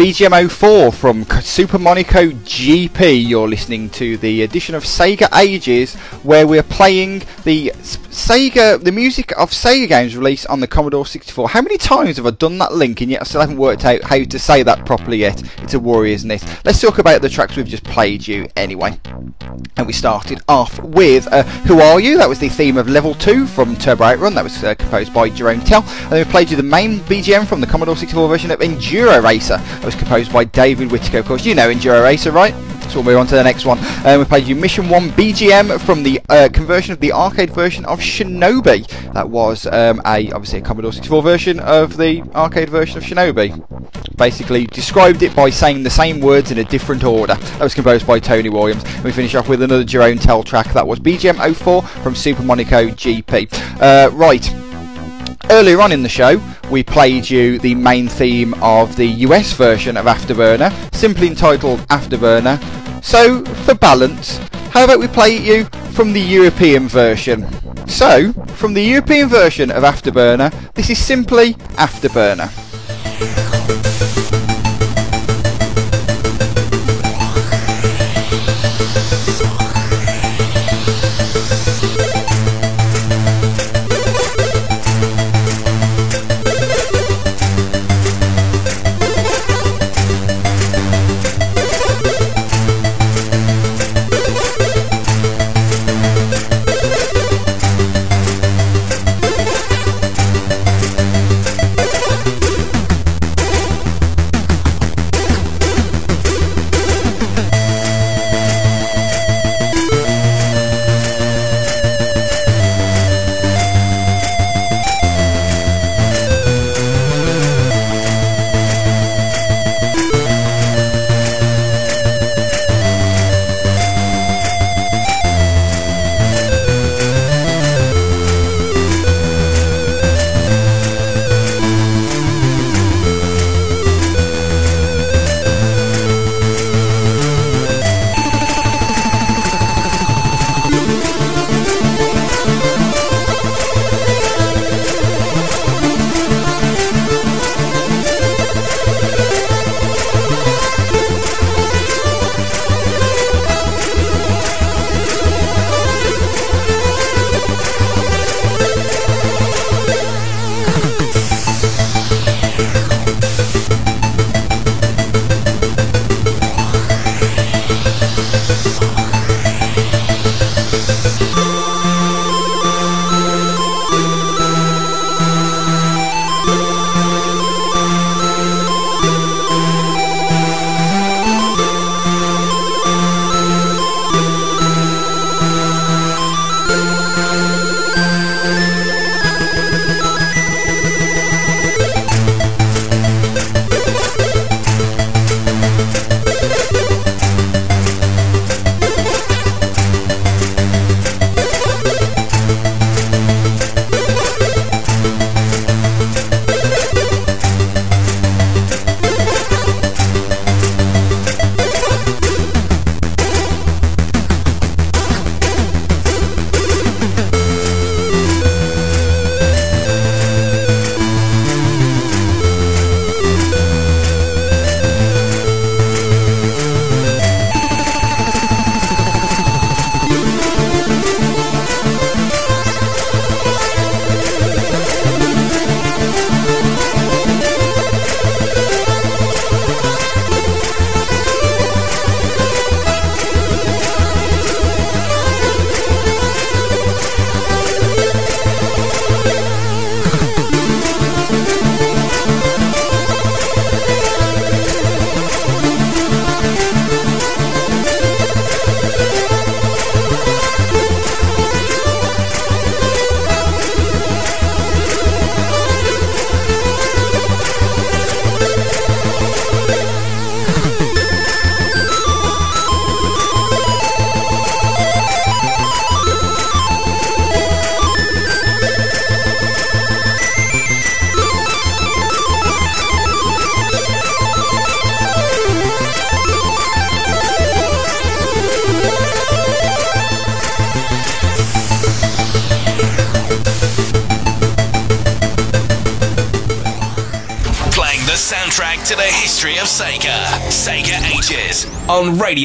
BGM04 0.00 0.94
from 0.94 1.26
Super 1.42 1.78
Monaco 1.78 2.30
GP. 2.30 3.28
You're 3.28 3.46
listening 3.46 3.90
to 3.90 4.16
the 4.16 4.40
edition 4.40 4.74
of 4.74 4.82
Sega 4.82 5.28
Ages 5.38 5.94
where 6.22 6.46
we're 6.46 6.62
playing 6.62 7.18
the 7.44 7.70
Sega, 7.76 8.82
the 8.82 8.92
music 8.92 9.30
of 9.38 9.50
Sega 9.50 9.86
games 9.86 10.16
released 10.16 10.46
on 10.46 10.60
the 10.60 10.66
Commodore 10.66 11.04
64. 11.04 11.50
How 11.50 11.60
many 11.60 11.76
times 11.76 12.16
have 12.16 12.24
I 12.24 12.30
done 12.30 12.56
that 12.56 12.72
link 12.72 13.02
and 13.02 13.10
yet 13.10 13.20
I 13.20 13.24
still 13.24 13.42
haven't 13.42 13.58
worked 13.58 13.84
out 13.84 14.02
how 14.02 14.24
to 14.24 14.38
say 14.38 14.62
that 14.62 14.86
properly 14.86 15.18
yet? 15.18 15.42
It's 15.58 15.74
a 15.74 15.78
worry, 15.78 16.14
isn't 16.14 16.30
it? 16.30 16.42
Let's 16.64 16.80
talk 16.80 16.96
about 16.96 17.20
the 17.20 17.28
tracks 17.28 17.56
we've 17.56 17.66
just 17.66 17.84
played 17.84 18.26
you 18.26 18.48
anyway. 18.56 18.98
And 19.80 19.86
we 19.86 19.94
started 19.94 20.42
off 20.46 20.78
with 20.80 21.26
uh, 21.32 21.42
Who 21.64 21.80
Are 21.80 21.98
You? 21.98 22.18
That 22.18 22.28
was 22.28 22.38
the 22.38 22.50
theme 22.50 22.76
of 22.76 22.86
Level 22.86 23.14
2 23.14 23.46
from 23.46 23.74
Turbo 23.76 24.04
Outrun. 24.04 24.34
That 24.34 24.44
was 24.44 24.62
uh, 24.62 24.74
composed 24.74 25.14
by 25.14 25.30
Jeroen 25.30 25.64
Tel. 25.64 25.80
And 25.84 26.12
then 26.12 26.26
we 26.26 26.30
played 26.30 26.50
you 26.50 26.56
the 26.58 26.62
main 26.62 26.98
BGM 26.98 27.46
from 27.46 27.62
the 27.62 27.66
Commodore 27.66 27.96
64 27.96 28.28
version 28.28 28.50
of 28.50 28.60
Enduro 28.60 29.24
Racer. 29.24 29.56
That 29.56 29.84
was 29.86 29.94
composed 29.94 30.34
by 30.34 30.44
David 30.44 30.92
Whittaker. 30.92 31.20
Of 31.20 31.24
course, 31.24 31.46
you 31.46 31.54
know 31.54 31.72
Enduro 31.72 32.02
Racer, 32.02 32.30
right? 32.30 32.52
So 32.90 32.96
we'll 32.96 33.04
move 33.04 33.18
on 33.18 33.26
to 33.28 33.36
the 33.36 33.44
next 33.44 33.64
one. 33.64 33.78
Um, 34.04 34.18
we 34.18 34.24
played 34.24 34.48
you 34.48 34.56
Mission 34.56 34.88
1 34.88 35.10
BGM 35.10 35.80
from 35.80 36.02
the 36.02 36.20
uh, 36.28 36.48
conversion 36.52 36.92
of 36.92 36.98
the 36.98 37.12
arcade 37.12 37.50
version 37.50 37.84
of 37.84 38.00
Shinobi. 38.00 38.84
That 39.12 39.30
was 39.30 39.66
um, 39.66 40.02
a 40.04 40.32
obviously 40.32 40.58
a 40.58 40.62
Commodore 40.62 40.92
64 40.92 41.22
version 41.22 41.60
of 41.60 41.96
the 41.96 42.22
arcade 42.34 42.68
version 42.68 42.98
of 42.98 43.04
Shinobi. 43.04 43.64
Basically 44.16 44.66
described 44.66 45.22
it 45.22 45.36
by 45.36 45.50
saying 45.50 45.84
the 45.84 45.90
same 45.90 46.20
words 46.20 46.50
in 46.50 46.58
a 46.58 46.64
different 46.64 47.04
order. 47.04 47.34
That 47.34 47.60
was 47.60 47.74
composed 47.74 48.08
by 48.08 48.18
Tony 48.18 48.48
Williams. 48.48 48.82
And 48.84 49.04
we 49.04 49.12
finish 49.12 49.36
off 49.36 49.48
with 49.48 49.62
another 49.62 49.84
Jeroen 49.84 50.20
Tel 50.20 50.42
track. 50.42 50.72
That 50.72 50.88
was 50.88 50.98
BGM 50.98 51.54
04 51.54 51.82
from 51.82 52.16
Super 52.16 52.42
Monaco 52.42 52.88
GP. 52.88 53.80
Uh, 53.80 54.10
right 54.14 54.52
earlier 55.50 55.80
on 55.80 55.92
in 55.92 56.02
the 56.02 56.08
show, 56.08 56.40
we 56.70 56.82
played 56.82 57.28
you 57.28 57.58
the 57.58 57.74
main 57.74 58.08
theme 58.08 58.54
of 58.62 58.94
the 58.96 59.06
US 59.06 59.52
version 59.52 59.96
of 59.96 60.06
Afterburner, 60.06 60.72
simply 60.94 61.26
entitled 61.26 61.80
Afterburner. 61.88 62.58
So, 63.02 63.44
for 63.64 63.74
balance, 63.74 64.38
how 64.72 64.84
about 64.84 65.00
we 65.00 65.08
play 65.08 65.36
you 65.36 65.64
from 65.92 66.12
the 66.12 66.20
European 66.20 66.86
version? 66.86 67.46
So, 67.88 68.32
from 68.54 68.74
the 68.74 68.82
European 68.82 69.28
version 69.28 69.70
of 69.70 69.82
Afterburner, 69.82 70.52
this 70.74 70.90
is 70.90 70.98
simply 70.98 71.54
Afterburner. 71.76 72.69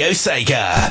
Radio 0.06 0.14
Sega. 0.14 0.85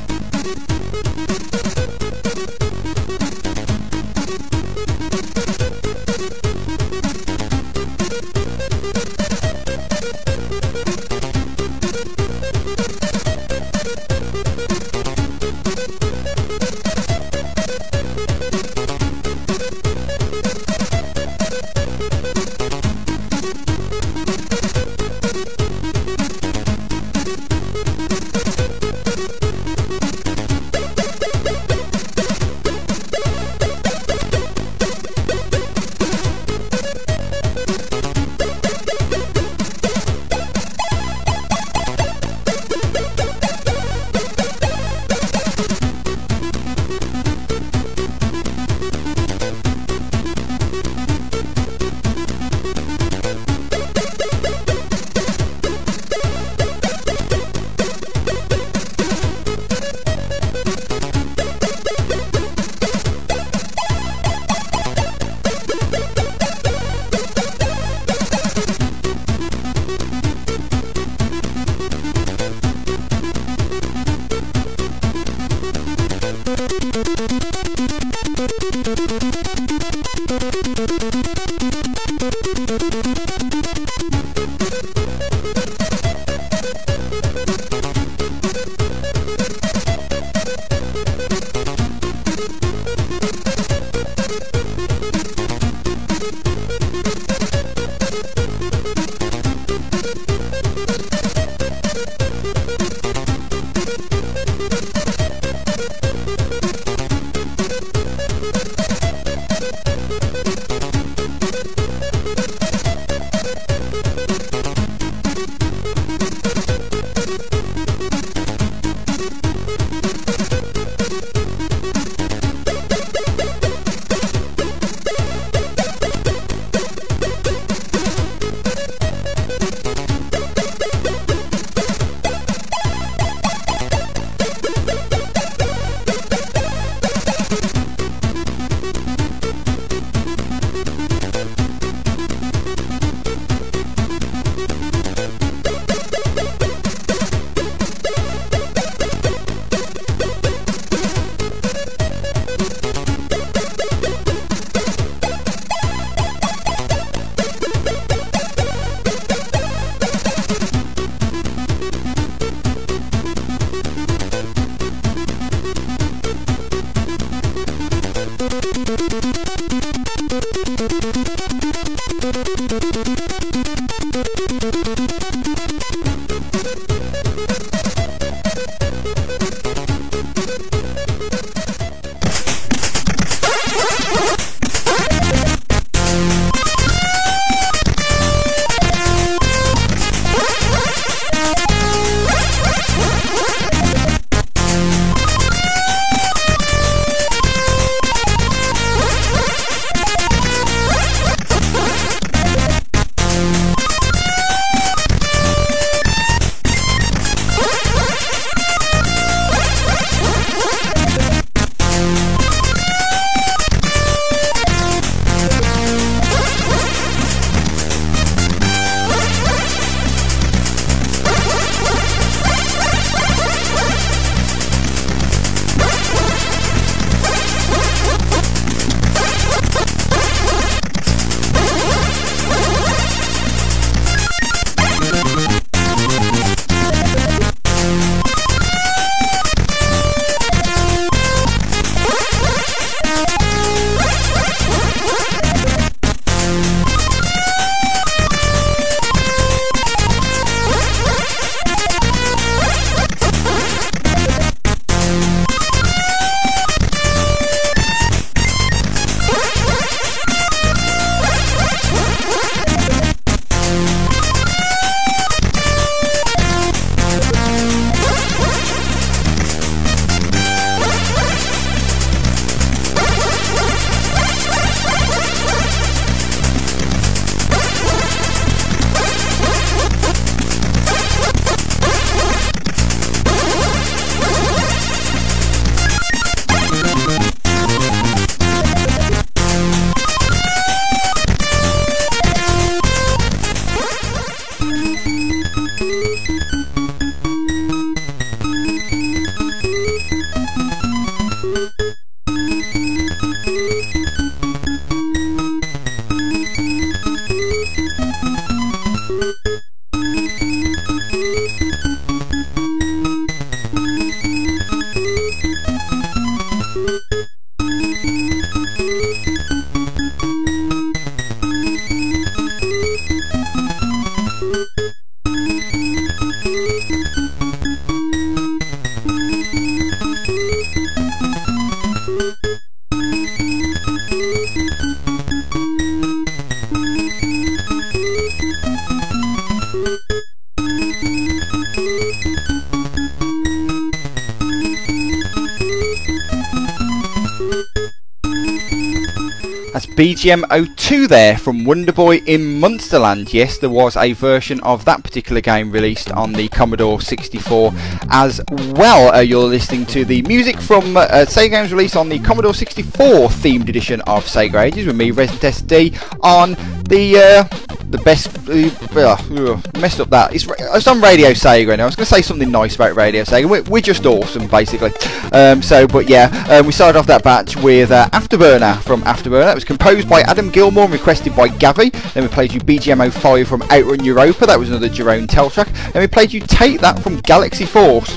BGM02 350.25 351.07
there 351.07 351.37
from 351.37 351.67
Wonderboy 351.67 352.27
in 352.27 352.59
Monster 352.59 352.99
Land. 352.99 353.35
Yes, 353.35 353.59
there 353.59 353.69
was 353.69 353.95
a 353.95 354.15
version 354.15 354.59
of 354.61 354.87
that 354.87 355.05
particular 355.05 355.43
game 355.43 355.71
released 355.71 356.11
on 356.11 356.33
the 356.33 356.49
Commodore 356.49 356.99
64 356.99 357.71
as 358.09 358.41
well. 358.49 359.15
Uh, 359.15 359.21
you're 359.21 359.45
listening 359.45 359.85
to 359.85 360.07
the 360.07 360.23
music 360.23 360.59
from 360.59 360.97
uh, 360.97 361.01
uh 361.01 361.27
Sega 361.27 361.51
games 361.51 361.73
released 361.73 361.95
on 361.95 362.09
the 362.09 362.19
Commodore 362.21 362.55
64 362.55 363.29
themed 363.29 363.69
edition 363.69 364.01
of 364.07 364.25
Sega 364.25 364.63
Ages 364.63 364.87
with 364.87 364.97
me, 364.97 365.11
Resident 365.11 365.43
SD, 365.43 366.19
on 366.23 366.53
the 366.85 367.19
uh, 367.19 367.75
the 367.91 367.99
best. 367.99 368.29
Uh, 368.49 369.61
messed 369.79 370.01
up 370.01 370.09
that. 370.09 370.35
It's, 370.35 370.47
it's 370.49 370.87
on 370.87 371.03
Radio 371.03 371.31
Sega 371.33 371.77
now. 371.77 371.83
I 371.83 371.87
was 371.87 371.97
going 371.97 372.07
to 372.07 372.15
say 372.15 372.23
something 372.23 372.51
nice 372.51 372.77
about 372.77 372.97
Radio 372.97 373.25
Sega. 373.25 373.49
We're, 373.49 373.63
we're 373.65 373.83
just 373.83 374.07
awesome, 374.07 374.47
basically. 374.49 374.91
Um, 375.35 375.63
so, 375.63 375.89
but 375.89 376.09
yeah, 376.09 376.47
um, 376.49 376.65
we 376.65 376.71
started 376.71 376.97
off 376.97 377.09
that 377.09 377.25
batch 377.25 377.57
with 377.57 377.91
uh, 377.91 378.09
Afterburner 378.11 378.81
from 378.83 379.03
Afterburner. 379.03 379.45
That 379.45 379.57
was 379.57 379.65
composed 379.65 380.09
by 380.09 380.21
Adam 380.21 380.49
Gilmour 380.49 380.85
and 380.85 380.93
requested 380.93 381.35
by 381.35 381.49
Gavi. 381.49 381.91
Then 382.13 382.23
we 382.23 382.29
played 382.29 382.53
you 382.53 382.61
BGM 382.61 383.11
05 383.13 383.49
from 383.49 383.63
Outrun 383.63 384.05
Europa. 384.05 384.47
That 384.47 384.61
was 384.61 384.71
another 384.71 384.89
Jeroen 384.89 385.29
Tel 385.29 385.51
track. 385.51 385.69
Then 385.93 386.03
we 386.03 386.07
played 386.07 386.33
you 386.33 386.39
Take 386.39 386.81
That 386.81 387.01
from 387.01 387.17
Galaxy 387.21 387.67
Force 387.67 388.17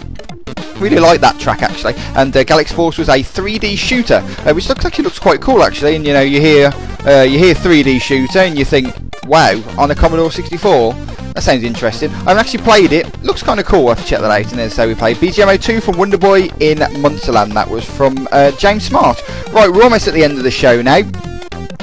really 0.79 0.99
like 0.99 1.19
that 1.21 1.39
track 1.39 1.63
actually. 1.63 1.95
And 2.15 2.35
uh, 2.37 2.43
Galaxy 2.43 2.75
Force 2.75 2.99
was 2.99 3.09
a 3.09 3.23
3D 3.23 3.77
shooter, 3.77 4.23
uh, 4.45 4.53
which 4.53 4.69
looks 4.69 4.85
it 4.85 4.99
looks 4.99 5.17
quite 5.17 5.41
cool 5.41 5.63
actually. 5.63 5.95
And 5.95 6.05
you 6.05 6.13
know, 6.13 6.21
you 6.21 6.39
hear 6.39 6.71
uh, 7.05 7.23
you 7.23 7.39
hear 7.39 7.55
3D 7.55 7.99
shooter 7.99 8.39
and 8.39 8.57
you 8.57 8.63
think, 8.65 8.93
wow, 9.23 9.59
on 9.77 9.89
a 9.89 9.95
Commodore 9.95 10.31
64. 10.31 10.93
That 11.37 11.43
sounds 11.43 11.63
interesting. 11.63 12.09
I've 12.25 12.37
actually 12.37 12.63
played 12.63 12.91
it. 12.91 13.21
Looks 13.21 13.43
kind 13.43 13.59
of 13.59 13.67
cool. 13.67 13.85
I 13.85 13.89
have 13.89 14.01
to 14.01 14.09
check 14.09 14.21
that 14.21 14.31
out. 14.31 14.49
And 14.49 14.57
then 14.57 14.71
so 14.71 14.87
we 14.87 14.95
played 14.95 15.17
BGMO 15.17 15.61
2 15.61 15.81
from 15.81 15.93
Wonderboy 15.93 16.59
in 16.59 16.79
Monster 16.99 17.31
Land. 17.31 17.51
That 17.51 17.69
was 17.69 17.85
from 17.85 18.27
uh, 18.31 18.49
James 18.53 18.85
Smart. 18.85 19.21
Right, 19.53 19.71
we're 19.71 19.83
almost 19.83 20.07
at 20.07 20.15
the 20.15 20.23
end 20.23 20.39
of 20.39 20.43
the 20.43 20.49
show 20.49 20.81
now. 20.81 21.01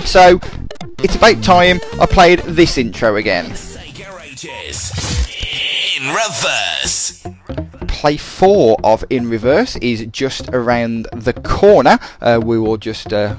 So 0.06 0.40
it's 1.04 1.14
about 1.14 1.40
time 1.44 1.78
I 2.00 2.06
played 2.06 2.40
this 2.40 2.78
intro 2.78 3.14
again. 3.14 3.44
In 3.44 3.52
reverse 6.08 7.24
play 7.86 8.16
four 8.16 8.76
of 8.82 9.04
In 9.08 9.30
Reverse 9.30 9.76
is 9.76 10.04
just 10.06 10.48
around 10.48 11.06
the 11.12 11.32
corner. 11.32 12.00
Uh, 12.20 12.40
we 12.44 12.58
will 12.58 12.76
just. 12.76 13.12
Uh, 13.12 13.36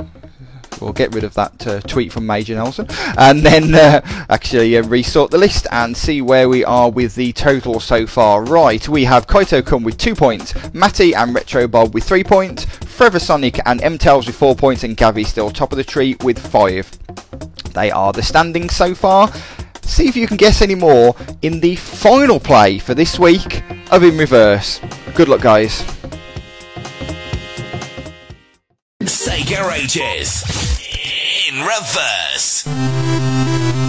we'll 0.82 0.94
get 0.94 1.14
rid 1.14 1.24
of 1.24 1.34
that 1.34 1.68
uh, 1.68 1.80
tweet 1.82 2.12
from 2.12 2.26
Major 2.26 2.56
Nelson 2.56 2.88
and 3.18 3.42
then 3.42 3.74
uh, 3.76 4.02
actually 4.30 4.78
uh, 4.78 4.84
resort 4.84 5.32
the 5.32 5.38
list 5.38 5.68
and 5.72 5.96
see 5.96 6.22
where 6.22 6.50
we 6.50 6.64
are 6.64 6.90
with 6.90 7.16
the 7.16 7.34
total 7.34 7.80
so 7.80 8.06
far. 8.06 8.44
Right, 8.44 8.88
we 8.88 9.06
have 9.06 9.28
Kaito 9.28 9.66
Kun 9.66 9.84
with 9.84 9.98
two 9.98 10.16
points, 10.16 10.54
Matty 10.74 11.14
and 11.14 11.34
Retro 11.34 11.68
Bob 11.68 11.94
with 11.94 12.04
three 12.04 12.24
points, 12.24 12.66
Forever 12.66 13.20
Sonic 13.20 13.60
and 13.66 13.82
M-Tails 13.82 14.28
with 14.28 14.36
four 14.36 14.56
points, 14.56 14.84
and 14.84 14.96
Gavi 14.96 15.26
still 15.26 15.50
top 15.50 15.72
of 15.72 15.78
the 15.78 15.84
tree 15.84 16.16
with 16.22 16.40
five. 16.40 16.90
They 17.74 17.92
are 17.92 18.14
the 18.14 18.24
standings 18.24 18.76
so 18.76 18.96
far. 18.96 19.32
See 19.82 20.08
if 20.08 20.16
you 20.16 20.28
can 20.28 20.38
guess 20.38 20.62
any 20.62 20.76
more 20.76 21.16
in 21.42 21.60
the 21.60 21.76
final 21.76 22.40
play 22.40 22.80
for 22.80 22.94
this 22.94 23.20
week 23.20 23.64
of 23.92 24.04
In 24.04 24.18
Reverse. 24.18 24.80
Good 25.14 25.28
luck, 25.30 25.42
guys. 25.42 25.84
Sega 29.06 29.72
Ages 29.72 30.44
in 31.48 31.62
reverse. 31.62 33.85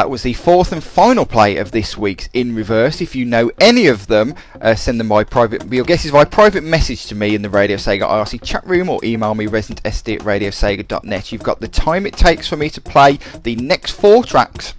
That 0.00 0.08
was 0.08 0.22
the 0.22 0.32
fourth 0.32 0.72
and 0.72 0.82
final 0.82 1.26
play 1.26 1.58
of 1.58 1.72
this 1.72 1.98
week's 1.98 2.30
In 2.32 2.54
Reverse. 2.54 3.02
If 3.02 3.14
you 3.14 3.26
know 3.26 3.50
any 3.60 3.86
of 3.86 4.06
them, 4.06 4.34
uh, 4.58 4.74
send 4.74 4.98
them 4.98 5.10
by 5.10 5.24
private. 5.24 5.70
Your 5.70 5.84
guesses 5.84 6.10
by 6.10 6.24
private 6.24 6.64
message 6.64 7.04
to 7.08 7.14
me 7.14 7.34
in 7.34 7.42
the 7.42 7.50
Radio 7.50 7.76
Sega 7.76 8.08
IRC 8.08 8.42
chat 8.42 8.66
room 8.66 8.88
or 8.88 8.98
email 9.04 9.34
me 9.34 9.46
residentsd 9.46 10.14
at 10.14 10.20
radiosega.net. 10.22 11.32
You've 11.32 11.42
got 11.42 11.60
the 11.60 11.68
time 11.68 12.06
it 12.06 12.14
takes 12.14 12.48
for 12.48 12.56
me 12.56 12.70
to 12.70 12.80
play 12.80 13.18
the 13.42 13.56
next 13.56 13.90
four 13.90 14.24
tracks 14.24 14.72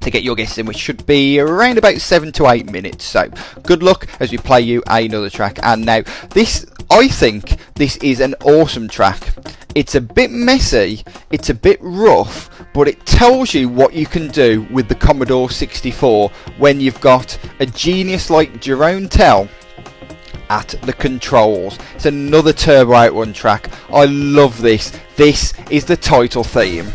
to 0.00 0.10
get 0.10 0.24
your 0.24 0.34
guesses 0.34 0.58
in, 0.58 0.66
which 0.66 0.78
should 0.78 1.06
be 1.06 1.38
around 1.38 1.78
about 1.78 1.98
seven 1.98 2.32
to 2.32 2.48
eight 2.48 2.68
minutes. 2.68 3.04
So, 3.04 3.30
good 3.62 3.84
luck 3.84 4.08
as 4.18 4.32
we 4.32 4.38
play 4.38 4.62
you 4.62 4.82
another 4.88 5.30
track. 5.30 5.60
And 5.62 5.86
now, 5.86 6.02
this, 6.30 6.66
I 6.90 7.06
think, 7.06 7.56
this 7.76 7.98
is 7.98 8.18
an 8.18 8.34
awesome 8.42 8.88
track. 8.88 9.32
It's 9.76 9.94
a 9.94 10.00
bit 10.00 10.32
messy, 10.32 11.04
it's 11.30 11.50
a 11.50 11.54
bit 11.54 11.78
rough, 11.80 12.50
but 12.72 12.88
it 12.88 13.04
tells 13.06 13.54
you 13.54 13.68
what 13.68 13.94
you 13.94 14.06
can 14.06 14.28
do 14.28 14.66
with 14.70 14.88
the 14.88 14.94
Commodore 14.94 15.50
64 15.50 16.30
when 16.58 16.80
you've 16.80 17.00
got 17.00 17.38
a 17.58 17.66
genius 17.66 18.30
like 18.30 18.60
Jeroen 18.60 19.08
Tel 19.10 19.48
at 20.48 20.68
the 20.82 20.92
controls. 20.92 21.78
It's 21.94 22.06
another 22.06 22.52
Turbo 22.52 22.94
Outrun 22.94 23.32
track. 23.32 23.70
I 23.90 24.06
love 24.06 24.60
this. 24.60 24.98
This 25.16 25.54
is 25.70 25.84
the 25.84 25.96
title 25.96 26.44
theme. 26.44 26.92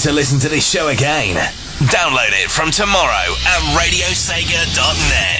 Want 0.00 0.08
to 0.08 0.12
listen 0.14 0.38
to 0.38 0.48
this 0.48 0.66
show 0.66 0.88
again, 0.88 1.36
download 1.92 2.30
it 2.32 2.50
from 2.50 2.70
tomorrow 2.70 3.34
at 3.44 3.60
radiosega.net. 3.76 5.39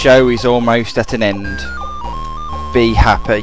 show 0.00 0.28
is 0.28 0.46
almost 0.46 0.96
at 0.96 1.12
an 1.12 1.22
end. 1.22 1.58
Be 2.72 2.94
happy. 2.94 3.42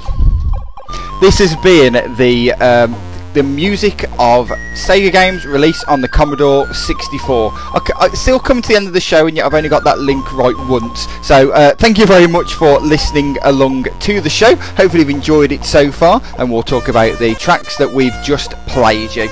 This 1.22 1.38
has 1.38 1.56
been 1.58 1.94
the 2.16 2.52
um, 2.54 2.96
the 3.36 3.44
music 3.44 4.06
of 4.18 4.50
Sega 4.74 5.12
games 5.12 5.46
released 5.46 5.88
on 5.88 6.02
the 6.02 6.08
Commodore 6.08 6.74
64. 6.74 7.54
Okay, 7.76 7.94
I 8.00 8.10
still 8.16 8.40
come 8.40 8.64
to 8.64 8.68
the 8.70 8.76
end 8.76 8.88
of 8.88 8.94
the 8.94 9.00
show 9.00 9.28
and 9.28 9.38
yet 9.38 9.46
I've 9.46 9.54
only 9.54 9.70
got 9.70 9.84
that 9.84 10.00
link 10.00 10.34
right 10.34 10.58
once. 10.68 11.06
So 11.22 11.52
uh, 11.52 11.76
thank 11.76 12.00
you 12.00 12.08
very 12.08 12.26
much 12.26 12.56
for 12.56 12.80
listening 12.80 13.38
along 13.44 13.84
to 13.84 14.20
the 14.20 14.30
show. 14.30 14.56
Hopefully 14.56 15.02
you've 15.02 15.12
enjoyed 15.12 15.52
it 15.52 15.64
so 15.64 15.92
far 15.92 16.24
and 16.40 16.52
we'll 16.52 16.64
talk 16.64 16.88
about 16.88 17.20
the 17.20 17.36
tracks 17.36 17.78
that 17.78 17.92
we've 17.92 18.18
just 18.24 18.54
played 18.66 19.16
you 19.16 19.30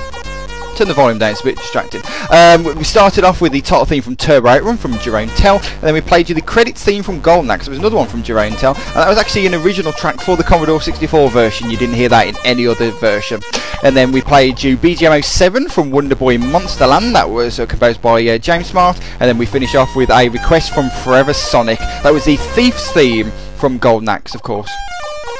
turn 0.76 0.88
the 0.88 0.94
volume 0.94 1.18
down, 1.18 1.32
it's 1.32 1.40
a 1.40 1.44
bit 1.44 1.56
distracting. 1.56 2.02
Um, 2.30 2.64
we 2.76 2.84
started 2.84 3.24
off 3.24 3.40
with 3.40 3.52
the 3.52 3.60
title 3.60 3.84
theme 3.86 4.02
from 4.02 4.14
Turbo 4.14 4.48
Outrun 4.48 4.76
from 4.76 4.92
Jeroen 4.92 5.34
Tel, 5.36 5.56
and 5.56 5.82
then 5.82 5.94
we 5.94 6.00
played 6.00 6.28
you 6.28 6.34
the 6.34 6.42
credits 6.42 6.84
theme 6.84 7.02
from 7.02 7.20
Golden 7.20 7.50
Axe. 7.50 7.64
There 7.64 7.70
was 7.70 7.78
another 7.78 7.96
one 7.96 8.08
from 8.08 8.22
Jeroen 8.22 8.58
Tel, 8.58 8.74
and 8.74 8.96
that 8.96 9.08
was 9.08 9.18
actually 9.18 9.46
an 9.46 9.54
original 9.54 9.92
track 9.92 10.20
for 10.20 10.36
the 10.36 10.44
Commodore 10.44 10.80
64 10.80 11.30
version. 11.30 11.70
You 11.70 11.78
didn't 11.78 11.94
hear 11.94 12.10
that 12.10 12.26
in 12.26 12.36
any 12.44 12.66
other 12.66 12.90
version. 12.90 13.40
And 13.82 13.96
then 13.96 14.12
we 14.12 14.20
played 14.20 14.62
you 14.62 14.76
BGM 14.76 15.24
07 15.24 15.68
from 15.68 15.90
Wonder 15.90 16.14
Boy 16.14 16.36
Monsterland, 16.36 17.12
that 17.14 17.28
was 17.28 17.58
uh, 17.58 17.66
composed 17.66 18.02
by 18.02 18.26
uh, 18.26 18.38
James 18.38 18.66
Smart, 18.66 19.00
and 19.12 19.22
then 19.22 19.38
we 19.38 19.46
finish 19.46 19.74
off 19.74 19.96
with 19.96 20.10
a 20.10 20.28
request 20.28 20.74
from 20.74 20.90
Forever 20.90 21.32
Sonic. 21.32 21.78
That 21.78 22.12
was 22.12 22.24
the 22.24 22.36
Thief's 22.36 22.90
theme 22.92 23.30
from 23.56 23.78
Golden 23.78 24.08
Axe, 24.08 24.34
of 24.34 24.42
course. 24.42 24.70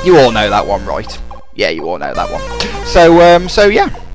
You 0.05 0.19
all 0.19 0.33
know 0.33 0.49
that 0.49 0.67
one, 0.67 0.85
right? 0.87 1.19
Yeah, 1.55 1.71
you 1.71 1.89
all 1.89 1.99
know 1.99 2.15
that 2.15 2.31
one. 2.31 2.87
So, 2.87 3.21
um, 3.21 3.49
so 3.49 3.67
yeah 3.67 4.06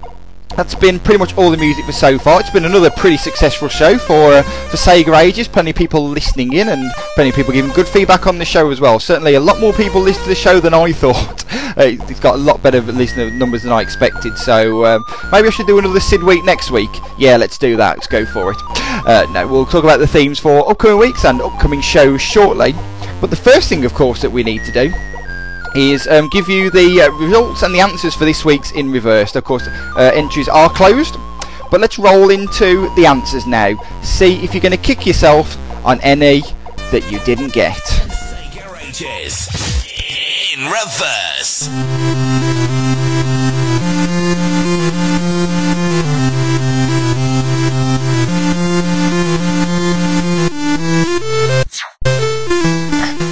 that's 0.56 0.76
been 0.76 1.00
pretty 1.00 1.18
much 1.18 1.38
all 1.38 1.50
the 1.50 1.58
music 1.58 1.86
for 1.86 1.92
so 1.92 2.18
far. 2.20 2.40
It's 2.40 2.50
been 2.50 2.66
another 2.66 2.90
pretty 2.90 3.18
successful 3.18 3.68
show 3.68 3.98
for 3.98 4.34
uh, 4.34 4.44
for 4.44 4.78
Sega 4.78 5.18
Ages. 5.20 5.48
Plenty 5.48 5.72
of 5.72 5.76
people 5.76 6.08
listening 6.08 6.54
in, 6.54 6.70
and 6.70 6.92
plenty 7.16 7.30
of 7.30 7.36
people 7.36 7.54
giving 7.54 7.72
good 7.72 7.88
feedback 7.88 8.28
on 8.28 8.38
the 8.38 8.46
show 8.46 8.70
as 8.70 8.82
well. 8.82 9.00
Certainly, 9.00 9.36
a 9.36 9.40
lot 9.40 9.60
more 9.60 9.74
people 9.74 10.02
listen 10.02 10.24
to 10.24 10.30
the 10.30 10.36
show 10.36 10.60
than 10.60 10.74
I 10.74 10.92
thought. 10.92 11.46
Uh, 11.78 11.96
it's 12.10 12.20
got 12.20 12.36
a 12.36 12.38
lot 12.38 12.62
better 12.62 12.82
listener 12.82 13.32
numbers 13.32 13.64
than 13.64 13.72
I 13.72 13.82
expected. 13.82 14.38
So 14.38 14.86
um, 14.86 15.06
maybe 15.32 15.48
I 15.48 15.52
should 15.52 15.68
do 15.68 15.80
another 15.80 16.00
SID 16.00 16.24
week 16.24 16.44
next 16.44 16.72
week. 16.72 16.92
Yeah, 17.18 17.38
let's 17.38 17.58
do 17.58 17.78
that. 17.78 17.98
Let's 17.98 18.08
go 18.08 18.26
for 18.26 18.52
it. 18.52 18.58
Uh, 19.08 19.48
we'll 19.50 19.66
talk 19.66 19.84
about 19.84 20.00
the 20.00 20.08
themes 20.08 20.40
for 20.40 20.70
upcoming 20.70 20.98
weeks 20.98 21.26
and 21.26 21.42
upcoming 21.42 21.82
shows 21.82 22.22
shortly. 22.22 22.74
But 23.20 23.30
the 23.30 23.36
first 23.36 23.70
thing, 23.70 23.86
of 23.86 23.94
course, 23.94 24.22
that 24.22 24.32
we 24.32 24.44
need 24.44 24.64
to 24.66 24.72
do 24.72 24.94
is 25.76 26.08
um, 26.08 26.28
give 26.30 26.50
you 26.50 26.70
the 26.70 27.02
uh, 27.02 27.12
results 27.12 27.64
and 27.64 27.74
the 27.74 27.80
answers 27.80 28.14
for 28.16 28.26
this 28.26 28.44
week's 28.44 28.72
in 28.72 28.92
reverse. 28.92 29.36
Of 29.36 29.44
course, 29.44 29.68
uh, 29.68 30.12
entries 30.14 30.50
are 30.50 30.70
closed, 30.70 31.16
but 31.70 31.82
let's 31.82 31.98
roll 31.98 32.30
into 32.30 32.94
the 32.96 33.06
answers 33.06 33.46
now. 33.48 33.76
See 34.02 34.44
if 34.44 34.54
you're 34.54 34.62
going 34.62 34.72
to 34.72 34.78
kick 34.78 35.06
yourself 35.06 35.58
on 35.86 36.00
any 36.02 36.42
that 36.92 37.10
you 37.12 37.20
didn't 37.20 37.54
get. 37.54 37.80
In 40.54 40.66
reverse. 40.66 42.11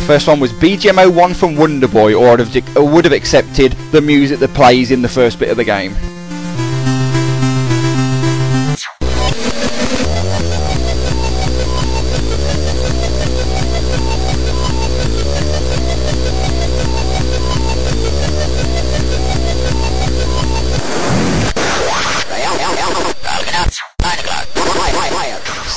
First 0.09 0.27
one 0.27 0.39
was 0.39 0.51
BGM 0.53 1.13
01 1.13 1.35
from 1.35 1.55
Wonder 1.55 1.87
Boy, 1.87 2.15
or 2.15 2.29
I'd 2.29 2.39
have, 2.39 2.75
would 2.77 3.05
have 3.05 3.13
accepted 3.13 3.73
the 3.91 4.01
music 4.01 4.39
that 4.39 4.51
plays 4.55 4.89
in 4.89 5.03
the 5.03 5.07
first 5.07 5.37
bit 5.37 5.49
of 5.49 5.57
the 5.57 5.63
game. 5.63 5.93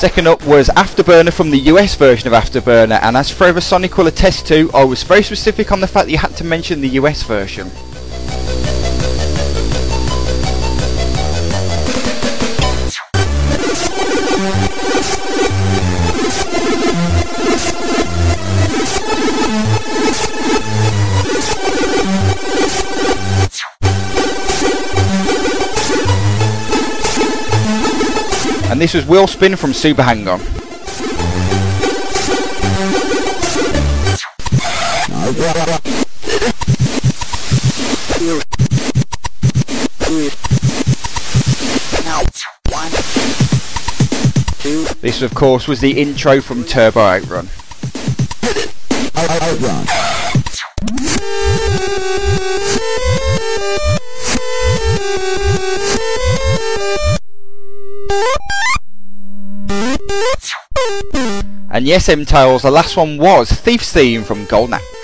Second 0.03 0.27
up 0.27 0.45
was 0.45 0.69
Afterburner 0.71 1.33
from 1.33 1.51
the 1.53 1.59
US 1.71 1.95
version 1.95 2.27
of 2.27 2.33
Afterburner, 2.33 2.99
and 3.03 3.17
as 3.17 3.31
Forever 3.31 3.61
Sonic 3.61 3.97
will 3.97 4.09
attest 4.09 4.49
to, 4.49 4.69
I 4.75 4.83
was 4.83 5.05
very 5.05 5.23
specific 5.23 5.71
on 5.71 5.79
the 5.79 5.87
fact 5.87 6.07
that 6.07 6.11
you 6.11 6.19
had 6.19 6.37
to 6.39 6.45
mention 6.45 6.81
the 6.81 6.89
US 6.99 7.23
version. 7.23 7.71
This 28.83 28.95
was 28.95 29.07
Will 29.07 29.29
Spin 29.29 29.55
from 29.55 29.73
Super 29.73 30.03
Hang 30.03 30.27
On. 30.27 30.41
This, 45.01 45.23
of 45.23 45.33
course, 45.33 45.69
was 45.69 45.81
the 45.81 45.93
intro 46.01 46.41
from 46.41 46.65
Turbo 46.65 46.99
Outrun. 46.99 47.49
outrun. 49.17 50.12
And 61.75 61.87
yes, 61.87 62.11
M 62.11 62.27
Tails, 62.27 62.63
the 62.63 62.71
last 62.71 62.99
one 62.99 63.17
was 63.17 63.51
Thief's 63.51 63.95
Theme 63.95 64.25
from 64.25 64.45
Golden 64.45 64.75
Axe. 64.75 65.02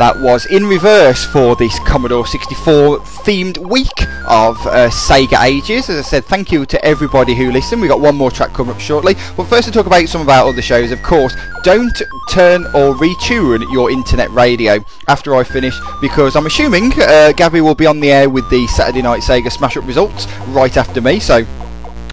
That 0.00 0.18
was 0.18 0.46
in 0.46 0.64
reverse 0.64 1.26
for 1.26 1.54
this 1.56 1.78
Commodore 1.80 2.26
64 2.26 3.00
themed 3.00 3.58
week 3.58 4.02
of 4.26 4.56
uh, 4.66 4.88
Sega 4.88 5.44
Ages. 5.44 5.90
As 5.90 5.98
I 5.98 6.00
said, 6.00 6.24
thank 6.24 6.50
you 6.50 6.64
to 6.64 6.82
everybody 6.82 7.34
who 7.34 7.52
listened. 7.52 7.82
We've 7.82 7.90
got 7.90 8.00
one 8.00 8.16
more 8.16 8.30
track 8.30 8.54
coming 8.54 8.74
up 8.74 8.80
shortly. 8.80 9.12
But 9.36 9.44
first, 9.44 9.68
to 9.68 9.70
talk 9.70 9.84
about 9.84 10.08
some 10.08 10.22
of 10.22 10.30
our 10.30 10.48
other 10.48 10.62
shows, 10.62 10.90
of 10.90 11.02
course, 11.02 11.36
don't 11.64 12.02
turn 12.30 12.64
or 12.68 12.94
retune 12.94 13.70
your 13.70 13.90
internet 13.90 14.30
radio 14.30 14.82
after 15.06 15.36
I 15.36 15.44
finish 15.44 15.78
because 16.00 16.34
I'm 16.34 16.46
assuming 16.46 16.94
uh, 16.98 17.32
Gabby 17.36 17.60
will 17.60 17.74
be 17.74 17.84
on 17.84 18.00
the 18.00 18.10
air 18.10 18.30
with 18.30 18.48
the 18.48 18.66
Saturday 18.68 19.02
Night 19.02 19.20
Sega 19.20 19.52
Smash 19.52 19.76
Up 19.76 19.86
results 19.86 20.26
right 20.46 20.78
after 20.78 21.02
me. 21.02 21.20
So 21.20 21.44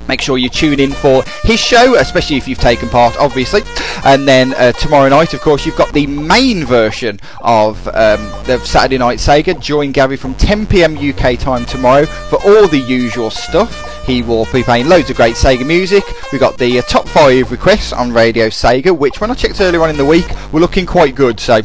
Make 0.07 0.21
sure 0.21 0.37
you 0.37 0.49
tune 0.49 0.79
in 0.79 0.91
for 0.91 1.23
his 1.43 1.59
show, 1.59 1.95
especially 1.95 2.37
if 2.37 2.47
you've 2.47 2.59
taken 2.59 2.89
part, 2.89 3.15
obviously. 3.17 3.61
And 4.05 4.27
then 4.27 4.53
uh, 4.53 4.71
tomorrow 4.73 5.09
night, 5.09 5.33
of 5.33 5.41
course, 5.41 5.65
you've 5.65 5.75
got 5.75 5.93
the 5.93 6.07
main 6.07 6.65
version 6.65 7.19
of 7.41 7.87
um, 7.89 8.21
the 8.45 8.59
Saturday 8.63 8.97
Night 8.97 9.19
Sega. 9.19 9.59
Join 9.59 9.91
Gary 9.91 10.17
from 10.17 10.35
10 10.35 10.67
pm 10.67 10.97
UK 10.97 11.37
time 11.39 11.65
tomorrow 11.65 12.05
for 12.05 12.37
all 12.45 12.67
the 12.67 12.79
usual 12.79 13.29
stuff. 13.29 14.05
He 14.05 14.21
will 14.21 14.45
be 14.53 14.63
playing 14.63 14.87
loads 14.87 15.09
of 15.09 15.17
great 15.17 15.35
Sega 15.35 15.67
music. 15.67 16.03
We've 16.31 16.39
got 16.39 16.57
the 16.57 16.79
uh, 16.79 16.81
top 16.83 17.07
five 17.09 17.51
requests 17.51 17.91
on 17.91 18.13
Radio 18.13 18.47
Sega, 18.47 18.97
which 18.97 19.19
when 19.19 19.31
I 19.31 19.33
checked 19.33 19.59
earlier 19.59 19.81
on 19.81 19.89
in 19.89 19.97
the 19.97 20.05
week 20.05 20.27
were 20.53 20.61
looking 20.61 20.85
quite 20.85 21.13
good. 21.13 21.39
So 21.39 21.61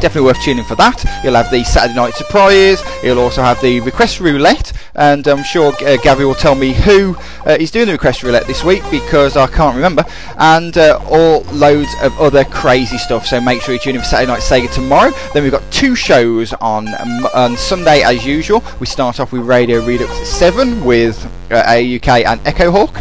definitely 0.00 0.26
worth 0.26 0.42
tuning 0.42 0.64
for 0.64 0.74
that. 0.76 1.04
You'll 1.22 1.34
have 1.34 1.50
the 1.50 1.62
Saturday 1.64 1.94
night 1.94 2.14
surprise. 2.14 2.82
you'll 3.02 3.18
also 3.18 3.42
have 3.42 3.60
the 3.60 3.80
request 3.80 4.20
roulette, 4.20 4.72
and 4.94 5.26
I'm 5.26 5.44
sure 5.44 5.72
uh, 5.82 5.96
Gary 5.98 6.24
will 6.24 6.34
tell 6.34 6.54
me 6.54 6.72
who 6.72 7.16
uh, 7.46 7.56
is 7.60 7.70
doing 7.70 7.86
the 7.86 7.92
request 7.92 8.22
roulette 8.22 8.46
this 8.46 8.64
week 8.64 8.82
because 8.90 9.36
I 9.36 9.46
can't 9.46 9.74
remember. 9.74 10.04
And 10.38 10.76
uh, 10.76 11.00
all 11.10 11.42
loads 11.52 11.92
of 12.02 12.18
other 12.20 12.44
crazy 12.44 12.98
stuff. 12.98 13.26
So 13.26 13.40
make 13.40 13.60
sure 13.62 13.74
you 13.74 13.80
tune 13.80 13.94
in 13.96 14.00
for 14.00 14.06
Saturday 14.06 14.32
night 14.32 14.40
Sega 14.40 14.72
tomorrow. 14.72 15.12
Then 15.34 15.42
we've 15.42 15.52
got 15.52 15.70
two 15.70 15.94
shows 15.94 16.52
on 16.54 16.88
um, 16.88 17.26
on 17.34 17.56
Sunday 17.56 18.02
as 18.02 18.24
usual. 18.24 18.64
We 18.80 18.86
start 18.86 19.20
off 19.20 19.32
with 19.32 19.42
Radio 19.42 19.84
Redux 19.84 20.10
seven 20.28 20.84
with 20.84 21.24
uh, 21.50 21.62
AUK 21.62 22.24
and 22.24 22.40
Echo 22.46 22.70
Hawk. 22.70 22.96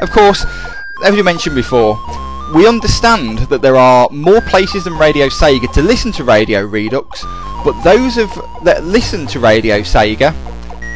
Of 0.00 0.10
course, 0.10 0.46
as 1.04 1.14
we 1.14 1.22
mentioned 1.22 1.54
before, 1.54 1.98
we 2.54 2.66
understand 2.66 3.38
that 3.50 3.62
there 3.62 3.76
are 3.76 4.08
more 4.10 4.40
places 4.40 4.84
than 4.84 4.94
Radio 4.94 5.28
Sega 5.28 5.72
to 5.72 5.82
listen 5.82 6.10
to 6.12 6.24
Radio 6.24 6.62
Redux, 6.62 7.24
but 7.64 7.80
those 7.82 8.18
of 8.18 8.28
that 8.64 8.84
listen 8.84 9.26
to 9.28 9.40
Radio 9.40 9.80
Sega 9.80 10.34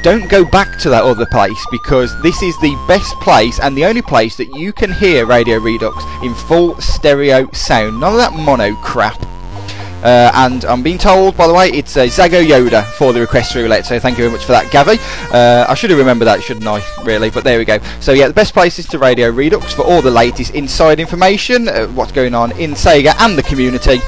don't 0.03 0.29
go 0.29 0.45
back 0.45 0.79
to 0.81 0.91
that 0.91 1.05
other 1.05 1.27
place 1.27 1.65
because 1.71 2.21
this 2.23 2.43
is 2.43 2.59
the 2.61 2.75
best 2.89 3.15
place 3.21 3.59
and 3.61 3.77
the 3.77 3.85
only 3.85 4.03
place 4.03 4.37
that 4.37 4.55
you 4.55 4.73
can 4.73 4.93
hear 4.93 5.27
Radio 5.27 5.59
Redux 5.59 6.05
in 6.23 6.35
full 6.35 6.79
stereo 6.81 7.49
sound. 7.53 8.01
None 8.01 8.13
of 8.13 8.19
that 8.19 8.33
mono 8.33 8.75
crap. 8.83 9.25
Uh, 10.05 10.31
and 10.35 10.65
I'm 10.67 10.83
being 10.83 10.99
told, 10.99 11.37
by 11.37 11.47
the 11.47 11.55
way, 11.55 11.71
it's 11.71 11.97
uh, 11.97 12.05
Zago 12.05 12.45
Yoda 12.45 12.85
for 12.85 13.13
the 13.13 13.21
request 13.21 13.55
roulette. 13.55 13.87
So 13.87 13.99
thank 13.99 14.19
you 14.19 14.25
very 14.25 14.37
much 14.37 14.45
for 14.45 14.53
that, 14.53 14.67
Gavi. 14.67 14.99
Uh, 15.33 15.65
I 15.69 15.75
should 15.75 15.91
have 15.91 15.99
remembered 15.99 16.27
that, 16.27 16.43
shouldn't 16.43 16.67
I? 16.67 16.83
Really, 17.03 17.31
but 17.31 17.43
there 17.43 17.59
we 17.59 17.65
go. 17.65 17.79
So 18.01 18.13
yeah, 18.13 18.29
the 18.29 18.35
best 18.35 18.53
place 18.53 18.79
is 18.79 18.87
to 18.89 18.99
Radio 18.99 19.31
Redux 19.31 19.73
for 19.73 19.83
all 19.83 20.03
the 20.03 20.11
latest 20.11 20.55
inside 20.55 21.01
information, 21.01 21.69
uh, 21.69 21.87
what's 21.89 22.13
going 22.13 22.35
on 22.35 22.53
in 22.59 22.73
Sega 22.73 23.15
and 23.21 23.39
the 23.39 23.43
community. 23.43 24.01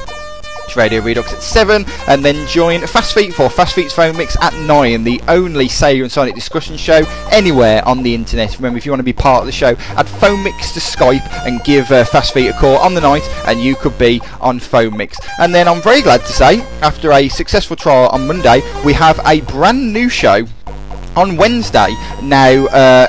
Radio 0.75 1.03
Redux 1.03 1.33
at 1.33 1.43
7, 1.43 1.85
and 2.09 2.25
then 2.25 2.47
join 2.49 2.85
Fast 2.87 3.15
Feet 3.15 3.35
for 3.35 3.49
Fast 3.49 3.75
Feet's 3.75 3.93
Phone 3.93 4.17
Mix 4.17 4.37
at 4.41 4.55
9, 4.55 5.05
the 5.05 5.21
only 5.29 5.69
Sega 5.69 6.03
and 6.03 6.11
Sonic 6.11 6.35
discussion 6.35 6.77
show 6.77 7.05
anywhere 7.31 7.87
on 7.87 8.03
the 8.03 8.15
internet. 8.15 8.57
Remember, 8.57 8.79
if 8.79 8.87
you 8.87 8.93
want 8.93 9.01
to 9.01 9.05
be 9.05 9.13
part 9.13 9.41
of 9.41 9.47
the 9.47 9.53
show, 9.53 9.77
add 9.97 10.09
Phone 10.09 10.43
Mix 10.43 10.73
to 10.73 10.81
Skype 10.81 11.47
and 11.47 11.63
give 11.63 11.93
uh, 11.93 12.05
Fast 12.05 12.35
Feet 12.35 12.49
a 12.49 12.53
call 12.55 12.79
on 12.79 12.95
the 12.95 13.01
night, 13.01 13.23
and 13.47 13.61
you 13.61 13.77
could 13.77 13.97
be 13.99 14.21
on 14.41 14.59
Phone 14.59 14.97
Mix. 14.97 15.19
And 15.39 15.55
then 15.55 15.69
I'm 15.69 15.83
very 15.83 16.03
glad 16.03 16.23
to 16.23 16.33
say, 16.33 16.63
after 16.81 17.13
a 17.13 17.29
successful 17.29 17.77
trial 17.77 18.09
on 18.09 18.27
Monday, 18.27 18.63
we 18.85 18.95
have 18.95 19.21
a 19.27 19.43
brand 19.43 19.93
new 19.93 20.09
show 20.09 20.47
on 21.17 21.37
Wednesday. 21.37 21.95
Now, 22.23 22.67
uh, 22.67 23.07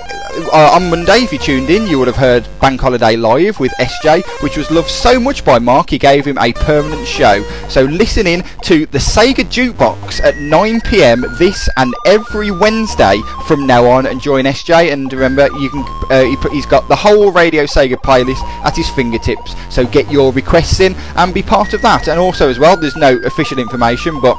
uh, 0.54 0.72
on 0.74 0.90
Monday, 0.90 1.24
if 1.24 1.34
you 1.34 1.40
tuned 1.40 1.70
in, 1.70 1.88
you 1.88 1.98
would 1.98 2.08
have 2.08 2.16
heard 2.16 2.48
Bank 2.62 2.80
Holiday 2.80 3.16
Live 3.16 3.60
with 3.60 3.72
SJ, 3.80 4.24
which 4.44 4.56
was 4.56 4.70
loved 4.70 4.90
so 4.90 5.20
much 5.20 5.44
by 5.44 5.60
Mark, 5.60 5.90
he 5.90 5.98
gave 5.98 6.26
him 6.26 6.38
a 6.38 6.54
permanent 6.54 7.08
show. 7.08 7.44
So 7.70 7.84
listen 7.84 8.28
in 8.28 8.44
to 8.64 8.86
the 8.88 9.00
Sega 9.00 9.46
Jukebox 9.46 10.22
at 10.24 10.36
9pm 10.36 11.38
this 11.38 11.70
and 11.78 11.94
every 12.06 12.52
Wednesday 12.52 13.20
from 13.48 13.66
now 13.66 13.86
on 13.86 14.06
and 14.06 14.22
join 14.22 14.46
SJ. 14.46 14.94
And 14.94 15.12
remember, 15.12 15.50
you 15.60 15.70
can 15.70 15.84
uh, 16.10 16.50
he's 16.52 16.66
got 16.66 16.88
the 16.88 16.96
whole 16.96 17.32
Radio 17.32 17.64
Sega 17.64 17.96
playlist 17.96 18.42
at 18.64 18.76
his 18.76 18.90
fingertips. 18.90 19.56
So 19.74 19.86
get 19.86 20.10
your 20.12 20.32
requests 20.32 20.80
in 20.80 20.96
and 21.16 21.34
be 21.34 21.42
part 21.42 21.74
of 21.74 21.82
that. 21.82 22.08
And 22.08 22.20
also 22.20 22.50
as 22.50 22.60
well, 22.60 22.78
there's 22.78 22.96
no 22.96 23.18
official 23.26 23.60
information, 23.60 24.20
but 24.22 24.38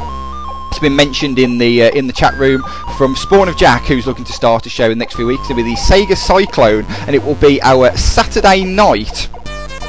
it's 0.79 0.85
been 0.85 0.95
mentioned 0.95 1.41
in 1.41 1.59
the 1.59 1.83
uh, 1.83 1.91
in 1.91 2.07
the 2.07 2.13
chat 2.13 2.35
room 2.35 2.63
from 2.97 3.17
Spawn 3.17 3.49
of 3.49 3.57
Jack, 3.57 3.83
who's 3.87 4.07
looking 4.07 4.25
to 4.25 4.33
start 4.33 4.65
a 4.65 4.69
show 4.69 4.85
in 4.85 4.91
the 4.91 4.97
next 4.97 5.17
few 5.17 5.27
weeks. 5.27 5.43
It'll 5.51 5.57
be 5.57 5.65
the 5.65 5.75
Sega 5.75 6.17
Cyclone, 6.17 6.85
and 7.09 7.17
it 7.17 7.25
will 7.25 7.35
be 7.35 7.61
our 7.63 7.97
Saturday 7.97 8.63
night 8.63 9.29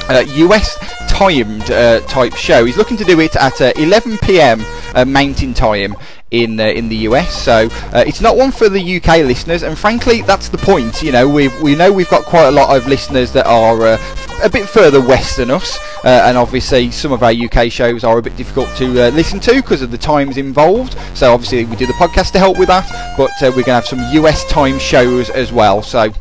uh, 0.09 0.23
US 0.27 0.79
timed 1.07 1.69
uh, 1.69 1.99
type 2.07 2.33
show. 2.33 2.65
He's 2.65 2.75
looking 2.75 2.97
to 2.97 3.03
do 3.03 3.19
it 3.19 3.35
at 3.35 3.61
uh, 3.61 3.71
11 3.75 4.17
p.m. 4.17 4.65
Uh, 4.95 5.05
Mountain 5.05 5.53
Time 5.53 5.95
in 6.31 6.59
uh, 6.59 6.63
in 6.63 6.89
the 6.89 6.97
US. 7.09 7.39
So 7.39 7.69
uh, 7.93 8.03
it's 8.07 8.19
not 8.19 8.35
one 8.35 8.51
for 8.51 8.67
the 8.67 8.97
UK 8.97 9.19
listeners, 9.19 9.61
and 9.61 9.77
frankly, 9.77 10.23
that's 10.23 10.49
the 10.49 10.57
point. 10.57 11.03
You 11.03 11.11
know, 11.11 11.29
we 11.29 11.49
we 11.61 11.75
know 11.75 11.93
we've 11.93 12.09
got 12.09 12.25
quite 12.25 12.47
a 12.47 12.51
lot 12.51 12.75
of 12.75 12.87
listeners 12.87 13.31
that 13.33 13.45
are. 13.45 13.99
A 14.41 14.49
bit 14.49 14.69
further 14.69 15.01
west 15.01 15.37
than 15.37 15.51
us, 15.51 15.77
uh, 16.05 16.23
and 16.25 16.37
obviously 16.37 16.91
some 16.91 17.11
of 17.11 17.23
our 17.23 17.31
UK 17.31 17.69
shows 17.69 18.05
are 18.05 18.17
a 18.17 18.21
bit 18.21 18.37
difficult 18.37 18.69
to 18.77 18.85
uh, 19.07 19.09
listen 19.09 19.39
to 19.41 19.55
because 19.55 19.81
of 19.81 19.91
the 19.91 19.97
times 19.97 20.37
involved. 20.37 20.97
So 21.13 21.33
obviously 21.33 21.65
we 21.65 21.75
do 21.75 21.85
the 21.85 21.93
podcast 21.93 22.31
to 22.31 22.39
help 22.39 22.57
with 22.57 22.69
that, 22.69 22.87
but 23.17 23.31
uh, 23.31 23.47
we're 23.47 23.63
going 23.63 23.65
to 23.65 23.73
have 23.73 23.85
some 23.85 23.99
US 23.99 24.45
time 24.49 24.79
shows 24.79 25.29
as 25.29 25.51
well. 25.51 25.83
So 25.83 26.13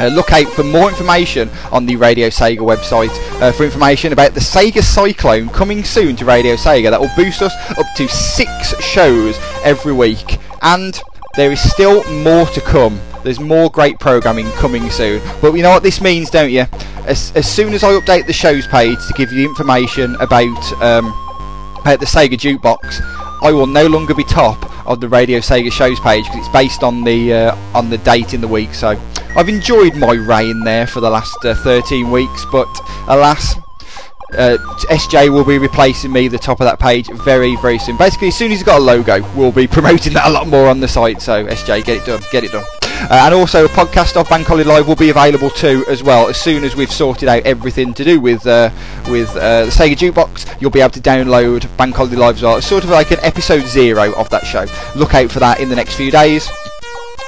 uh, 0.00 0.08
look 0.08 0.32
out 0.32 0.48
for 0.48 0.64
more 0.64 0.88
information 0.88 1.48
on 1.70 1.86
the 1.86 1.96
Radio 1.96 2.28
Sega 2.28 2.58
website 2.58 3.10
uh, 3.40 3.52
for 3.52 3.64
information 3.64 4.12
about 4.12 4.34
the 4.34 4.40
Sega 4.40 4.82
Cyclone 4.82 5.48
coming 5.48 5.84
soon 5.84 6.16
to 6.16 6.24
Radio 6.24 6.56
Sega. 6.56 6.90
That 6.90 7.00
will 7.00 7.10
boost 7.16 7.42
us 7.42 7.54
up 7.78 7.86
to 7.96 8.08
six 8.08 8.78
shows 8.82 9.38
every 9.62 9.92
week, 9.92 10.38
and 10.62 11.00
there 11.36 11.52
is 11.52 11.60
still 11.60 12.02
more 12.12 12.46
to 12.46 12.60
come. 12.60 13.00
There's 13.22 13.40
more 13.40 13.70
great 13.70 13.98
programming 13.98 14.50
coming 14.52 14.88
soon. 14.90 15.20
But 15.40 15.54
you 15.54 15.62
know 15.62 15.70
what 15.70 15.82
this 15.82 16.00
means, 16.00 16.30
don't 16.30 16.50
you? 16.50 16.66
As, 17.06 17.32
as 17.34 17.50
soon 17.50 17.74
as 17.74 17.82
I 17.82 17.92
update 17.92 18.26
the 18.26 18.32
shows 18.32 18.66
page 18.66 18.98
to 19.06 19.14
give 19.14 19.32
you 19.32 19.48
information 19.48 20.14
about 20.16 20.82
um, 20.82 21.06
about 21.80 22.00
the 22.00 22.06
Sega 22.06 22.34
Jukebox, 22.34 23.00
I 23.42 23.52
will 23.52 23.66
no 23.66 23.86
longer 23.86 24.14
be 24.14 24.24
top 24.24 24.68
of 24.86 25.00
the 25.00 25.08
Radio 25.08 25.38
Sega 25.38 25.70
shows 25.70 26.00
page 26.00 26.24
because 26.24 26.38
it's 26.40 26.48
based 26.48 26.82
on 26.82 27.04
the 27.04 27.32
uh, 27.32 27.56
on 27.74 27.90
the 27.90 27.98
date 27.98 28.34
in 28.34 28.40
the 28.40 28.48
week. 28.48 28.74
So 28.74 29.00
I've 29.36 29.48
enjoyed 29.48 29.96
my 29.96 30.12
reign 30.12 30.64
there 30.64 30.86
for 30.86 31.00
the 31.00 31.10
last 31.10 31.36
uh, 31.44 31.54
13 31.54 32.10
weeks, 32.10 32.44
but 32.50 32.68
alas, 33.06 33.56
uh, 34.34 34.56
SJ 34.90 35.32
will 35.32 35.44
be 35.44 35.58
replacing 35.58 36.12
me 36.12 36.26
at 36.26 36.32
the 36.32 36.38
top 36.38 36.60
of 36.60 36.64
that 36.64 36.80
page 36.80 37.08
very 37.24 37.56
very 37.56 37.78
soon. 37.78 37.96
Basically, 37.96 38.28
as 38.28 38.36
soon 38.36 38.50
as 38.52 38.58
he's 38.58 38.66
got 38.66 38.80
a 38.80 38.84
logo, 38.84 39.22
we'll 39.36 39.52
be 39.52 39.66
promoting 39.68 40.14
that 40.14 40.26
a 40.26 40.30
lot 40.30 40.46
more 40.46 40.68
on 40.68 40.80
the 40.80 40.88
site. 40.88 41.22
So 41.22 41.46
SJ, 41.46 41.84
get 41.84 42.02
it 42.02 42.06
done, 42.06 42.22
get 42.32 42.44
it 42.44 42.52
done. 42.52 42.64
Uh, 43.10 43.22
and 43.24 43.34
also 43.34 43.64
a 43.64 43.68
podcast 43.68 44.16
of 44.20 44.28
Bank 44.28 44.46
Holiday 44.46 44.68
Live 44.68 44.88
will 44.88 44.96
be 44.96 45.10
available 45.10 45.50
too 45.50 45.84
as 45.88 46.02
well. 46.02 46.28
As 46.28 46.36
soon 46.36 46.64
as 46.64 46.76
we've 46.76 46.90
sorted 46.90 47.28
out 47.28 47.44
everything 47.44 47.94
to 47.94 48.04
do 48.04 48.20
with 48.20 48.46
uh, 48.46 48.70
with 49.08 49.30
uh, 49.36 49.64
the 49.66 49.70
Sega 49.70 49.94
Jukebox 49.96 50.60
you'll 50.60 50.70
be 50.70 50.80
able 50.80 50.90
to 50.90 51.00
download 51.00 51.74
Bank 51.76 51.94
Holiday 51.94 52.16
Live 52.16 52.36
as 52.36 52.42
well 52.42 52.56
it's 52.56 52.66
sort 52.66 52.84
of 52.84 52.90
like 52.90 53.10
an 53.10 53.18
episode 53.22 53.64
zero 53.66 54.12
of 54.14 54.28
that 54.30 54.44
show. 54.44 54.66
Look 54.96 55.14
out 55.14 55.30
for 55.30 55.38
that 55.40 55.60
in 55.60 55.68
the 55.68 55.76
next 55.76 55.94
few 55.94 56.10
days 56.10 56.48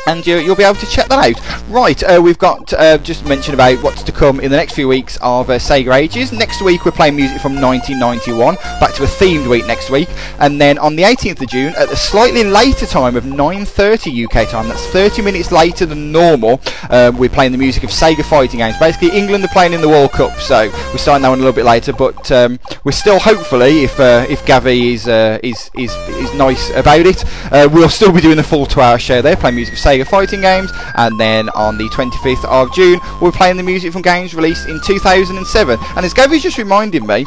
and 0.06 0.26
you, 0.26 0.36
will 0.46 0.56
be 0.56 0.64
able 0.64 0.78
to 0.80 0.86
check 0.86 1.08
that 1.08 1.36
out. 1.36 1.68
Right, 1.68 2.02
uh, 2.02 2.20
we've 2.22 2.38
got 2.38 2.72
uh, 2.72 2.98
just 2.98 3.24
mentioned 3.26 3.54
about 3.54 3.82
what's 3.82 4.02
to 4.02 4.12
come 4.12 4.40
in 4.40 4.50
the 4.50 4.56
next 4.56 4.74
few 4.74 4.88
weeks 4.88 5.18
of 5.22 5.50
uh, 5.50 5.58
Sega 5.58 5.94
Ages. 5.94 6.32
Next 6.32 6.62
week 6.62 6.84
we're 6.84 6.90
playing 6.92 7.16
music 7.16 7.40
from 7.40 7.60
1991, 7.60 8.56
back 8.80 8.94
to 8.94 9.04
a 9.04 9.06
themed 9.06 9.48
week 9.48 9.66
next 9.66 9.90
week, 9.90 10.08
and 10.38 10.60
then 10.60 10.78
on 10.78 10.96
the 10.96 11.02
18th 11.02 11.42
of 11.42 11.48
June 11.48 11.74
at 11.76 11.88
the 11.88 11.96
slightly 11.96 12.44
later 12.44 12.86
time 12.86 13.16
of 13.16 13.24
9:30 13.24 14.24
UK 14.24 14.48
time, 14.48 14.68
that's 14.68 14.86
30 14.86 15.22
minutes 15.22 15.52
later 15.52 15.86
than 15.86 16.10
normal. 16.10 16.60
Um, 16.88 17.16
we're 17.18 17.28
playing 17.28 17.52
the 17.52 17.58
music 17.58 17.84
of 17.84 17.90
Sega 17.90 18.24
fighting 18.24 18.58
games. 18.58 18.76
Basically, 18.78 19.16
England 19.16 19.44
are 19.44 19.48
playing 19.48 19.72
in 19.72 19.80
the 19.80 19.88
World 19.88 20.12
Cup, 20.12 20.38
so 20.40 20.68
we're 20.92 20.98
starting 20.98 21.22
that 21.22 21.28
one 21.28 21.38
a 21.38 21.42
little 21.42 21.54
bit 21.54 21.64
later, 21.64 21.92
but 21.92 22.30
um, 22.32 22.58
we're 22.84 22.92
still 22.92 23.18
hopefully, 23.18 23.84
if 23.84 23.98
uh, 24.00 24.26
if 24.28 24.44
Gavi 24.44 24.94
is 24.94 25.08
uh, 25.08 25.38
is 25.42 25.70
is 25.74 25.94
is 26.08 26.34
nice 26.34 26.70
about 26.70 27.06
it, 27.06 27.24
uh, 27.52 27.68
we'll 27.72 27.88
still 27.88 28.12
be 28.12 28.20
doing 28.20 28.36
the 28.36 28.42
full 28.42 28.66
two-hour 28.66 28.98
show 28.98 29.22
there, 29.22 29.36
playing 29.36 29.56
music 29.56 29.74
of 29.74 29.80
Sega 29.80 29.89
fighting 30.04 30.40
games, 30.40 30.70
and 30.96 31.18
then 31.18 31.48
on 31.50 31.76
the 31.76 31.88
25th 31.90 32.44
of 32.44 32.72
June, 32.72 33.00
we're 33.20 33.32
playing 33.32 33.56
the 33.56 33.62
music 33.62 33.92
from 33.92 34.02
games 34.02 34.34
released 34.34 34.68
in 34.68 34.80
2007. 34.80 35.78
And 35.96 36.04
as 36.04 36.14
Gary's 36.14 36.42
just 36.42 36.58
reminded 36.58 37.02
me, 37.02 37.24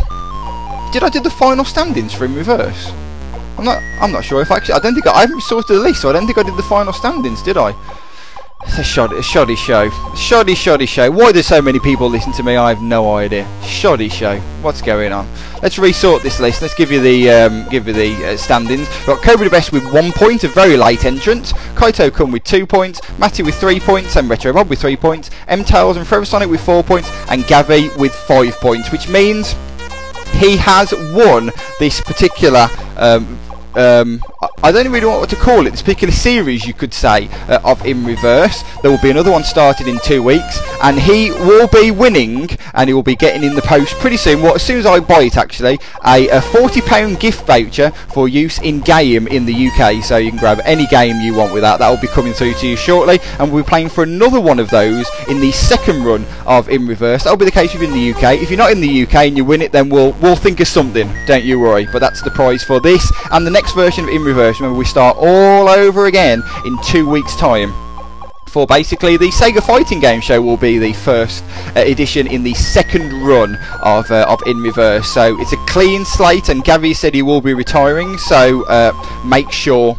did 0.92 1.04
I 1.04 1.10
do 1.12 1.20
the 1.20 1.30
final 1.30 1.66
standings 1.66 2.14
for 2.14 2.26
in 2.26 2.36
reverse? 2.36 2.92
I'm 3.58 3.66
not. 3.66 3.82
I'm 4.02 4.12
not 4.12 4.24
sure 4.24 4.42
if 4.42 4.52
I 4.52 4.58
actually. 4.58 4.76
I 4.76 4.80
don't 4.80 4.94
think 4.94 5.08
I, 5.08 5.12
I 5.12 5.22
haven't 5.22 5.42
sorted 5.42 5.76
the 5.76 5.80
list, 5.80 6.02
so 6.02 6.10
I 6.10 6.14
don't 6.14 6.26
think 6.26 6.38
I 6.38 6.44
did 6.44 6.56
the 6.56 6.64
final 6.64 6.94
standings, 6.94 7.42
did 7.42 7.58
I? 7.58 7.72
It's 8.66 8.80
a 8.80 8.84
shoddy, 8.84 9.18
a 9.18 9.22
shoddy 9.24 9.56
show. 9.56 9.90
Shoddy, 10.16 10.56
shoddy 10.56 10.86
show. 10.86 11.12
Why 11.12 11.32
do 11.32 11.42
so 11.42 11.62
many 11.62 11.80
people 11.80 12.10
listen 12.10 12.34
to 12.34 12.44
me? 12.44 12.56
I 12.56 12.70
have 12.70 12.82
no 12.82 13.16
idea. 13.16 13.48
Shoddy 13.64 14.10
show. 14.10 14.40
What's 14.62 14.82
going 14.82 15.12
on? 15.12 15.28
Let's 15.62 15.78
resort 15.78 16.24
this 16.24 16.40
list. 16.40 16.62
Let's 16.62 16.74
give 16.74 16.92
you 16.92 17.00
the 17.00 17.30
um, 17.30 17.70
give 17.70 17.88
you 17.88 17.94
the 17.94 18.26
uh, 18.26 18.38
standings. 18.38 18.88
We've 18.90 19.08
got 19.08 19.22
Cobra 19.22 19.46
the 19.46 19.52
Best 19.52 19.72
with 19.72 19.84
one 19.94 20.12
point, 20.12 20.44
a 20.44 20.48
very 20.48 20.76
late 20.76 21.06
entrant. 21.06 21.54
Kaito 21.76 22.12
Kun 22.12 22.32
with 22.32 22.44
two 22.44 22.66
points. 22.66 23.02
Matty 23.20 23.44
with 23.44 23.56
three 23.56 23.80
points, 23.80 24.16
and 24.16 24.30
Retro 24.30 24.52
Rob 24.52 24.70
with 24.70 24.82
three 24.82 24.98
points. 24.98 25.30
M 25.48 25.64
Tails 25.64 25.98
and 25.98 26.08
Forever 26.08 26.26
Sonic 26.26 26.50
with 26.50 26.62
four 26.62 26.84
points, 26.84 27.10
and 27.30 27.44
Gavi 27.44 27.96
with 27.98 28.14
five 28.14 28.56
points, 28.56 28.92
which 28.92 29.08
means 29.08 29.56
he 30.34 30.58
has 30.58 30.94
won 31.14 31.52
this 31.80 32.02
particular 32.02 32.68
um, 32.98 33.40
um, 33.76 34.22
I 34.64 34.72
don't 34.72 34.88
really 34.88 35.02
know 35.02 35.20
what 35.20 35.30
to 35.30 35.36
call 35.36 35.68
it. 35.68 35.72
This 35.72 35.82
particular 35.82 36.14
series, 36.14 36.66
you 36.66 36.74
could 36.74 36.94
say, 36.94 37.30
uh, 37.48 37.60
of 37.64 37.86
In 37.86 38.06
Reverse. 38.06 38.64
There 38.82 38.92
will 38.92 39.02
be 39.02 39.12
another 39.12 39.32
one 39.32 39.44
started 39.44 39.88
in 39.88 40.00
two 40.00 40.24
weeks, 40.24 40.60
and 40.82 41.00
he 41.00 41.32
will 41.32 41.68
be 41.68 41.92
winning, 41.92 42.50
and 42.74 42.88
he 42.88 42.94
will 42.94 43.04
be 43.04 43.16
getting 43.16 43.44
in 43.44 43.56
the 43.56 43.62
post 43.62 43.94
pretty 43.96 44.18
soon. 44.18 44.42
Well, 44.42 44.56
as 44.56 44.64
soon 44.64 44.80
as 44.80 44.86
I 44.86 45.00
buy 45.00 45.24
it, 45.24 45.38
actually, 45.38 45.80
a, 46.06 46.28
a 46.30 46.40
£40 46.40 47.20
gift 47.20 47.46
voucher 47.46 47.92
for 48.10 48.28
use 48.28 48.60
in 48.60 48.82
game 48.82 49.28
in 49.28 49.46
the 49.46 49.68
UK. 49.68 50.04
So 50.04 50.18
you 50.18 50.32
can 50.32 50.40
grab 50.40 50.60
any 50.66 50.86
game 50.88 51.22
you 51.22 51.34
want 51.34 51.54
with 51.54 51.62
that. 51.62 51.80
That 51.80 51.90
will 51.90 52.02
be 52.02 52.08
coming 52.08 52.34
through 52.34 52.54
to 52.56 52.68
you 52.68 52.76
shortly, 52.76 53.20
and 53.40 53.52
we'll 53.52 53.64
be 53.64 53.70
playing 53.70 53.90
for 53.90 54.04
another 54.04 54.40
one 54.42 54.60
of 54.60 54.70
those 54.70 55.08
in 55.30 55.40
the 55.40 55.52
second 55.52 56.04
run 56.04 56.26
of 56.46 56.70
In 56.70 56.88
Reverse. 56.88 57.24
That'll 57.24 57.38
be 57.38 57.46
the 57.46 57.52
case 57.52 57.74
if 57.74 57.82
you're 57.82 57.90
in 57.90 57.98
the 57.98 58.14
UK. 58.14 58.42
If 58.42 58.50
you're 58.50 58.58
not 58.58 58.72
in 58.72 58.82
the 58.82 59.04
UK 59.04 59.16
and 59.28 59.38
you 59.38 59.46
win 59.46 59.62
it, 59.62 59.72
then 59.72 59.90
we'll 59.90 60.14
we'll 60.22 60.36
think 60.36 60.60
of 60.60 60.68
something. 60.68 61.10
Don't 61.28 61.44
you 61.44 61.60
worry. 61.60 61.88
But 61.92 62.00
that's 62.00 62.22
the 62.22 62.32
prize 62.32 62.64
for 62.64 62.80
this 62.80 63.12
and 63.32 63.46
the 63.48 63.52
next 63.52 63.74
version 63.74 64.06
of 64.06 64.10
In 64.10 64.24
Reverse. 64.24 64.33
Remember, 64.34 64.74
we 64.74 64.86
start 64.86 65.18
all 65.20 65.70
over 65.70 66.08
again 66.08 66.42
in 66.66 66.78
two 66.84 67.08
weeks' 67.08 67.36
time. 67.36 67.74
For 68.48 68.68
basically 68.68 69.18
the 69.18 69.30
Sega 69.30 69.66
Fighting 69.66 70.00
Game 70.00 70.22
Show 70.22 70.42
will 70.42 70.58
be 70.58 70.78
the 70.78 70.94
first 70.94 71.44
uh, 71.76 71.80
edition 71.80 72.28
in 72.28 72.44
the 72.44 72.54
second 72.54 73.12
run 73.24 73.56
of 73.82 74.12
uh, 74.12 74.26
of 74.30 74.42
In 74.46 74.58
Reverse. 74.58 75.08
So 75.08 75.40
it's 75.40 75.54
a 75.54 75.58
clean 75.66 76.06
slate, 76.06 76.50
and 76.50 76.64
Gary 76.64 76.94
said 76.94 77.16
he 77.16 77.24
will 77.24 77.42
be 77.42 77.54
retiring. 77.54 78.18
So 78.18 78.64
uh, 78.68 78.92
make 79.26 79.52
sure 79.52 79.98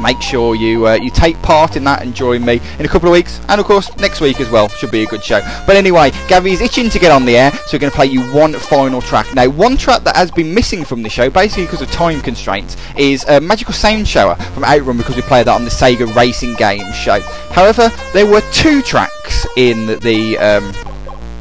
make 0.00 0.20
sure 0.20 0.54
you 0.54 0.86
uh, 0.86 0.94
you 0.94 1.10
take 1.10 1.40
part 1.42 1.76
in 1.76 1.84
that 1.84 2.02
and 2.02 2.14
join 2.14 2.44
me 2.44 2.60
in 2.78 2.84
a 2.84 2.88
couple 2.88 3.08
of 3.08 3.12
weeks 3.12 3.40
and 3.48 3.60
of 3.60 3.66
course 3.66 3.94
next 3.98 4.20
week 4.20 4.40
as 4.40 4.50
well 4.50 4.68
should 4.68 4.90
be 4.90 5.02
a 5.02 5.06
good 5.06 5.22
show. 5.22 5.40
But 5.66 5.76
anyway 5.76 6.12
Gary's 6.28 6.60
itching 6.60 6.90
to 6.90 6.98
get 6.98 7.10
on 7.10 7.24
the 7.24 7.36
air 7.36 7.50
so 7.50 7.70
we're 7.72 7.78
going 7.78 7.90
to 7.90 7.96
play 7.96 8.06
you 8.06 8.22
one 8.32 8.52
final 8.52 9.00
track. 9.00 9.32
Now 9.34 9.48
one 9.48 9.76
track 9.76 10.02
that 10.04 10.16
has 10.16 10.30
been 10.30 10.54
missing 10.54 10.84
from 10.84 11.02
the 11.02 11.08
show 11.08 11.30
basically 11.30 11.64
because 11.64 11.82
of 11.82 11.90
time 11.90 12.20
constraints 12.20 12.76
is 12.96 13.24
a 13.24 13.40
Magical 13.40 13.72
Sound 13.72 14.06
Shower 14.06 14.36
from 14.36 14.64
Outrun 14.64 14.96
because 14.96 15.16
we 15.16 15.22
played 15.22 15.46
that 15.46 15.54
on 15.54 15.64
the 15.64 15.70
Sega 15.70 16.14
Racing 16.14 16.54
Games 16.54 16.94
show. 16.94 17.20
However 17.50 17.90
there 18.12 18.26
were 18.26 18.42
two 18.52 18.82
tracks 18.82 19.46
in 19.56 19.86
the 20.00 20.38
um, 20.38 20.74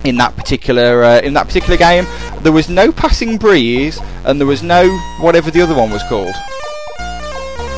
in 0.05 0.17
that 0.17 0.35
particular 0.35 1.03
uh, 1.03 1.19
in 1.21 1.33
that 1.33 1.47
particular 1.47 1.77
game. 1.77 2.05
There 2.41 2.51
was 2.51 2.69
no 2.69 2.91
passing 2.91 3.37
breeze 3.37 3.99
and 4.23 4.39
there 4.39 4.47
was 4.47 4.61
no 4.61 4.89
whatever 5.19 5.49
the 5.49 5.61
other 5.61 5.75
one 5.75 5.89
was 5.89 6.03
called 6.03 6.35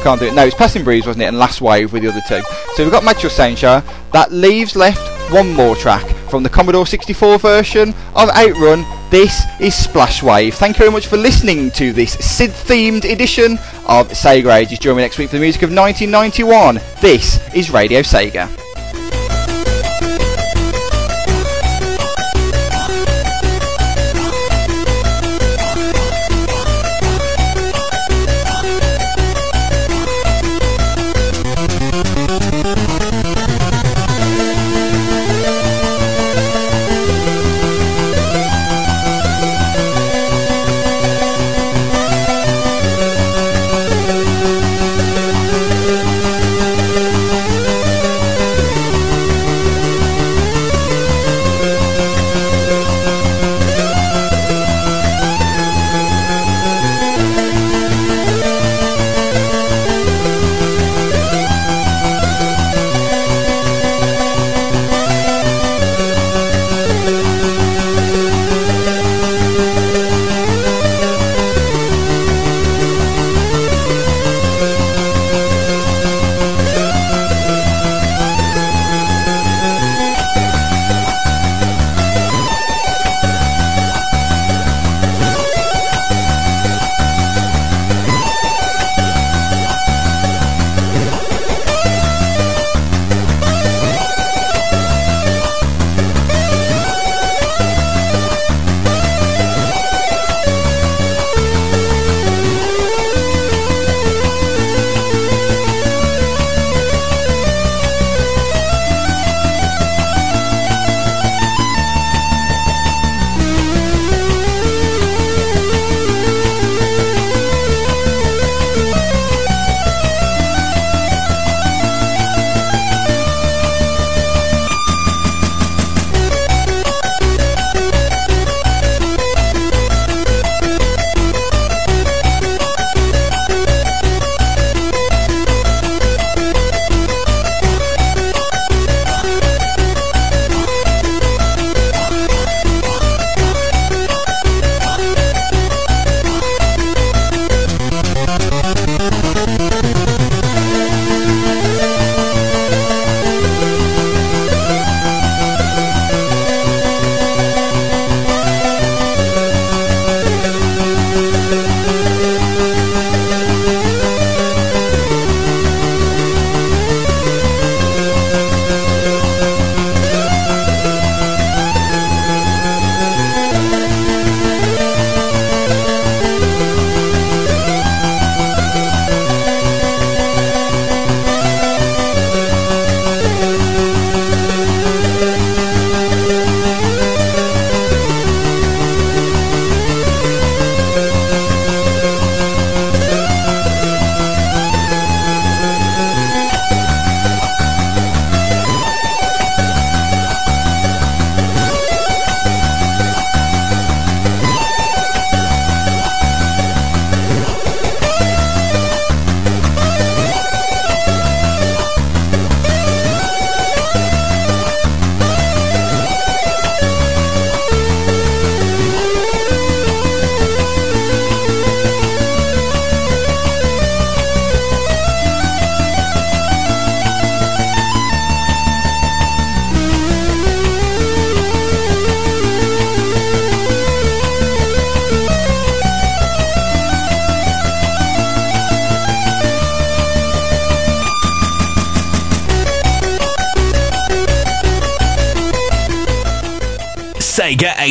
can't 0.03 0.19
do 0.19 0.27
it. 0.27 0.33
No, 0.33 0.45
it's 0.45 0.55
Passing 0.55 0.83
Breeze, 0.83 1.05
wasn't 1.05 1.23
it? 1.23 1.27
And 1.27 1.37
Last 1.37 1.61
Wave 1.61 1.93
with 1.93 2.03
the 2.03 2.09
other 2.09 2.21
two. 2.27 2.41
So 2.75 2.83
we've 2.83 2.91
got 2.91 3.03
Sound 3.03 3.57
Shower. 3.57 3.83
That 4.13 4.31
leaves 4.31 4.75
left 4.75 5.31
one 5.31 5.53
more 5.53 5.75
track 5.75 6.05
from 6.29 6.43
the 6.43 6.49
Commodore 6.49 6.85
64 6.85 7.39
version 7.39 7.93
of 8.15 8.29
Outrun. 8.29 8.85
This 9.09 9.43
is 9.59 9.75
Splash 9.75 10.23
Wave. 10.23 10.55
Thank 10.55 10.77
you 10.77 10.79
very 10.79 10.91
much 10.91 11.07
for 11.07 11.17
listening 11.17 11.71
to 11.71 11.93
this 11.93 12.13
SID 12.13 12.51
themed 12.51 13.11
edition 13.11 13.53
of 13.87 14.09
Sega 14.09 14.55
Ages. 14.55 14.79
Join 14.79 14.97
me 14.97 15.01
next 15.01 15.17
week 15.17 15.29
for 15.29 15.37
the 15.37 15.41
music 15.41 15.63
of 15.63 15.69
1991. 15.69 16.75
This 17.01 17.39
is 17.53 17.69
Radio. 17.69 18.01
Sega 18.01 18.66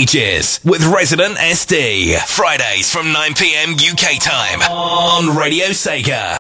Ages 0.06 0.60
with 0.62 0.86
Resident 0.86 1.36
SD. 1.36 2.16
Fridays 2.28 2.88
from 2.92 3.06
9pm 3.06 3.74
UK 3.74 4.22
time 4.22 4.62
on 4.62 5.36
Radio 5.36 5.66
Sega. 5.70 6.38